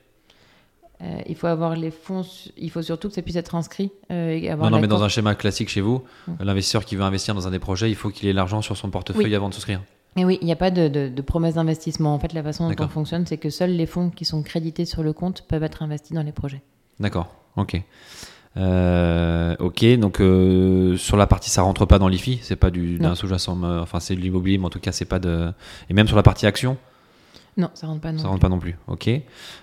Euh, 1.02 1.18
il 1.26 1.34
faut 1.34 1.46
avoir 1.46 1.74
les 1.76 1.90
fonds, 1.90 2.22
il 2.58 2.70
faut 2.70 2.82
surtout 2.82 3.08
que 3.08 3.14
ça 3.14 3.22
puisse 3.22 3.36
être 3.36 3.54
inscrit. 3.54 3.90
euh, 4.10 4.30
et 4.32 4.50
avoir 4.50 4.68
Non, 4.70 4.76
non, 4.76 4.82
mais 4.82 4.88
dans 4.88 5.02
un 5.02 5.08
schéma 5.08 5.34
classique 5.34 5.68
chez 5.70 5.80
vous, 5.80 6.02
Mm. 6.28 6.32
l'investisseur 6.40 6.84
qui 6.84 6.94
veut 6.96 7.02
investir 7.04 7.34
dans 7.34 7.46
un 7.48 7.50
des 7.50 7.58
projets, 7.58 7.88
il 7.88 7.94
faut 7.96 8.10
qu'il 8.10 8.28
ait 8.28 8.32
l'argent 8.34 8.60
sur 8.60 8.76
son 8.76 8.90
portefeuille 8.90 9.24
Oui. 9.26 9.34
avant 9.34 9.48
de 9.48 9.54
souscrire. 9.54 9.80
Et 10.16 10.24
oui, 10.24 10.38
il 10.42 10.44
n'y 10.44 10.52
a 10.52 10.56
pas 10.56 10.70
de, 10.70 10.88
de- 10.88 11.08
de 11.08 11.22
promesse 11.22 11.54
d'investissement. 11.54 12.12
En 12.14 12.18
fait, 12.18 12.32
la 12.32 12.42
façon 12.42 12.68
dont 12.68 12.84
on 12.84 12.88
fonctionne, 12.88 13.24
c'est 13.26 13.38
que 13.38 13.48
seuls 13.48 13.70
les 13.70 13.86
fonds 13.86 14.10
qui 14.10 14.24
sont 14.24 14.42
crédités 14.42 14.84
sur 14.84 15.02
le 15.02 15.12
compte 15.12 15.42
peuvent 15.48 15.62
être 15.62 15.82
investis 15.82 16.12
dans 16.12 16.22
les 16.24 16.32
projets. 16.32 16.60
D'accord, 16.98 17.28
ok. 17.56 17.80
Euh, 18.56 19.54
ok, 19.60 19.84
donc 19.98 20.20
euh, 20.20 20.96
sur 20.96 21.16
la 21.16 21.28
partie 21.28 21.50
ça 21.50 21.62
rentre 21.62 21.86
pas 21.86 22.00
dans 22.00 22.08
l'IFI, 22.08 22.40
c'est 22.42 22.56
pas 22.56 22.70
du 22.70 22.98
d'un 22.98 23.14
sous-jacent, 23.14 23.56
enfin 23.62 24.00
c'est 24.00 24.16
de 24.16 24.20
l'immobilier, 24.20 24.58
mais 24.58 24.66
en 24.66 24.70
tout 24.70 24.80
cas 24.80 24.90
c'est 24.90 25.04
pas 25.04 25.20
de. 25.20 25.52
Et 25.88 25.94
même 25.94 26.08
sur 26.08 26.16
la 26.16 26.24
partie 26.24 26.46
action, 26.46 26.76
Non, 27.56 27.70
ça 27.74 27.86
rentre 27.86 28.00
pas. 28.00 28.12
Non 28.12 28.18
ça 28.18 28.22
plus. 28.24 28.28
rentre 28.30 28.40
pas 28.40 28.48
non 28.48 28.58
plus. 28.58 28.76
Ok. 28.86 29.10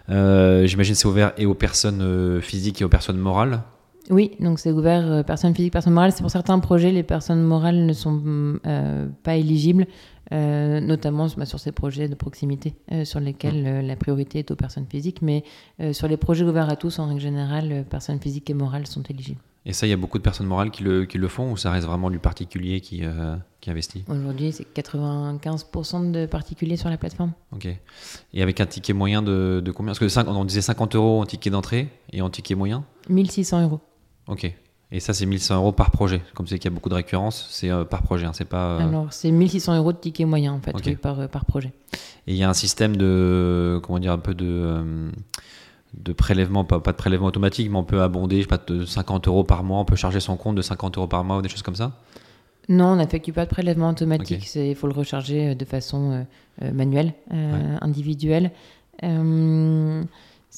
Euh, 0.10 0.66
J'imagine 0.68 0.96
c'est 0.96 1.08
ouvert 1.08 1.34
et 1.38 1.46
aux 1.46 1.54
personnes 1.54 2.02
euh, 2.02 2.42
physiques 2.42 2.82
et 2.82 2.86
aux 2.86 2.90
personnes 2.90 3.18
morales. 3.18 3.62
Oui, 4.10 4.32
donc 4.40 4.60
c'est 4.60 4.72
ouvert 4.72 5.06
euh, 5.06 5.24
personnes 5.24 5.54
physiques, 5.54 5.74
personnes 5.74 5.94
morales. 5.94 6.12
C'est 6.14 6.22
pour 6.22 6.32
certains 6.32 6.60
projets, 6.60 6.92
les 6.92 7.04
personnes 7.04 7.42
morales 7.44 7.86
ne 7.86 7.94
sont 7.94 8.22
euh, 8.66 9.08
pas 9.24 9.36
éligibles, 9.36 9.86
euh, 10.32 10.80
notamment 10.80 11.28
bah, 11.38 11.46
sur 11.46 11.60
ces 11.60 11.74
projets 11.74 12.08
de 12.08 12.16
proximité 12.16 12.74
sur 13.04 13.20
lesquels 13.20 13.66
euh, 13.68 13.82
la 13.82 13.96
priorité 13.98 14.40
est 14.40 14.52
aux 14.52 14.56
personnes 14.56 14.86
physiques. 14.90 15.22
Mais 15.22 15.44
sur 15.92 16.08
les 16.08 16.18
projets 16.18 16.46
ouverts 16.46 16.70
à 16.70 16.78
tous, 16.78 17.00
en 17.00 17.08
règle 17.08 17.20
générale, 17.20 17.84
personnes 17.90 18.20
physiques 18.22 18.50
et 18.50 18.54
morales 18.54 18.88
sont 18.88 19.04
éligibles. 19.04 19.42
Et 19.70 19.74
ça, 19.74 19.86
il 19.86 19.90
y 19.90 19.94
a 19.94 19.98
beaucoup 19.98 20.18
de 20.18 20.24
personnes 20.24 20.48
morales 20.48 20.72
qui 20.72 20.82
le, 20.84 21.04
qui 21.06 21.18
le 21.18 21.28
font 21.28 21.52
ou 21.52 21.58
ça 21.58 21.72
reste 21.72 21.86
vraiment 21.86 22.10
du 22.10 22.20
particulier 22.20 22.80
qui, 22.80 23.02
euh, 23.04 23.36
qui 23.60 23.70
investit 23.70 24.06
Aujourd'hui, 24.08 24.54
c'est 24.54 24.66
95% 24.74 26.12
de 26.12 26.26
particuliers 26.26 26.78
sur 26.78 26.90
la 26.90 26.98
plateforme. 26.98 27.34
Ok. 27.52 27.68
Et 28.34 28.42
avec 28.42 28.62
un 28.62 28.66
ticket 28.66 28.94
moyen 28.94 29.22
de, 29.22 29.62
de 29.64 29.72
combien? 29.72 29.90
Parce 29.92 30.00
que 30.00 30.08
cinq- 30.10 30.28
on 30.30 30.46
disait 30.46 30.62
50 30.62 30.96
euros 30.96 31.22
en 31.22 31.26
ticket 31.26 31.50
d'entrée 31.50 31.90
et 32.14 32.22
en 32.22 32.30
ticket 32.30 32.56
moyen 32.56 32.86
1600 33.10 33.64
euros. 33.64 33.82
Ok. 34.28 34.52
Et 34.90 35.02
ça, 35.02 35.14
c'est 35.14 35.26
1100 35.26 35.56
euros 35.58 35.74
par 35.74 35.92
projet. 35.92 36.22
Comme 36.34 36.48
c'est 36.48 36.58
qu'il 36.60 36.72
y 36.72 36.74
a 36.74 36.76
beaucoup 36.76 36.88
de 36.88 36.94
récurrence, 36.96 37.48
c'est 37.52 37.70
euh, 37.70 37.84
par 37.84 38.04
projet. 38.04 38.26
hein, 38.26 38.32
c'est 38.34 38.46
pas. 38.48 38.78
euh, 38.78 38.88
Alors, 38.88 39.12
c'est 39.12 39.32
1600 39.32 39.76
euros 39.76 39.92
de 39.92 39.98
ticket 39.98 40.24
moyen, 40.24 40.54
en 40.54 40.62
fait, 40.62 40.74
oui, 40.86 40.96
par, 40.96 41.28
par 41.28 41.44
projet. 41.44 41.74
Et 42.26 42.32
il 42.34 42.38
y 42.38 42.44
a 42.44 42.50
un 42.50 42.54
système 42.54 42.96
de, 42.96 43.82
comment 43.84 44.00
dire, 44.00 44.14
un 44.14 44.18
peu 44.18 44.34
de, 44.34 45.10
de 45.94 46.14
prélèvement, 46.14 46.64
pas, 46.64 46.80
pas 46.80 46.92
de 46.92 46.98
prélèvement 46.98 47.28
automatique, 47.28 47.70
mais 47.70 47.78
on 47.78 47.84
peut 47.84 48.02
abonder, 48.02 48.38
je 48.38 48.42
sais 48.44 48.48
pas, 48.48 48.58
de 48.58 48.86
50 48.86 49.28
euros 49.28 49.44
par 49.44 49.64
mois, 49.64 49.80
on 49.80 49.86
peut 49.86 49.96
charger 49.96 50.20
son 50.20 50.38
compte 50.38 50.56
de 50.56 50.62
50 50.62 50.98
euros 50.98 51.08
par 51.08 51.24
mois 51.24 51.38
ou 51.38 51.42
des 51.42 51.50
choses 51.50 51.62
comme 51.64 51.76
ça? 51.76 51.92
Non, 52.70 52.88
on 52.88 52.96
n'effectue 52.98 53.32
pas 53.32 53.46
de 53.46 53.50
prélèvement 53.50 53.90
automatique. 53.90 54.56
Il 54.56 54.76
faut 54.76 54.88
le 54.88 54.94
recharger 54.94 55.50
euh, 55.50 55.56
de 55.56 55.66
façon 55.66 56.12
euh, 56.12 56.24
euh, 56.64 56.74
manuelle, 56.74 57.14
euh, 57.34 57.78
individuelle. 57.82 58.52
Euh, 59.04 60.04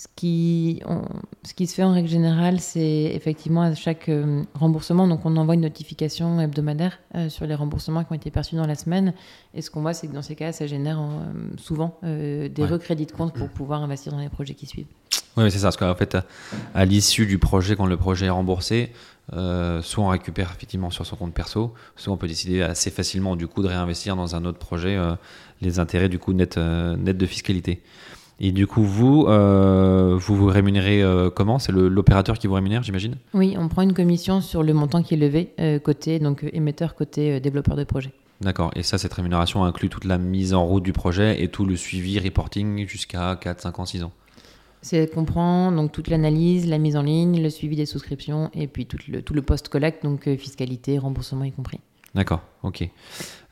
ce, 0.01 0.07
qui, 0.15 0.81
on- 0.87 1.01
ce 1.43 1.53
qui 1.53 1.67
se 1.67 1.73
fait 1.75 1.83
en 1.83 1.91
règle 1.91 2.07
générale, 2.07 2.61
c'est 2.61 3.11
effectivement 3.13 3.63
à 3.63 3.75
chaque 3.75 4.07
euh, 4.07 4.43
remboursement, 4.53 5.09
donc 5.09 5.25
on 5.25 5.35
envoie 5.35 5.55
une 5.55 5.61
notification 5.61 6.39
hebdomadaire 6.39 6.99
euh, 7.15 7.27
sur 7.27 7.45
les 7.45 7.53
remboursements 7.53 8.05
qui 8.05 8.13
ont 8.13 8.15
été 8.15 8.31
perçus 8.31 8.55
dans 8.55 8.65
la 8.65 8.75
semaine. 8.75 9.13
Et 9.53 9.61
ce 9.61 9.69
qu'on 9.69 9.81
voit, 9.81 9.93
c'est 9.93 10.07
que 10.07 10.13
dans 10.13 10.21
ces 10.21 10.35
cas, 10.35 10.53
ça 10.53 10.67
génère 10.67 11.01
euh, 11.01 11.33
souvent 11.57 11.97
des 12.03 12.49
Ouais. 12.57 12.65
recrédits 12.67 13.07
de 13.07 13.11
compte 13.11 13.33
pour 13.33 13.49
pouvoir 13.49 13.83
investir 13.83 14.13
dans 14.13 14.19
les 14.19 14.29
projets 14.29 14.53
qui 14.53 14.67
suivent. 14.67 14.87
Oui, 15.35 15.51
c'est 15.51 15.59
ça. 15.59 15.63
Parce 15.67 15.77
qu'en 15.77 15.95
fait, 15.95 16.15
à, 16.15 16.23
à 16.73 16.85
l'issue 16.85 17.25
du 17.25 17.37
projet, 17.37 17.75
quand 17.75 17.85
le 17.85 17.97
projet 17.97 18.27
est 18.27 18.29
remboursé, 18.29 18.93
euh, 19.33 19.81
soit 19.81 20.03
on 20.05 20.07
récupère 20.07 20.49
effectivement 20.55 20.91
sur 20.91 21.05
son 21.05 21.17
compte 21.17 21.33
perso, 21.33 21.73
soit 21.97 22.13
on 22.13 22.17
peut 22.17 22.27
décider 22.27 22.61
assez 22.61 22.89
facilement 22.89 23.35
du 23.35 23.47
coup 23.47 23.61
de 23.61 23.67
réinvestir 23.67 24.15
dans 24.15 24.35
un 24.37 24.45
autre 24.45 24.59
projet 24.59 24.95
euh, 24.95 25.13
les 25.61 25.77
intérêts 25.79 26.07
du 26.09 26.19
coup 26.19 26.31
net, 26.31 26.57
euh, 26.57 26.95
net 26.95 27.17
de 27.17 27.25
fiscalité. 27.25 27.81
Et 28.41 28.51
du 28.51 28.67
coup, 28.67 28.83
vous, 28.83 29.25
euh, 29.27 30.15
vous 30.17 30.35
vous 30.35 30.47
rémunérez 30.47 31.03
euh, 31.03 31.29
comment? 31.29 31.59
C'est 31.59 31.73
l'opérateur 31.73 32.37
qui 32.37 32.47
vous 32.47 32.53
rémunère, 32.53 32.83
j'imagine? 32.83 33.15
Oui, 33.33 33.55
on 33.57 33.67
prend 33.67 33.81
une 33.81 33.93
commission 33.93 34.39
sur 34.39 34.63
le 34.63 34.73
montant 34.73 35.03
qui 35.03 35.15
est 35.15 35.17
levé 35.17 35.53
euh, 35.59 35.77
côté 35.79 36.19
donc 36.19 36.45
émetteur 36.53 36.95
côté 36.95 37.41
développeur 37.41 37.75
de 37.75 37.83
projet. 37.83 38.11
D'accord. 38.39 38.71
Et 38.75 38.83
ça, 38.83 38.97
cette 38.97 39.13
rémunération 39.13 39.65
inclut 39.65 39.89
toute 39.89 40.05
la 40.05 40.17
mise 40.17 40.53
en 40.53 40.65
route 40.65 40.83
du 40.83 40.93
projet 40.93 41.43
et 41.43 41.49
tout 41.49 41.65
le 41.65 41.75
suivi, 41.75 42.17
reporting 42.17 42.87
jusqu'à 42.87 43.35
4, 43.35 43.59
5 43.59 43.79
ans, 43.79 43.85
6 43.85 44.03
ans? 44.03 44.11
C'est 44.81 45.13
comprend 45.13 45.73
donc 45.73 45.91
toute 45.91 46.07
l'analyse, 46.07 46.65
la 46.69 46.77
mise 46.77 46.95
en 46.95 47.01
ligne, 47.01 47.43
le 47.43 47.49
suivi 47.49 47.75
des 47.75 47.85
souscriptions 47.85 48.49
et 48.53 48.67
puis 48.67 48.85
tout 48.85 48.97
le, 49.09 49.21
tout 49.21 49.33
le 49.33 49.41
post-collecte, 49.41 50.03
donc 50.03 50.33
fiscalité, 50.37 50.97
remboursement 50.97 51.43
y 51.43 51.51
compris. 51.51 51.81
D'accord, 52.15 52.39
ok. 52.63 52.83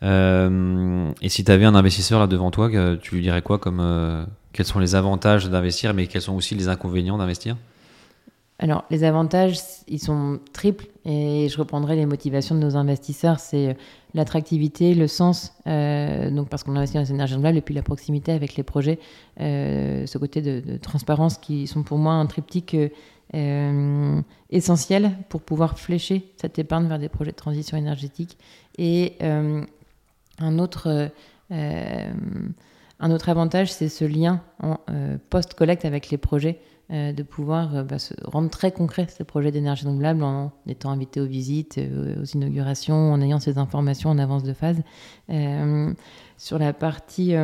Et 0.02 1.30
si 1.30 1.44
tu 1.44 1.52
avais 1.52 1.66
un 1.66 1.76
investisseur 1.76 2.22
là 2.22 2.28
devant 2.28 2.50
toi, 2.50 2.70
tu 3.02 3.16
lui 3.16 3.22
dirais 3.22 3.42
quoi 3.42 3.58
comme 3.60 4.26
quels 4.54 4.66
sont 4.66 4.80
les 4.80 4.96
avantages 4.96 5.50
d'investir, 5.50 5.94
mais 5.94 6.08
quels 6.08 6.22
sont 6.22 6.36
aussi 6.36 6.56
les 6.56 6.68
inconvénients 6.68 7.18
d'investir 7.18 7.58
Alors, 8.60 8.86
les 8.90 9.04
avantages, 9.04 9.60
ils 9.88 10.00
sont 10.00 10.40
triples 10.54 10.88
et 11.06 11.48
je 11.50 11.58
reprendrai 11.58 11.96
les 11.96 12.06
motivations 12.06 12.56
de 12.56 12.60
nos 12.60 12.76
investisseurs. 12.76 13.40
C'est 13.40 13.70
euh, 13.70 13.74
l'attractivité, 14.14 14.96
le 14.96 15.08
sens, 15.08 15.54
euh, 15.68 16.32
donc 16.32 16.50
parce 16.50 16.64
qu'on 16.64 16.76
investit 16.76 16.96
dans 16.96 17.02
les 17.02 17.12
énergies 17.12 17.34
renouvelables 17.34 17.58
et 17.58 17.62
puis 17.62 17.76
la 17.76 17.84
proximité 17.84 18.32
avec 18.32 18.56
les 18.56 18.64
projets, 18.64 19.00
euh, 19.40 20.06
ce 20.06 20.18
côté 20.18 20.42
de, 20.42 20.78
transparence 20.78 21.38
qui 21.38 21.68
sont 21.68 21.84
pour 21.84 21.98
moi 21.98 22.14
un 22.14 22.26
triptyque 22.26 22.76
essentiel 24.50 25.12
pour 25.28 25.42
pouvoir 25.42 25.78
flécher 25.78 26.32
cette 26.38 26.58
épargne 26.60 26.88
vers 26.88 26.98
des 26.98 27.10
projets 27.10 27.32
de 27.32 27.36
transition 27.36 27.78
énergétique. 27.78 28.38
Et 28.78 29.18
un 29.20 30.60
autre... 30.60 31.12
un 33.00 33.12
autre 33.12 33.30
avantage, 33.30 33.72
c'est 33.72 33.90
ce 33.90 34.06
lien 34.06 34.42
en 34.62 34.80
euh, 34.90 35.18
post-collecte 35.30 35.86
avec 35.86 36.10
les 36.10 36.18
projets, 36.18 36.60
euh, 36.92 37.12
de 37.12 37.22
pouvoir 37.22 37.76
euh, 37.76 37.84
bah, 37.84 38.00
se 38.00 38.14
rendre 38.24 38.50
très 38.50 38.72
concret 38.72 39.06
ces 39.10 39.24
projets 39.24 39.52
d'énergie 39.52 39.86
renouvelable 39.86 40.24
en 40.24 40.52
étant 40.68 40.90
invité 40.90 41.22
aux 41.22 41.28
visites, 41.28 41.80
aux 41.80 42.26
inaugurations, 42.26 43.14
en 43.14 43.22
ayant 43.22 43.40
ces 43.40 43.58
informations 43.60 44.10
en 44.10 44.18
avance 44.18 44.44
de 44.44 44.54
phase. 44.54 44.82
Sur 46.38 46.60
la 46.60 46.74
partie 46.74 47.36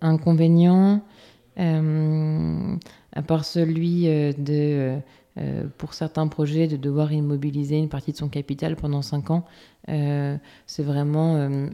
inconvénient, 0.00 1.02
à 1.56 3.22
part 3.26 3.44
celui 3.44 4.04
de, 4.04 4.98
pour 5.78 5.94
certains 5.94 6.28
projets, 6.28 6.68
de 6.68 6.76
devoir 6.76 7.12
immobiliser 7.12 7.78
une 7.78 7.88
partie 7.88 8.12
de 8.12 8.16
son 8.16 8.28
capital 8.28 8.76
pendant 8.76 9.02
5 9.02 9.30
ans, 9.30 9.44
c'est 9.86 10.82
vraiment 10.82 11.68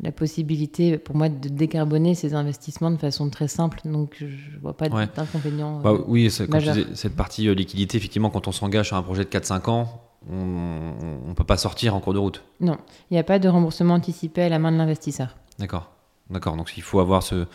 la 0.00 0.12
possibilité 0.12 0.98
pour 0.98 1.16
moi 1.16 1.28
de 1.28 1.48
décarboner 1.48 2.14
ces 2.14 2.34
investissements 2.34 2.90
de 2.90 2.96
façon 2.96 3.30
très 3.30 3.48
simple. 3.48 3.80
Donc 3.84 4.16
je 4.18 4.24
ne 4.26 4.60
vois 4.60 4.76
pas 4.76 4.88
Ouais. 4.88 5.08
d'inconvénient. 5.14 5.80
Bah 5.80 5.90
euh, 5.90 6.04
oui, 6.06 6.28
quand 6.50 6.58
disais, 6.58 6.86
cette 6.94 7.16
partie 7.16 7.48
euh, 7.48 7.54
liquidité, 7.54 7.96
effectivement, 7.96 8.30
quand 8.30 8.48
on 8.48 8.52
s'engage 8.52 8.88
sur 8.88 8.96
un 8.96 9.02
projet 9.02 9.24
de 9.24 9.30
4-5 9.30 9.70
ans, 9.70 10.02
on 10.30 10.92
ne 11.28 11.34
peut 11.34 11.44
pas 11.44 11.56
sortir 11.56 11.94
en 11.94 12.00
cours 12.00 12.12
de 12.14 12.18
route. 12.18 12.42
Non, 12.60 12.76
il 13.10 13.14
n'y 13.14 13.18
a 13.20 13.24
pas 13.24 13.38
de 13.38 13.48
remboursement 13.48 13.94
anticipé 13.94 14.42
à 14.42 14.48
la 14.48 14.58
main 14.58 14.70
de 14.72 14.76
l'investisseur. 14.76 15.36
D'accord. 15.58 15.90
D'accord. 16.30 16.56
Donc 16.56 16.72
il 16.76 16.82
faut 16.82 17.00
avoir 17.00 17.24
ce 17.24 17.46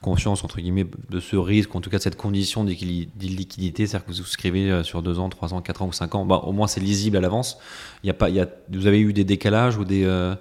conscience 0.00 0.42
entre 0.42 0.56
guillemets 0.60 0.86
de 1.08 1.20
ce 1.20 1.36
risque, 1.36 1.74
en 1.76 1.80
tout 1.80 1.88
cas 1.88 1.98
de 1.98 2.02
cette 2.02 2.16
condition 2.16 2.64
d'illiquidité, 2.64 3.86
c'est-à-dire 3.86 4.06
que 4.06 4.10
vous 4.10 4.16
souscrivez 4.18 4.70
euh, 4.70 4.82
sur 4.82 5.02
2 5.02 5.18
ans, 5.20 5.28
3 5.28 5.54
ans, 5.54 5.60
4 5.60 5.82
ans 5.82 5.86
ou 5.86 5.92
5 5.92 6.14
ans. 6.16 6.24
Bah, 6.24 6.42
au 6.44 6.50
moins 6.52 6.66
c'est 6.66 6.80
lisible 6.80 7.16
à 7.16 7.20
l'avance. 7.20 7.58
Il 8.02 8.08
y 8.08 8.10
a 8.10 8.14
pas, 8.14 8.30
il 8.30 8.34
y 8.36 8.40
a, 8.40 8.48
vous 8.72 8.86
avez 8.88 9.00
eu 9.00 9.12
des 9.12 9.24
décalages 9.24 9.76
ou 9.76 9.84
des 9.84 10.04
euh, 10.04 10.34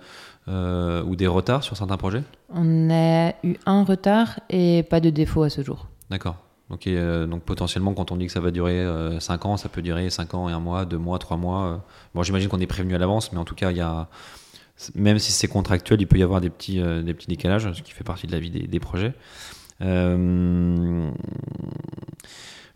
euh, 0.47 1.03
ou 1.03 1.15
des 1.15 1.27
retards 1.27 1.63
sur 1.63 1.77
certains 1.77 1.97
projets 1.97 2.23
On 2.53 2.89
a 2.91 3.33
eu 3.43 3.55
un 3.65 3.83
retard 3.83 4.39
et 4.49 4.83
pas 4.83 4.99
de 4.99 5.09
défaut 5.09 5.43
à 5.43 5.49
ce 5.49 5.61
jour. 5.63 5.87
D'accord. 6.09 6.37
Donc, 6.69 6.87
euh, 6.87 7.27
donc 7.27 7.43
potentiellement, 7.43 7.93
quand 7.93 8.11
on 8.11 8.15
dit 8.17 8.25
que 8.25 8.31
ça 8.31 8.39
va 8.39 8.49
durer 8.51 8.85
5 9.19 9.45
ans, 9.45 9.57
ça 9.57 9.69
peut 9.69 9.81
durer 9.81 10.09
5 10.09 10.33
ans 10.33 10.49
et 10.49 10.53
un 10.53 10.59
mois, 10.59 10.85
2 10.85 10.97
mois, 10.97 11.19
3 11.19 11.37
mois. 11.37 11.65
euh. 11.65 11.77
Bon, 12.15 12.23
j'imagine 12.23 12.49
qu'on 12.49 12.59
est 12.59 12.67
prévenu 12.67 12.95
à 12.95 12.97
l'avance, 12.97 13.31
mais 13.31 13.37
en 13.37 13.45
tout 13.45 13.55
cas, 13.55 13.71
il 13.71 13.77
y 13.77 13.81
a, 13.81 14.07
même 14.95 15.19
si 15.19 15.31
c'est 15.31 15.47
contractuel, 15.47 16.01
il 16.01 16.07
peut 16.07 16.17
y 16.17 16.23
avoir 16.23 16.41
des 16.41 16.49
petits, 16.49 16.79
euh, 16.81 17.03
des 17.03 17.13
petits 17.13 17.27
décalages, 17.27 17.71
ce 17.73 17.81
qui 17.81 17.91
fait 17.91 18.03
partie 18.03 18.27
de 18.27 18.31
la 18.31 18.39
vie 18.39 18.49
des, 18.49 18.65
des 18.67 18.79
projets. 18.79 19.13
Euh, 19.81 21.09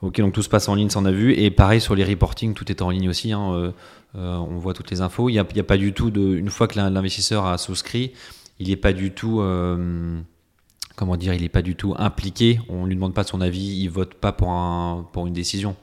Ok, 0.02 0.20
donc 0.22 0.34
tout 0.34 0.44
se 0.44 0.50
passe 0.50 0.70
en 0.70 0.76
ligne, 0.76 0.90
ça 0.90 1.00
on 1.00 1.06
a 1.06 1.12
vu. 1.12 1.34
Et 1.34 1.50
pareil 1.50 1.82
sur 1.82 1.96
les 1.96 2.04
reporting, 2.04 2.54
tout 2.54 2.70
est 2.72 2.82
en 2.82 2.90
ligne 2.92 3.10
aussi. 3.10 3.32
hein, 3.34 3.52
euh, 3.54 3.72
euh, 4.16 4.36
on 4.38 4.58
voit 4.58 4.74
toutes 4.74 4.92
les 4.92 5.02
infos. 5.02 5.30
Il 5.30 5.34
n'y 5.34 5.40
a, 5.40 5.44
pas 5.64 5.78
du 5.78 5.92
tout 5.94 6.12
de. 6.12 6.36
Une 6.36 6.50
fois 6.50 6.68
que 6.68 6.78
l'in- 6.78 6.90
l'investisseur 6.92 7.46
a 7.48 7.58
souscrit, 7.58 8.14
il 8.60 8.68
n'est 8.70 8.76
pas 8.76 8.94
du 8.94 9.12
tout. 9.12 9.42
euh, 9.42 10.20
comment 10.96 11.18
dire 11.18 11.34
Il 11.34 11.42
n'est 11.42 11.50
pas 11.50 11.64
du 11.64 11.76
tout 11.76 11.96
impliqué. 11.98 12.60
On 12.70 12.86
lui 12.86 12.94
demande 12.96 13.14
pas 13.16 13.24
son 13.24 13.42
avis. 13.42 13.80
Il 13.82 13.88
vote 13.90 14.14
pas 14.14 14.32
pour, 14.32 14.52
un, 14.52 15.08
pour 15.14 15.26
une 15.28 15.34
décision. 15.34 15.76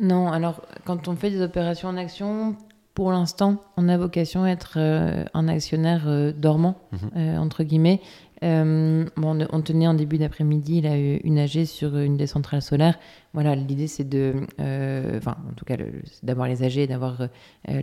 Non, 0.00 0.32
alors 0.32 0.62
quand 0.86 1.08
on 1.08 1.16
fait 1.16 1.30
des 1.30 1.42
opérations 1.42 1.88
en 1.90 1.96
action, 1.98 2.56
pour 2.94 3.10
l'instant, 3.12 3.62
on 3.76 3.88
a 3.90 3.98
vocation 3.98 4.44
à 4.44 4.48
être 4.48 4.78
un 4.78 5.48
actionnaire 5.48 6.32
dormant, 6.34 6.78
Mhm. 6.92 7.38
entre 7.38 7.62
guillemets. 7.62 8.00
Euh, 8.42 9.04
on, 9.16 9.62
tenait 9.62 9.86
en 9.86 9.94
début 9.94 10.16
d'après-midi 10.18 10.82
une 11.24 11.38
AG 11.38 11.64
sur 11.66 11.96
une 11.96 12.16
des 12.16 12.26
centrales 12.26 12.62
solaires. 12.62 12.98
Voilà, 13.34 13.54
l'idée 13.54 13.86
c'est 13.86 14.08
de, 14.08 14.34
euh, 14.58 15.20
en 15.26 15.52
tout 15.56 15.64
cas, 15.64 15.76
d'avoir 16.22 16.48
les 16.48 16.62
AG, 16.62 16.88
d'avoir 16.88 17.20
euh, 17.20 17.28
euh, 17.68 17.82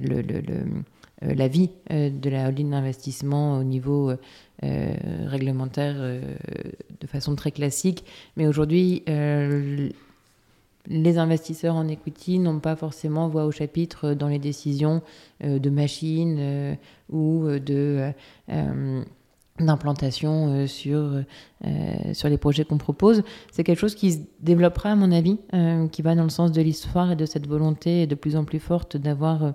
l'avis 1.22 1.70
de 1.90 2.30
la 2.30 2.48
holding 2.48 2.72
d'investissement 2.72 3.60
au 3.60 3.64
niveau 3.64 4.12
réglementaire 4.62 5.96
de 5.96 7.08
façon 7.08 7.36
très 7.36 7.52
classique. 7.52 8.04
Mais 8.36 8.48
aujourd'hui, 8.48 9.04
les 10.90 11.18
investisseurs 11.18 11.76
en 11.76 11.88
equity 11.88 12.40
n'ont 12.40 12.60
pas 12.60 12.76
forcément 12.76 13.28
voix 13.28 13.46
au 13.46 13.52
chapitre 13.52 14.14
dans 14.14 14.28
les 14.28 14.40
décisions 14.40 15.02
de 15.42 15.70
machines 15.70 16.78
ou 17.10 17.48
de 17.48 18.14
d'implantation 19.60 20.48
euh, 20.48 20.68
sur, 20.68 21.00
euh, 21.66 22.14
sur 22.14 22.30
les 22.30 22.38
projets 22.38 22.66
qu'on 22.66 22.78
propose. 22.78 23.24
C'est 23.52 23.64
quelque 23.64 23.80
chose 23.80 23.96
qui 23.96 24.14
se 24.14 24.20
développera, 24.40 24.92
à 24.92 24.96
mon 24.96 25.12
avis, 25.12 25.38
euh, 25.54 25.88
qui 25.88 26.02
va 26.02 26.16
dans 26.16 26.24
le 26.24 26.30
sens 26.30 26.52
de 26.52 26.62
l'histoire 26.62 27.12
et 27.12 27.16
de 27.16 27.26
cette 27.26 27.48
volonté 27.48 28.08
de 28.08 28.16
plus 28.16 28.36
en 28.36 28.46
plus 28.46 28.60
forte 28.60 28.98
d'avoir, 28.98 29.44
euh, 29.44 29.52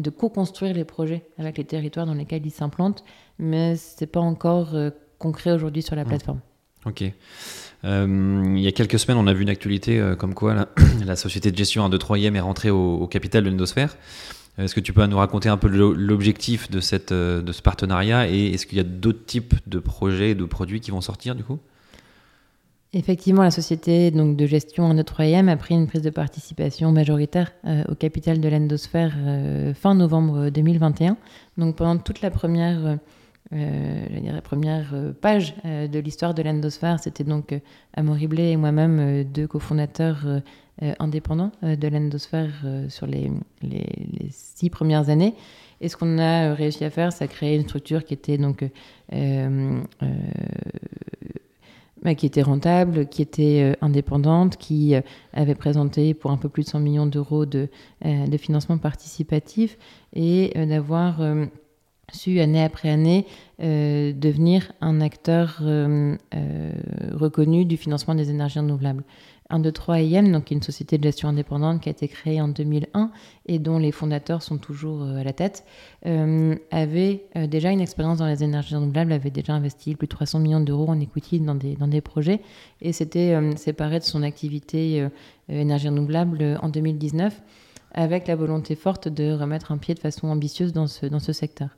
de 0.00 0.10
co-construire 0.10 0.74
les 0.74 0.84
projets 0.84 1.24
avec 1.38 1.58
les 1.58 1.64
territoires 1.64 2.06
dans 2.06 2.14
lesquels 2.14 2.44
ils 2.46 2.50
s'implantent, 2.50 3.04
mais 3.38 3.76
c'est 3.76 4.06
pas 4.06 4.20
encore 4.20 4.74
euh, 4.74 4.90
concret 5.18 5.52
aujourd'hui 5.52 5.82
sur 5.82 5.96
la 5.96 6.04
Mmh. 6.04 6.08
plateforme. 6.08 6.40
Ok. 6.84 7.04
Euh, 7.84 8.42
il 8.56 8.60
y 8.60 8.66
a 8.66 8.72
quelques 8.72 8.98
semaines, 8.98 9.18
on 9.18 9.26
a 9.28 9.32
vu 9.32 9.42
une 9.42 9.48
actualité 9.48 10.00
euh, 10.00 10.16
comme 10.16 10.34
quoi 10.34 10.54
la, 10.54 10.68
la 11.06 11.16
société 11.16 11.52
de 11.52 11.56
gestion 11.56 11.84
1, 11.84 11.90
2, 11.90 11.98
3e 11.98 12.34
est 12.34 12.40
rentrée 12.40 12.70
au, 12.70 12.96
au 12.96 13.06
capital 13.06 13.44
de 13.44 13.50
Nendosphère. 13.50 13.96
Est-ce 14.58 14.74
que 14.74 14.80
tu 14.80 14.92
peux 14.92 15.04
nous 15.06 15.16
raconter 15.16 15.48
un 15.48 15.56
peu 15.56 15.68
l'objectif 15.68 16.70
de, 16.70 16.80
cette, 16.80 17.12
euh, 17.12 17.40
de 17.40 17.52
ce 17.52 17.62
partenariat 17.62 18.28
et 18.28 18.52
est-ce 18.52 18.66
qu'il 18.66 18.76
y 18.76 18.80
a 18.80 18.84
d'autres 18.84 19.24
types 19.24 19.54
de 19.66 19.78
projets 19.78 20.30
et 20.30 20.34
de 20.34 20.44
produits 20.44 20.80
qui 20.80 20.90
vont 20.90 21.00
sortir 21.00 21.34
du 21.34 21.42
coup? 21.42 21.58
Effectivement, 22.94 23.42
la 23.42 23.50
société 23.50 24.10
donc, 24.10 24.36
de 24.36 24.44
gestion 24.44 24.90
1, 24.90 25.02
3 25.02 25.24
m 25.24 25.48
a 25.48 25.56
pris 25.56 25.74
une 25.74 25.86
prise 25.86 26.02
de 26.02 26.10
participation 26.10 26.92
majoritaire 26.92 27.50
euh, 27.64 27.82
au 27.88 27.94
capital 27.94 28.40
de 28.40 28.48
l'endosphère 28.48 29.14
euh, 29.16 29.72
fin 29.72 29.94
novembre 29.94 30.50
2021. 30.50 31.16
Donc 31.56 31.76
pendant 31.76 31.96
toute 31.96 32.20
la 32.20 32.30
première, 32.30 32.98
euh, 33.52 34.40
première 34.42 34.94
page 35.20 35.54
de 35.64 35.98
l'histoire 35.98 36.34
de 36.34 36.42
l'endosphère, 36.42 36.98
c'était 37.00 37.24
donc 37.24 37.58
Amaury 37.94 38.26
Blé 38.26 38.50
et 38.50 38.56
moi-même, 38.56 39.24
deux 39.24 39.46
cofondateurs 39.46 40.26
indépendants 40.98 41.52
de 41.62 41.88
l'endosphère 41.88 42.52
sur 42.88 43.06
les, 43.06 43.30
six 44.30 44.70
premières 44.70 45.08
années. 45.08 45.34
Et 45.80 45.88
ce 45.88 45.96
qu'on 45.96 46.18
a 46.18 46.54
réussi 46.54 46.84
à 46.84 46.90
faire, 46.90 47.12
c'est 47.12 47.28
créer 47.28 47.56
une 47.56 47.64
structure 47.64 48.04
qui 48.04 48.14
était 48.14 48.38
donc 48.38 48.64
qui 52.16 52.26
était 52.26 52.42
rentable, 52.42 53.06
qui 53.06 53.22
était 53.22 53.62
euh, 53.62 53.74
indépendante, 53.80 54.56
qui 54.56 54.94
euh, 54.94 55.00
avait 55.32 55.54
présenté 55.54 56.14
pour 56.14 56.30
un 56.30 56.36
peu 56.36 56.48
plus 56.48 56.64
de 56.64 56.68
100 56.68 56.80
millions 56.80 57.06
d'euros 57.06 57.46
de, 57.46 57.68
euh, 58.04 58.26
de, 58.26 58.36
financement 58.36 58.78
participatif 58.78 59.78
et 60.14 60.52
d'avoir 60.66 61.20
su 62.12 62.40
année 62.40 62.62
après 62.62 62.90
année 62.90 63.26
devenir 63.58 64.72
un 64.80 65.00
acteur 65.00 65.62
reconnu 67.12 67.64
du 67.64 67.76
financement 67.76 68.14
des 68.14 68.30
énergies 68.30 68.58
renouvelables. 68.58 69.04
1, 69.52 69.60
2, 69.60 69.70
3 69.70 70.00
IM, 70.00 70.32
donc 70.32 70.50
une 70.50 70.62
société 70.62 70.96
de 70.96 71.04
gestion 71.04 71.28
indépendante 71.28 71.82
qui 71.82 71.90
a 71.90 71.92
été 71.92 72.08
créée 72.08 72.40
en 72.40 72.48
2001 72.48 73.10
et 73.46 73.58
dont 73.58 73.78
les 73.78 73.92
fondateurs 73.92 74.42
sont 74.42 74.56
toujours 74.56 75.02
euh, 75.02 75.18
à 75.18 75.24
la 75.24 75.34
tête, 75.34 75.64
euh, 76.06 76.56
avait 76.70 77.26
euh, 77.36 77.46
déjà 77.46 77.70
une 77.70 77.82
expérience 77.82 78.18
dans 78.18 78.26
les 78.26 78.42
énergies 78.42 78.74
renouvelables, 78.74 79.12
avait 79.12 79.30
déjà 79.30 79.52
investi 79.52 79.94
plus 79.94 80.06
de 80.06 80.10
300 80.12 80.38
millions 80.38 80.60
d'euros 80.60 80.88
en 80.88 80.98
equity 80.98 81.38
dans 81.38 81.54
des, 81.54 81.76
dans 81.76 81.86
des 81.86 82.00
projets 82.00 82.40
et 82.80 82.92
s'était 82.92 83.38
séparé 83.56 83.98
de 83.98 84.04
son 84.04 84.22
activité 84.22 85.06
énergie 85.48 85.88
renouvelable 85.88 86.58
en 86.62 86.68
2019 86.68 87.40
avec 87.94 88.26
la 88.26 88.36
volonté 88.36 88.74
forte 88.74 89.08
de 89.08 89.32
remettre 89.32 89.70
un 89.70 89.78
pied 89.78 89.94
de 89.94 90.00
façon 90.00 90.28
ambitieuse 90.28 90.72
dans 90.72 90.86
ce, 90.86 91.06
dans 91.06 91.20
ce 91.20 91.32
secteur. 91.32 91.68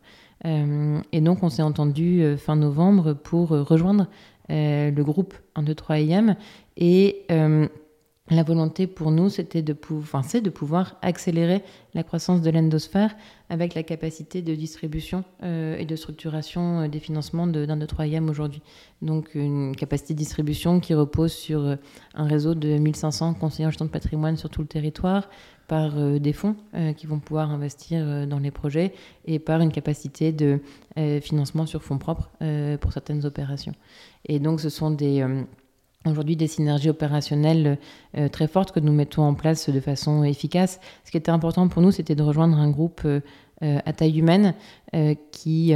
Et 0.45 1.21
donc 1.21 1.43
on 1.43 1.49
s'est 1.49 1.63
entendu 1.63 2.37
fin 2.37 2.57
novembre 2.57 3.15
pour 3.15 3.49
rejoindre 3.49 4.09
le 4.49 5.03
groupe 5.03 5.35
1, 5.55 5.63
2, 5.63 5.75
3 5.75 5.99
IM 6.01 6.37
et 6.77 7.25
euh, 7.31 7.69
la 8.31 8.43
volonté 8.43 8.87
pour 8.87 9.11
nous, 9.11 9.29
c'était 9.29 9.61
de, 9.61 9.75
pouvoir, 9.75 10.97
accélérer 11.03 11.63
la 11.93 12.03
croissance 12.03 12.41
de 12.41 12.51
l'endosphère 12.51 13.15
avec 13.51 13.75
la 13.75 13.83
capacité 13.83 14.41
de 14.41 14.55
distribution 14.55 15.25
euh, 15.43 15.77
et 15.77 15.85
de 15.85 15.95
structuration 15.95 16.81
euh, 16.81 16.89
des 16.89 17.01
financements 17.01 17.47
d'un 17.47 17.77
de, 17.77 17.87
troisième 17.87 18.31
aujourd'hui. 18.31 18.63
Donc 19.03 19.35
une 19.35 19.77
capacité 19.77 20.15
de 20.15 20.19
distribution 20.19 20.81
qui 20.81 20.95
repose 20.95 21.33
sur 21.33 21.77
un 22.15 22.27
réseau 22.27 22.55
de 22.55 22.79
1500 22.79 23.35
conseillers 23.35 23.67
en 23.67 23.71
gestion 23.71 23.85
de 23.85 23.91
patrimoine 23.91 24.39
sur 24.39 24.49
tout 24.49 24.63
le 24.63 24.69
territoire, 24.69 25.29
par 25.69 25.95
des 26.21 26.33
fonds 26.33 26.57
qui 26.97 27.07
vont 27.07 27.19
pouvoir 27.19 27.51
investir 27.51 28.27
dans 28.27 28.39
les 28.39 28.51
projets 28.51 28.93
et 29.25 29.39
par 29.39 29.61
une 29.61 29.73
capacité 29.73 30.33
de 30.33 30.61
financement 31.21 31.67
sur 31.67 31.83
fonds 31.83 31.99
propres 31.99 32.31
pour 32.81 32.93
certaines 32.93 33.25
opérations. 33.25 33.75
Et 34.27 34.39
donc 34.39 34.61
ce 34.61 34.69
sont 34.69 34.91
des 34.91 35.25
aujourd'hui 36.07 36.37
des 36.37 36.47
synergies 36.47 36.91
opérationnelles 36.91 37.79
euh, 38.17 38.29
très 38.29 38.47
fortes 38.47 38.73
que 38.73 38.81
nous 38.81 38.93
mettons 38.93 39.23
en 39.23 39.35
place 39.35 39.69
de 39.69 39.81
façon 39.81 40.25
efficace. 40.25 40.81
Ce 41.05 41.11
qui 41.11 41.17
était 41.17 41.31
important 41.31 41.69
pour 41.69 41.83
nous, 41.83 41.91
c'était 41.91 42.15
de 42.15 42.23
rejoindre 42.23 42.59
un 42.59 42.71
groupe 42.71 43.03
euh, 43.05 43.21
euh, 43.63 43.79
à 43.85 43.93
taille 43.93 44.19
humaine 44.19 44.55
qui 45.31 45.73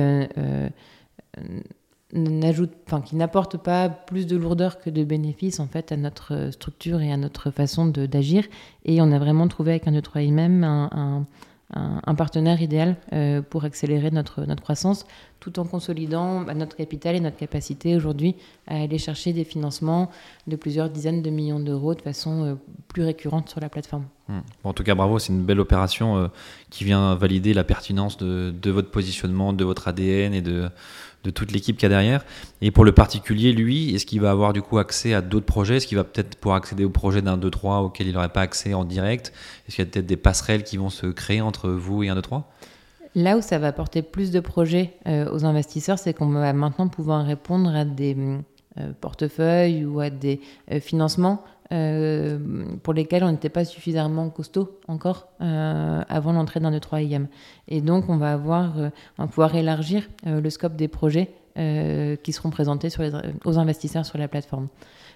n'ajoute, 2.13 2.71
enfin, 2.87 3.01
qui 3.01 3.17
n'apporte 3.17 3.59
pas 3.59 3.89
plus 3.89 4.27
de 4.27 4.37
lourdeur 4.37 4.79
que 4.79 4.91
de 4.91 5.05
bénéfices 5.05 5.61
en 5.61 5.67
fait 5.67 5.93
à 5.93 5.97
notre 5.97 6.51
structure 6.53 7.01
et 7.01 7.13
à 7.13 7.17
notre 7.17 7.51
façon 7.51 7.87
d'agir. 7.87 8.45
Et 8.85 9.01
on 9.03 9.13
a 9.13 9.19
vraiment 9.19 9.49
trouvé 9.49 9.73
avec 9.73 9.89
un 9.89 9.93
de 9.93 10.01
3 10.01 10.23
même 10.23 10.65
un, 10.65 11.27
un 11.75 12.15
partenaire 12.15 12.63
idéal 12.63 12.97
euh, 13.13 13.43
pour 13.43 13.65
accélérer 13.65 14.11
notre, 14.11 14.47
notre 14.47 14.63
croissance, 14.63 15.07
tout 15.39 15.59
en 15.59 15.65
consolidant 15.65 16.41
bah, 16.41 16.55
notre 16.55 16.77
capital 16.77 17.15
et 17.15 17.21
notre 17.21 17.37
capacité 17.37 17.95
aujourd'hui 17.95 18.37
à 18.67 18.81
aller 18.81 18.97
chercher 18.97 19.35
des 19.35 19.45
financements 19.45 20.11
de 20.47 20.57
plusieurs 20.57 20.89
dizaines 20.89 21.21
de 21.21 21.29
millions 21.29 21.61
d'euros 21.61 21.95
de 21.95 22.01
façon 22.01 22.45
euh, 22.45 22.55
plus 22.89 23.03
récurrente 23.05 23.51
sur 23.51 23.61
la 23.61 23.69
plateforme. 23.69 24.07
Hmm. 24.29 24.41
en 24.65 24.73
tout 24.75 24.83
cas, 24.83 24.95
bravo, 24.95 25.19
c'est 25.19 25.33
une 25.33 25.45
belle 25.45 25.61
opération 25.61 26.17
euh, 26.17 26.29
qui 26.71 26.85
vient 26.85 27.15
valider 27.15 27.53
la 27.53 27.65
pertinence 27.65 28.17
de, 28.17 28.51
de, 28.51 28.71
votre 28.71 28.91
positionnement, 28.91 29.53
de 29.53 29.65
votre 29.65 29.89
ADN 29.89 30.33
et 30.33 30.43
de, 30.43 30.71
de 31.25 31.31
toute 31.31 31.53
l'équipe 31.53 31.77
qu'il 31.77 31.85
y 31.85 31.87
a 31.87 31.89
derrière. 31.89 32.25
Et 32.61 32.71
pour 32.71 32.85
le 32.85 32.93
particulier, 32.93 33.53
lui, 33.53 33.95
est-ce 33.95 34.07
qu'il 34.07 34.21
va 34.21 34.31
avoir 34.31 34.53
du 34.53 34.63
coup 34.63 34.79
accès 34.79 35.15
à 35.15 35.21
d'autres 35.21 35.47
projets? 35.47 35.77
Est-ce 35.77 35.87
qu'il 35.87 35.99
va 35.99 36.05
peut-être 36.05 36.37
pouvoir 36.37 36.57
accéder 36.59 36.85
aux 36.85 36.91
projets 36.91 37.23
d'un 37.23 37.37
2-3 37.37 37.83
auxquels 37.83 38.07
il 38.07 38.15
n'aurait 38.15 38.29
pas 38.29 38.43
accès 38.43 38.75
en 38.75 38.85
direct? 38.85 39.33
Est-ce 39.67 39.77
qu'il 39.77 39.85
y 39.85 39.89
a 39.89 39.91
peut-être 39.91 40.07
des 40.07 40.17
passerelles 40.17 40.63
qui 40.63 40.77
vont 40.77 40.91
se 40.91 41.07
créer 41.07 41.41
entre 41.41 41.71
vous 41.71 42.03
et 42.03 42.09
un 42.09 42.19
2-3 42.19 42.43
Là 43.15 43.37
où 43.37 43.41
ça 43.41 43.59
va 43.59 43.69
apporter 43.69 44.03
plus 44.03 44.31
de 44.31 44.41
projets 44.41 44.95
euh, 45.07 45.33
aux 45.33 45.45
investisseurs, 45.45 45.99
c'est 45.99 46.15
qu'on 46.15 46.29
va 46.29 46.53
maintenant 46.53 46.89
pouvoir 46.89 47.25
répondre 47.25 47.75
à 47.75 47.85
des 47.85 48.17
euh, 48.79 48.93
portefeuilles 49.01 49.85
ou 49.85 49.99
à 49.99 50.11
des 50.11 50.41
euh, 50.71 50.79
financements 50.79 51.43
euh, 51.71 52.39
pour 52.83 52.95
lesquels 52.95 53.23
on 53.25 53.31
n'était 53.31 53.51
pas 53.51 53.65
suffisamment 53.67 54.31
costaud 54.31 54.81
encore 54.89 55.29
euh, 55.43 56.03
avant 56.09 56.33
l'entrée 56.33 56.61
d'un 56.61 56.71
de 56.71 56.79
3 56.79 57.01
IM. 57.03 57.29
Et 57.69 57.83
donc, 57.83 58.09
on 58.09 58.17
va, 58.17 58.33
avoir, 58.33 58.79
euh, 58.79 58.89
on 59.19 59.25
va 59.25 59.29
pouvoir 59.29 59.55
élargir 59.55 60.09
le 60.25 60.49
scope 60.51 60.77
des 60.77 60.89
projets 60.89 61.31
qui 62.23 62.33
seront 62.33 62.51
présentés 62.51 62.89
sur 62.89 63.03
les, 63.03 63.11
aux 63.45 63.59
investisseurs 63.59 64.07
sur 64.07 64.17
la 64.17 64.29
plateforme. 64.29 64.69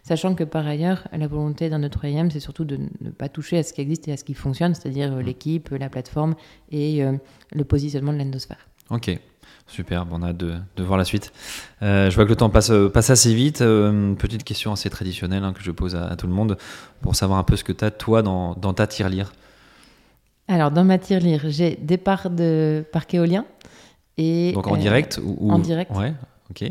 Sachant 0.02 0.34
que 0.34 0.42
par 0.42 0.66
ailleurs, 0.66 1.06
la 1.12 1.28
volonté 1.28 1.70
d'un 1.70 1.78
de 1.78 1.86
3 1.86 2.10
IM, 2.10 2.30
c'est 2.32 2.40
surtout 2.40 2.64
de 2.64 2.80
ne 3.00 3.10
pas 3.10 3.28
toucher 3.28 3.58
à 3.58 3.62
ce 3.62 3.72
qui 3.72 3.80
existe 3.80 4.08
et 4.08 4.12
à 4.12 4.16
ce 4.16 4.24
qui 4.24 4.34
fonctionne, 4.34 4.74
c'est-à-dire 4.74 5.14
l'équipe, 5.18 5.68
la 5.70 5.88
plateforme 5.88 6.34
et 6.72 7.04
le 7.52 7.64
positionnement 7.64 8.12
de 8.12 8.18
l'endosphère. 8.18 8.66
Ok, 8.90 9.16
Super, 9.66 10.06
on 10.10 10.22
a 10.22 10.28
hâte 10.28 10.36
de, 10.36 10.82
voir 10.82 10.98
la 10.98 11.04
suite. 11.04 11.32
Euh, 11.82 12.10
je 12.10 12.14
vois 12.14 12.24
que 12.24 12.30
le 12.30 12.36
temps 12.36 12.50
passe, 12.50 12.70
euh, 12.70 12.88
passe 12.88 13.10
assez 13.10 13.34
vite. 13.34 13.62
Euh, 13.62 14.14
petite 14.14 14.44
question 14.44 14.72
assez 14.72 14.90
traditionnelle 14.90 15.44
hein, 15.44 15.52
que 15.52 15.62
je 15.62 15.70
pose 15.70 15.94
à, 15.94 16.14
tout 16.16 16.26
le 16.26 16.32
monde 16.32 16.58
pour 17.00 17.14
savoir 17.14 17.38
un 17.38 17.42
peu 17.42 17.56
ce 17.56 17.64
que 17.64 17.72
tu 17.72 17.84
as, 17.84 17.90
toi, 17.90 18.22
dans, 18.22 18.54
dans 18.54 18.74
ta 18.74 18.86
tirelire. 18.86 19.32
Alors, 20.48 20.70
dans 20.70 20.84
ma 20.84 20.98
tirelire, 20.98 21.42
j'ai 21.46 21.76
départ 21.76 22.28
de 22.28 22.84
parc 22.92 23.14
éolien. 23.14 23.46
Et, 24.18 24.52
Donc 24.52 24.66
en 24.66 24.76
direct 24.76 25.18
ou, 25.24 25.50
En 25.50 25.58
direct. 25.58 25.90
Ouais, 25.92 26.12
ok. 26.50 26.70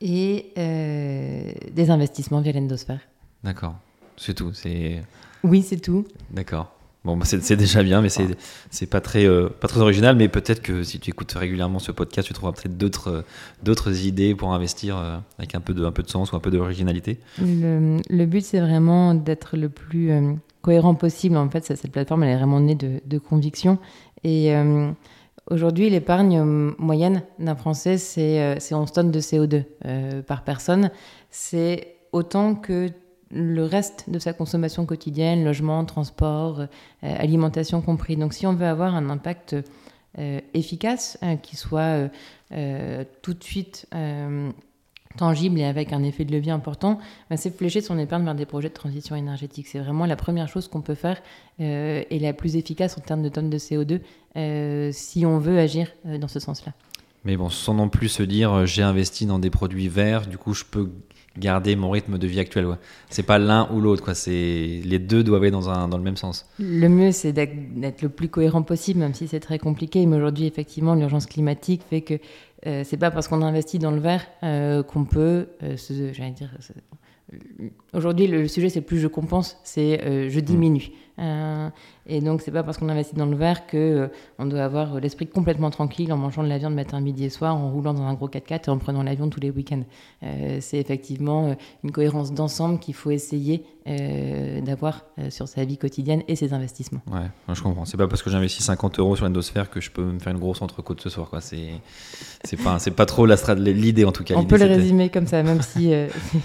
Et 0.00 0.52
des 0.54 1.90
investissements 1.90 2.40
via 2.40 2.52
l'endosphère. 2.52 3.00
D'accord, 3.42 3.74
c'est 4.16 4.34
tout. 4.34 4.52
Oui, 5.42 5.62
c'est 5.62 5.80
tout. 5.80 6.04
D'accord. 6.30 6.77
Bon, 7.04 7.16
bah, 7.16 7.24
c'est 7.24 7.56
déjà 7.56 7.82
bien, 7.82 8.02
mais 8.02 8.08
c'est 8.08 8.86
pas 8.86 9.00
très 9.00 9.24
euh, 9.24 9.48
pas 9.48 9.68
très 9.68 9.80
original. 9.80 10.16
Mais 10.16 10.28
peut-être 10.28 10.60
que 10.60 10.82
si 10.82 10.98
tu 10.98 11.10
écoutes 11.10 11.32
régulièrement 11.32 11.78
ce 11.78 11.92
podcast, 11.92 12.26
tu 12.26 12.34
trouveras 12.34 12.52
peut-être 12.52 12.76
d'autres 12.76 13.08
euh, 13.08 13.22
d'autres 13.62 14.04
idées 14.04 14.34
pour 14.34 14.52
investir 14.52 14.98
euh, 14.98 15.18
avec 15.38 15.54
un 15.54 15.60
peu 15.60 15.74
de 15.74 15.84
un 15.84 15.92
peu 15.92 16.02
de 16.02 16.10
sens 16.10 16.32
ou 16.32 16.36
un 16.36 16.40
peu 16.40 16.50
d'originalité. 16.50 17.18
Le, 17.40 17.98
le, 18.08 18.26
but, 18.26 18.44
c'est 18.44 18.60
vraiment 18.60 19.14
d'être 19.14 19.56
le 19.56 19.68
plus 19.68 20.10
cohérent 20.60 20.94
possible. 20.94 21.36
En 21.36 21.48
fait, 21.48 21.64
cette 21.64 21.90
plateforme, 21.92 22.24
elle 22.24 22.30
est 22.30 22.36
vraiment 22.36 22.60
née 22.60 22.74
de, 22.74 23.00
de 23.06 23.18
conviction. 23.18 23.78
Et 24.24 24.52
aujourd'hui, 25.48 25.88
l'épargne 25.88 26.42
moyenne 26.78 27.22
d'un 27.38 27.54
Français, 27.54 27.96
c'est 27.96 28.74
11 28.74 28.92
tonnes 28.92 29.10
de 29.12 29.20
CO2 29.20 29.62
par 30.24 30.42
personne. 30.42 30.90
C'est 31.30 31.94
autant 32.12 32.56
que 32.56 32.90
le 33.30 33.64
reste 33.64 34.08
de 34.08 34.18
sa 34.18 34.32
consommation 34.32 34.86
quotidienne, 34.86 35.44
logement, 35.44 35.84
transport, 35.84 36.60
euh, 36.60 36.66
alimentation 37.02 37.80
compris. 37.80 38.16
Donc 38.16 38.32
si 38.32 38.46
on 38.46 38.54
veut 38.54 38.66
avoir 38.66 38.94
un 38.94 39.10
impact 39.10 39.56
euh, 40.18 40.40
efficace, 40.54 41.18
euh, 41.22 41.36
qui 41.36 41.56
soit 41.56 42.08
tout 43.22 43.34
de 43.34 43.44
suite 43.44 43.86
tangible 45.16 45.58
et 45.58 45.64
avec 45.64 45.92
un 45.92 46.02
effet 46.02 46.24
de 46.24 46.32
levier 46.32 46.52
important, 46.52 46.98
bah, 47.28 47.36
c'est 47.36 47.54
flécher 47.54 47.80
son 47.80 47.98
épargne 47.98 48.24
vers 48.24 48.34
des 48.34 48.46
projets 48.46 48.68
de 48.68 48.74
transition 48.74 49.16
énergétique. 49.16 49.66
C'est 49.66 49.80
vraiment 49.80 50.06
la 50.06 50.16
première 50.16 50.48
chose 50.48 50.68
qu'on 50.68 50.80
peut 50.80 50.94
faire 50.94 51.20
et 51.58 52.18
la 52.18 52.32
plus 52.32 52.56
efficace 52.56 52.96
en 52.96 53.00
termes 53.02 53.22
de 53.22 53.28
tonnes 53.28 53.50
de 53.50 53.58
CO2 53.58 54.92
si 54.92 55.26
on 55.26 55.38
veut 55.38 55.58
agir 55.58 55.92
dans 56.04 56.28
ce 56.28 56.40
sens-là. 56.40 56.72
Mais 57.24 57.36
bon, 57.36 57.50
sans 57.50 57.74
non 57.74 57.90
plus 57.90 58.08
se 58.08 58.22
dire 58.22 58.64
j'ai 58.64 58.82
investi 58.82 59.26
dans 59.26 59.38
des 59.38 59.50
produits 59.50 59.88
verts, 59.88 60.26
du 60.26 60.38
coup 60.38 60.54
je 60.54 60.64
peux 60.64 60.90
garder 61.38 61.76
mon 61.76 61.90
rythme 61.90 62.18
de 62.18 62.26
vie 62.26 62.40
actuel. 62.40 62.66
Ouais. 62.66 62.76
C'est 63.10 63.22
pas 63.22 63.38
l'un 63.38 63.68
ou 63.72 63.80
l'autre, 63.80 64.02
quoi. 64.02 64.14
C'est 64.14 64.80
les 64.84 64.98
deux 64.98 65.22
doivent 65.22 65.42
aller 65.42 65.50
dans, 65.50 65.68
un, 65.68 65.88
dans 65.88 65.96
le 65.96 66.02
même 66.02 66.16
sens. 66.16 66.46
Le 66.58 66.88
mieux, 66.88 67.12
c'est 67.12 67.32
d'être 67.32 68.02
le 68.02 68.08
plus 68.08 68.28
cohérent 68.28 68.62
possible, 68.62 69.00
même 69.00 69.14
si 69.14 69.28
c'est 69.28 69.40
très 69.40 69.58
compliqué. 69.58 70.04
Mais 70.06 70.16
aujourd'hui, 70.16 70.46
effectivement, 70.46 70.94
l'urgence 70.94 71.26
climatique 71.26 71.82
fait 71.88 72.02
que 72.02 72.14
euh, 72.66 72.82
c'est 72.84 72.96
pas 72.96 73.10
parce 73.10 73.28
qu'on 73.28 73.42
investit 73.42 73.78
dans 73.78 73.92
le 73.92 74.00
vert 74.00 74.26
euh, 74.42 74.82
qu'on 74.82 75.04
peut, 75.04 75.48
euh, 75.62 75.76
j'allais 76.12 76.32
dire, 76.32 76.50
Aujourd'hui, 77.92 78.26
le 78.26 78.48
sujet, 78.48 78.70
c'est 78.70 78.80
plus 78.80 78.98
je 78.98 79.06
compense, 79.06 79.58
c'est 79.62 80.30
je 80.30 80.40
diminue. 80.40 80.92
Euh, 81.18 81.68
et 82.08 82.22
donc, 82.22 82.40
c'est 82.40 82.50
pas 82.50 82.62
parce 82.62 82.78
qu'on 82.78 82.88
investit 82.88 83.14
dans 83.16 83.26
le 83.26 83.36
vert 83.36 83.66
que 83.66 83.76
euh, 83.76 84.08
on 84.38 84.46
doit 84.46 84.62
avoir 84.62 84.98
l'esprit 84.98 85.26
complètement 85.26 85.70
tranquille 85.70 86.10
en 86.10 86.16
mangeant 86.16 86.42
de 86.42 86.48
la 86.48 86.56
viande 86.56 86.74
matin, 86.74 87.00
midi 87.00 87.26
et 87.26 87.28
soir, 87.28 87.54
en 87.54 87.70
roulant 87.70 87.92
dans 87.92 88.04
un 88.04 88.14
gros 88.14 88.28
4x4 88.28 88.66
et 88.66 88.70
en 88.70 88.78
prenant 88.78 89.02
l'avion 89.02 89.28
tous 89.28 89.40
les 89.40 89.50
week-ends. 89.50 89.82
Euh, 90.22 90.56
c'est 90.62 90.78
effectivement 90.78 91.54
une 91.84 91.92
cohérence 91.92 92.32
d'ensemble 92.32 92.78
qu'il 92.78 92.94
faut 92.94 93.10
essayer 93.10 93.64
d'avoir 93.86 95.06
sur 95.30 95.48
sa 95.48 95.64
vie 95.64 95.78
quotidienne 95.78 96.22
et 96.28 96.36
ses 96.36 96.52
investissements. 96.52 97.00
Ouais, 97.10 97.54
je 97.54 97.62
comprends. 97.62 97.86
C'est 97.86 97.96
pas 97.96 98.06
parce 98.06 98.22
que 98.22 98.28
j'investis 98.28 98.62
50 98.66 98.98
euros 98.98 99.16
sur 99.16 99.24
l'endosphère 99.24 99.70
que 99.70 99.80
je 99.80 99.90
peux 99.90 100.04
me 100.04 100.18
faire 100.18 100.34
une 100.34 100.38
grosse 100.38 100.60
entrecôte 100.60 101.00
ce 101.00 101.08
soir. 101.08 101.30
Quoi. 101.30 101.40
C'est, 101.40 101.70
c'est 102.44 102.62
pas, 102.62 102.78
c'est 102.80 102.90
pas 102.90 103.06
trop 103.06 103.24
l'idée 103.24 104.04
en 104.04 104.12
tout 104.12 104.24
cas. 104.24 104.34
On 104.36 104.44
peut 104.44 104.58
le 104.58 104.66
résumer 104.66 105.08
comme 105.08 105.26
ça, 105.26 105.42
même 105.42 105.62
si 105.62 105.90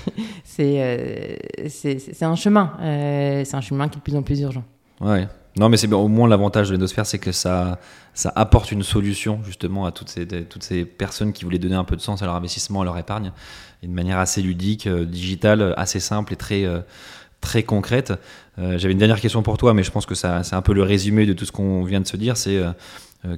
c'est, 0.46 1.38
c'est, 1.68 2.00
c'est 2.00 2.26
un 2.26 2.36
chemin. 2.36 2.78
c'est 2.80 3.56
un 3.56 3.62
chemin 3.62 3.90
qui 3.90 3.98
est 3.98 4.00
de 4.00 4.04
plus 4.04 4.16
en 4.16 4.22
plus 4.24 4.40
urgent. 4.40 4.64
Ouais. 5.02 5.28
Non, 5.56 5.70
mais 5.70 5.78
c'est 5.78 5.92
au 5.92 6.08
moins 6.08 6.28
l'avantage 6.28 6.70
de 6.70 6.74
l'endosphère, 6.74 7.06
c'est 7.06 7.20
que 7.20 7.32
ça, 7.32 7.80
ça 8.14 8.34
apporte 8.36 8.72
une 8.72 8.82
solution 8.82 9.40
justement 9.44 9.86
à 9.86 9.92
toutes 9.92 10.10
ces, 10.10 10.26
toutes 10.26 10.64
ces 10.64 10.84
personnes 10.84 11.32
qui 11.32 11.44
voulaient 11.44 11.60
donner 11.60 11.76
un 11.76 11.84
peu 11.84 11.96
de 11.96 12.02
sens 12.02 12.24
à 12.24 12.26
leur 12.26 12.36
investissement, 12.36 12.82
à 12.82 12.86
leur 12.86 12.98
épargne, 12.98 13.32
de 13.84 13.88
manière 13.88 14.18
assez 14.18 14.42
ludique, 14.42 14.88
euh, 14.88 15.06
digitale, 15.06 15.74
assez 15.78 16.00
simple 16.00 16.34
et 16.34 16.36
très, 16.36 16.66
euh, 16.66 16.80
très 17.40 17.62
concrète. 17.62 18.14
Euh, 18.58 18.80
j'avais 18.80 18.94
une 18.94 19.00
dernière 19.00 19.22
question 19.22 19.44
pour 19.44 19.58
toi, 19.58 19.76
mais 19.76 19.84
je 19.84 19.92
pense 19.92 20.08
que 20.08 20.16
ça, 20.16 20.44
c'est 20.44 20.56
un 20.56 20.64
peu 20.64 20.74
le 20.74 20.82
résumé 20.82 21.28
de 21.28 21.34
tout 21.34 21.46
ce 21.46 21.52
qu'on 21.52 21.84
vient 21.84 22.02
de 22.02 22.08
se 22.08 22.18
dire. 22.18 22.36
C'est 22.36 22.60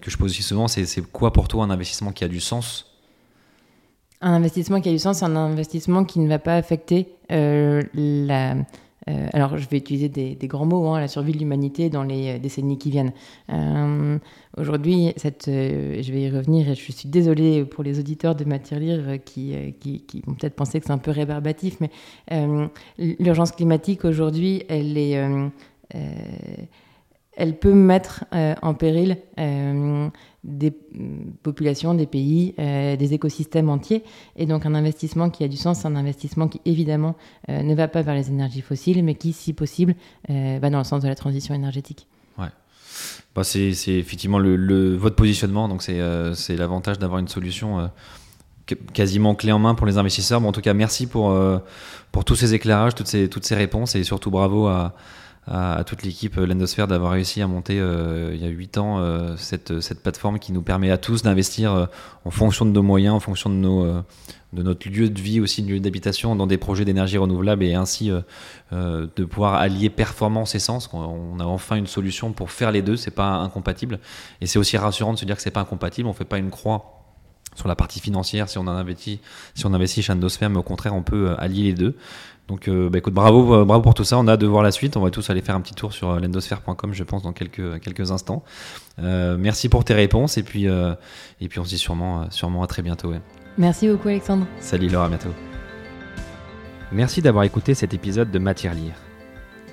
que 0.01 0.09
je 0.09 0.17
pose 0.17 0.31
aussi 0.31 0.41
souvent, 0.41 0.67
c'est 0.67 1.01
quoi 1.11 1.31
pour 1.31 1.47
toi 1.47 1.63
un 1.63 1.69
investissement 1.69 2.11
qui 2.11 2.23
a 2.23 2.27
du 2.27 2.39
sens? 2.39 2.91
Un 4.19 4.33
investissement 4.33 4.81
qui 4.81 4.89
a 4.89 4.91
du 4.91 4.97
sens, 4.97 5.19
c'est 5.19 5.25
un 5.25 5.35
investissement 5.35 6.05
qui 6.05 6.19
ne 6.19 6.27
va 6.27 6.39
pas 6.39 6.55
affecter 6.55 7.07
la 7.29 8.55
euh, 9.07 9.27
alors, 9.33 9.57
je 9.57 9.69
vais 9.69 9.77
utiliser 9.77 10.09
des, 10.09 10.47
grands 10.47 10.65
mots, 10.65 10.87
hein, 10.87 10.99
la 10.99 11.07
survie 11.07 11.33
de 11.33 11.37
l'humanité 11.37 11.89
dans 11.89 12.03
les 12.03 12.35
euh, 12.35 12.39
décennies 12.39 12.77
qui 12.77 12.89
viennent. 12.89 13.13
Euh, 13.51 14.17
aujourd'hui, 14.57 15.13
je 15.17 16.11
vais 16.11 16.21
y 16.21 16.29
revenir 16.29 16.69
et 16.69 16.75
je 16.75 16.91
suis 16.91 16.95
désolée 17.05 17.65
pour 17.65 17.83
les 17.83 17.99
auditeurs 17.99 18.35
de 18.35 18.45
Matière 18.45 18.79
Lire 18.79 19.19
qui, 19.23 19.55
qui, 19.79 20.01
qui 20.01 20.21
vont 20.25 20.33
peut-être 20.33 20.55
penser 20.55 20.79
que 20.79 20.87
c'est 20.87 20.93
un 20.93 20.97
peu 20.97 21.11
rébarbatif, 21.11 21.77
mais 21.79 21.91
l'urgence 22.97 23.51
climatique 23.51 24.05
aujourd'hui, 24.05 24.63
elle 24.69 24.97
est 24.97 25.19
elle 27.35 27.57
peut 27.57 27.73
mettre 27.73 28.25
euh, 28.33 28.55
en 28.61 28.73
péril 28.73 29.17
euh, 29.39 30.09
des 30.43 30.71
populations, 31.43 31.93
des 31.93 32.05
pays, 32.05 32.55
euh, 32.59 32.95
des 32.95 33.13
écosystèmes 33.13 33.69
entiers. 33.69 34.03
Et 34.35 34.45
donc 34.45 34.65
un 34.65 34.75
investissement 34.75 35.29
qui 35.29 35.43
a 35.43 35.47
du 35.47 35.57
sens, 35.57 35.79
c'est 35.79 35.87
un 35.87 35.95
investissement 35.95 36.47
qui 36.47 36.61
évidemment 36.65 37.15
ne 37.47 37.73
va 37.75 37.87
pas 37.87 38.01
vers 38.01 38.15
les 38.15 38.29
énergies 38.29 38.61
fossiles, 38.61 39.03
mais 39.03 39.15
qui, 39.15 39.33
si 39.33 39.53
possible, 39.53 39.95
va 40.29 40.69
dans 40.69 40.77
le 40.77 40.83
sens 40.83 41.01
de 41.03 41.07
la 41.07 41.15
transition 41.15 41.53
énergétique. 41.53 42.07
Bah, 43.35 43.43
c'est 43.43 43.67
effectivement 43.87 44.39
le, 44.39 44.95
votre 44.95 45.17
positionnement, 45.17 45.67
donc 45.67 45.81
c'est 45.81 46.55
l'avantage 46.55 46.97
d'avoir 46.99 47.19
une 47.19 47.27
solution 47.27 47.89
quasiment 48.93 49.35
clé 49.35 49.51
en 49.51 49.59
main 49.59 49.75
pour 49.75 49.85
les 49.85 49.97
investisseurs. 49.97 50.39
Bon, 50.39 50.49
en 50.49 50.51
tout 50.53 50.61
cas, 50.61 50.73
merci 50.73 51.05
pour, 51.05 51.37
pour 52.13 52.23
tous 52.23 52.35
ces 52.35 52.53
éclairages, 52.53 52.95
toutes 52.95 53.07
ces, 53.07 53.29
toutes 53.29 53.45
ces 53.45 53.55
réponses 53.55 53.95
et 53.95 54.03
surtout 54.05 54.31
bravo 54.31 54.67
à 54.67 54.95
à, 55.47 55.83
toute 55.83 56.03
l'équipe 56.03 56.37
euh, 56.37 56.45
Lendosphère 56.45 56.87
d'avoir 56.87 57.11
réussi 57.11 57.41
à 57.41 57.47
monter 57.47 57.79
euh, 57.79 58.31
il 58.33 58.41
y 58.41 58.45
a 58.45 58.49
8 58.49 58.77
ans 58.79 58.99
euh, 58.99 59.35
cette, 59.37 59.79
cette, 59.79 60.01
plateforme 60.01 60.39
qui 60.39 60.51
nous 60.51 60.63
permet 60.63 60.89
à 60.89 60.97
tous 60.97 61.21
d'investir 61.21 61.87
en 62.25 62.31
fonction 62.31 62.65
de 62.65 62.71
nos 62.71 62.81
moyens, 62.81 63.13
en 63.13 63.19
fonction 63.19 63.49
de, 63.49 63.55
nos, 63.55 63.85
de 64.53 64.63
notre 64.63 64.89
lieu 64.89 65.09
de 65.09 65.21
vie 65.21 65.39
aussi, 65.39 65.61
de 65.61 65.69
lieu 65.69 65.79
d'habitation, 65.79 66.35
dans 66.35 66.47
des 66.47 66.57
projets 66.57 66.85
d'énergie 66.85 67.17
renouvelable 67.17 67.63
et 67.63 67.75
ainsi 67.75 68.11
de 68.71 69.25
pouvoir 69.25 69.55
allier 69.55 69.89
performance 69.89 70.55
et 70.55 70.59
sens. 70.59 70.89
On 70.93 71.39
a 71.39 71.45
enfin 71.45 71.75
une 71.75 71.87
solution 71.87 72.33
pour 72.33 72.51
faire 72.51 72.71
les 72.71 72.81
deux, 72.81 72.97
c'est 72.97 73.11
pas 73.11 73.33
incompatible. 73.35 73.99
Et 74.41 74.47
c'est 74.47 74.59
aussi 74.59 74.77
rassurant 74.77 75.13
de 75.13 75.17
se 75.17 75.25
dire 75.25 75.35
que 75.35 75.41
c'est 75.41 75.51
pas 75.51 75.61
incompatible, 75.61 76.07
on 76.07 76.13
fait 76.13 76.25
pas 76.25 76.37
une 76.37 76.51
croix 76.51 76.95
sur 77.55 77.67
la 77.67 77.75
partie 77.75 77.99
financière 77.99 78.49
si 78.49 78.57
on 78.57 78.67
investit 78.67 79.21
si 79.53 79.65
on 79.65 79.73
investit 79.73 80.01
chez 80.01 80.13
Endosphère, 80.13 80.49
mais 80.49 80.57
au 80.57 80.63
contraire 80.63 80.93
on 80.93 81.03
peut 81.03 81.35
allier 81.37 81.63
les 81.63 81.73
deux. 81.73 81.95
Donc, 82.47 82.67
euh, 82.67 82.89
bah, 82.89 82.99
écoute, 82.99 83.13
bravo, 83.13 83.55
euh, 83.55 83.65
bravo 83.65 83.81
pour 83.81 83.93
tout 83.93 84.03
ça. 84.03 84.17
On 84.17 84.27
a 84.27 84.33
hâte 84.33 84.41
de 84.41 84.47
voir 84.47 84.61
la 84.61 84.71
suite. 84.71 84.97
On 84.97 85.01
va 85.01 85.09
tous 85.09 85.29
aller 85.29 85.41
faire 85.41 85.55
un 85.55 85.61
petit 85.61 85.73
tour 85.73 85.93
sur 85.93 86.11
euh, 86.11 86.19
lendosphère.com, 86.19 86.93
je 86.93 87.03
pense, 87.03 87.23
dans 87.23 87.33
quelques, 87.33 87.79
quelques 87.81 88.11
instants. 88.11 88.43
merci 88.99 89.69
pour 89.69 89.83
tes 89.83 89.93
réponses 89.93 90.37
et 90.37 90.43
puis, 90.43 90.65
et 90.65 91.47
puis 91.47 91.59
on 91.59 91.63
se 91.63 91.69
dit 91.69 91.77
sûrement, 91.77 92.29
sûrement 92.29 92.63
à 92.63 92.67
très 92.67 92.81
bientôt. 92.81 93.13
Merci 93.57 93.87
beaucoup, 93.87 94.09
Alexandre. 94.09 94.45
Salut 94.59 94.89
Laura, 94.89 95.05
à 95.05 95.09
bientôt. 95.09 95.33
Merci 96.91 97.21
d'avoir 97.21 97.43
écouté 97.43 97.73
cet 97.73 97.93
épisode 97.93 98.31
de 98.31 98.39
Matière 98.39 98.73
Lire. 98.73 98.93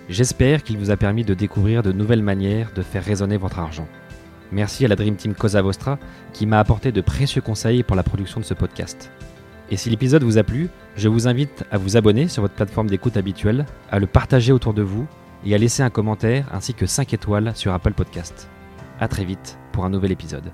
J'espère 0.09 0.63
qu'il 0.63 0.79
vous 0.79 0.91
a 0.91 0.97
permis 0.97 1.25
de 1.25 1.35
découvrir 1.35 1.83
de 1.83 1.93
nouvelles 1.93 2.23
manières 2.23 2.73
de 2.75 2.83
faire 2.83 3.05
résonner 3.05 3.37
votre 3.37 3.59
argent. 3.59 3.87
Merci 4.51 4.85
à 4.85 4.89
la 4.89 4.97
Dream 4.97 5.17
Team 5.17 5.35
Cosa 5.35 5.63
Vostra 5.63 5.99
qui 6.33 6.47
m'a 6.47 6.59
apporté 6.59 6.91
de 6.93 7.01
précieux 7.01 7.41
conseils 7.41 7.83
pour 7.83 7.97
la 7.97 8.03
production 8.03 8.41
de 8.41 8.45
ce 8.45 8.55
podcast. 8.55 9.11
Et 9.73 9.77
si 9.79 9.89
l'épisode 9.89 10.23
vous 10.23 10.37
a 10.37 10.43
plu, 10.43 10.69
je 10.97 11.09
vous 11.09 11.29
invite 11.29 11.65
à 11.71 11.79
vous 11.79 11.97
abonner 11.97 12.29
sur 12.29 12.43
votre 12.43 12.53
plateforme 12.53 12.91
d'écoute 12.91 13.17
habituelle, 13.17 13.65
à 13.91 13.99
le 13.99 14.07
partager 14.07 14.53
autour 14.53 14.75
de 14.75 14.83
vous 14.83 15.07
et 15.47 15.55
à 15.55 15.59
laisser 15.59 15.83
un 15.83 15.89
commentaire 15.89 16.47
ainsi 16.53 16.75
que 16.75 16.85
5 16.85 17.15
étoiles 17.15 17.57
sur 17.57 17.73
Apple 17.73 17.95
Podcast. 17.95 18.51
A 19.01 19.09
très 19.09 19.25
vite 19.25 19.57
pour 19.73 19.87
un 19.87 19.91
nouvel 19.91 20.13
épisode. 20.13 20.53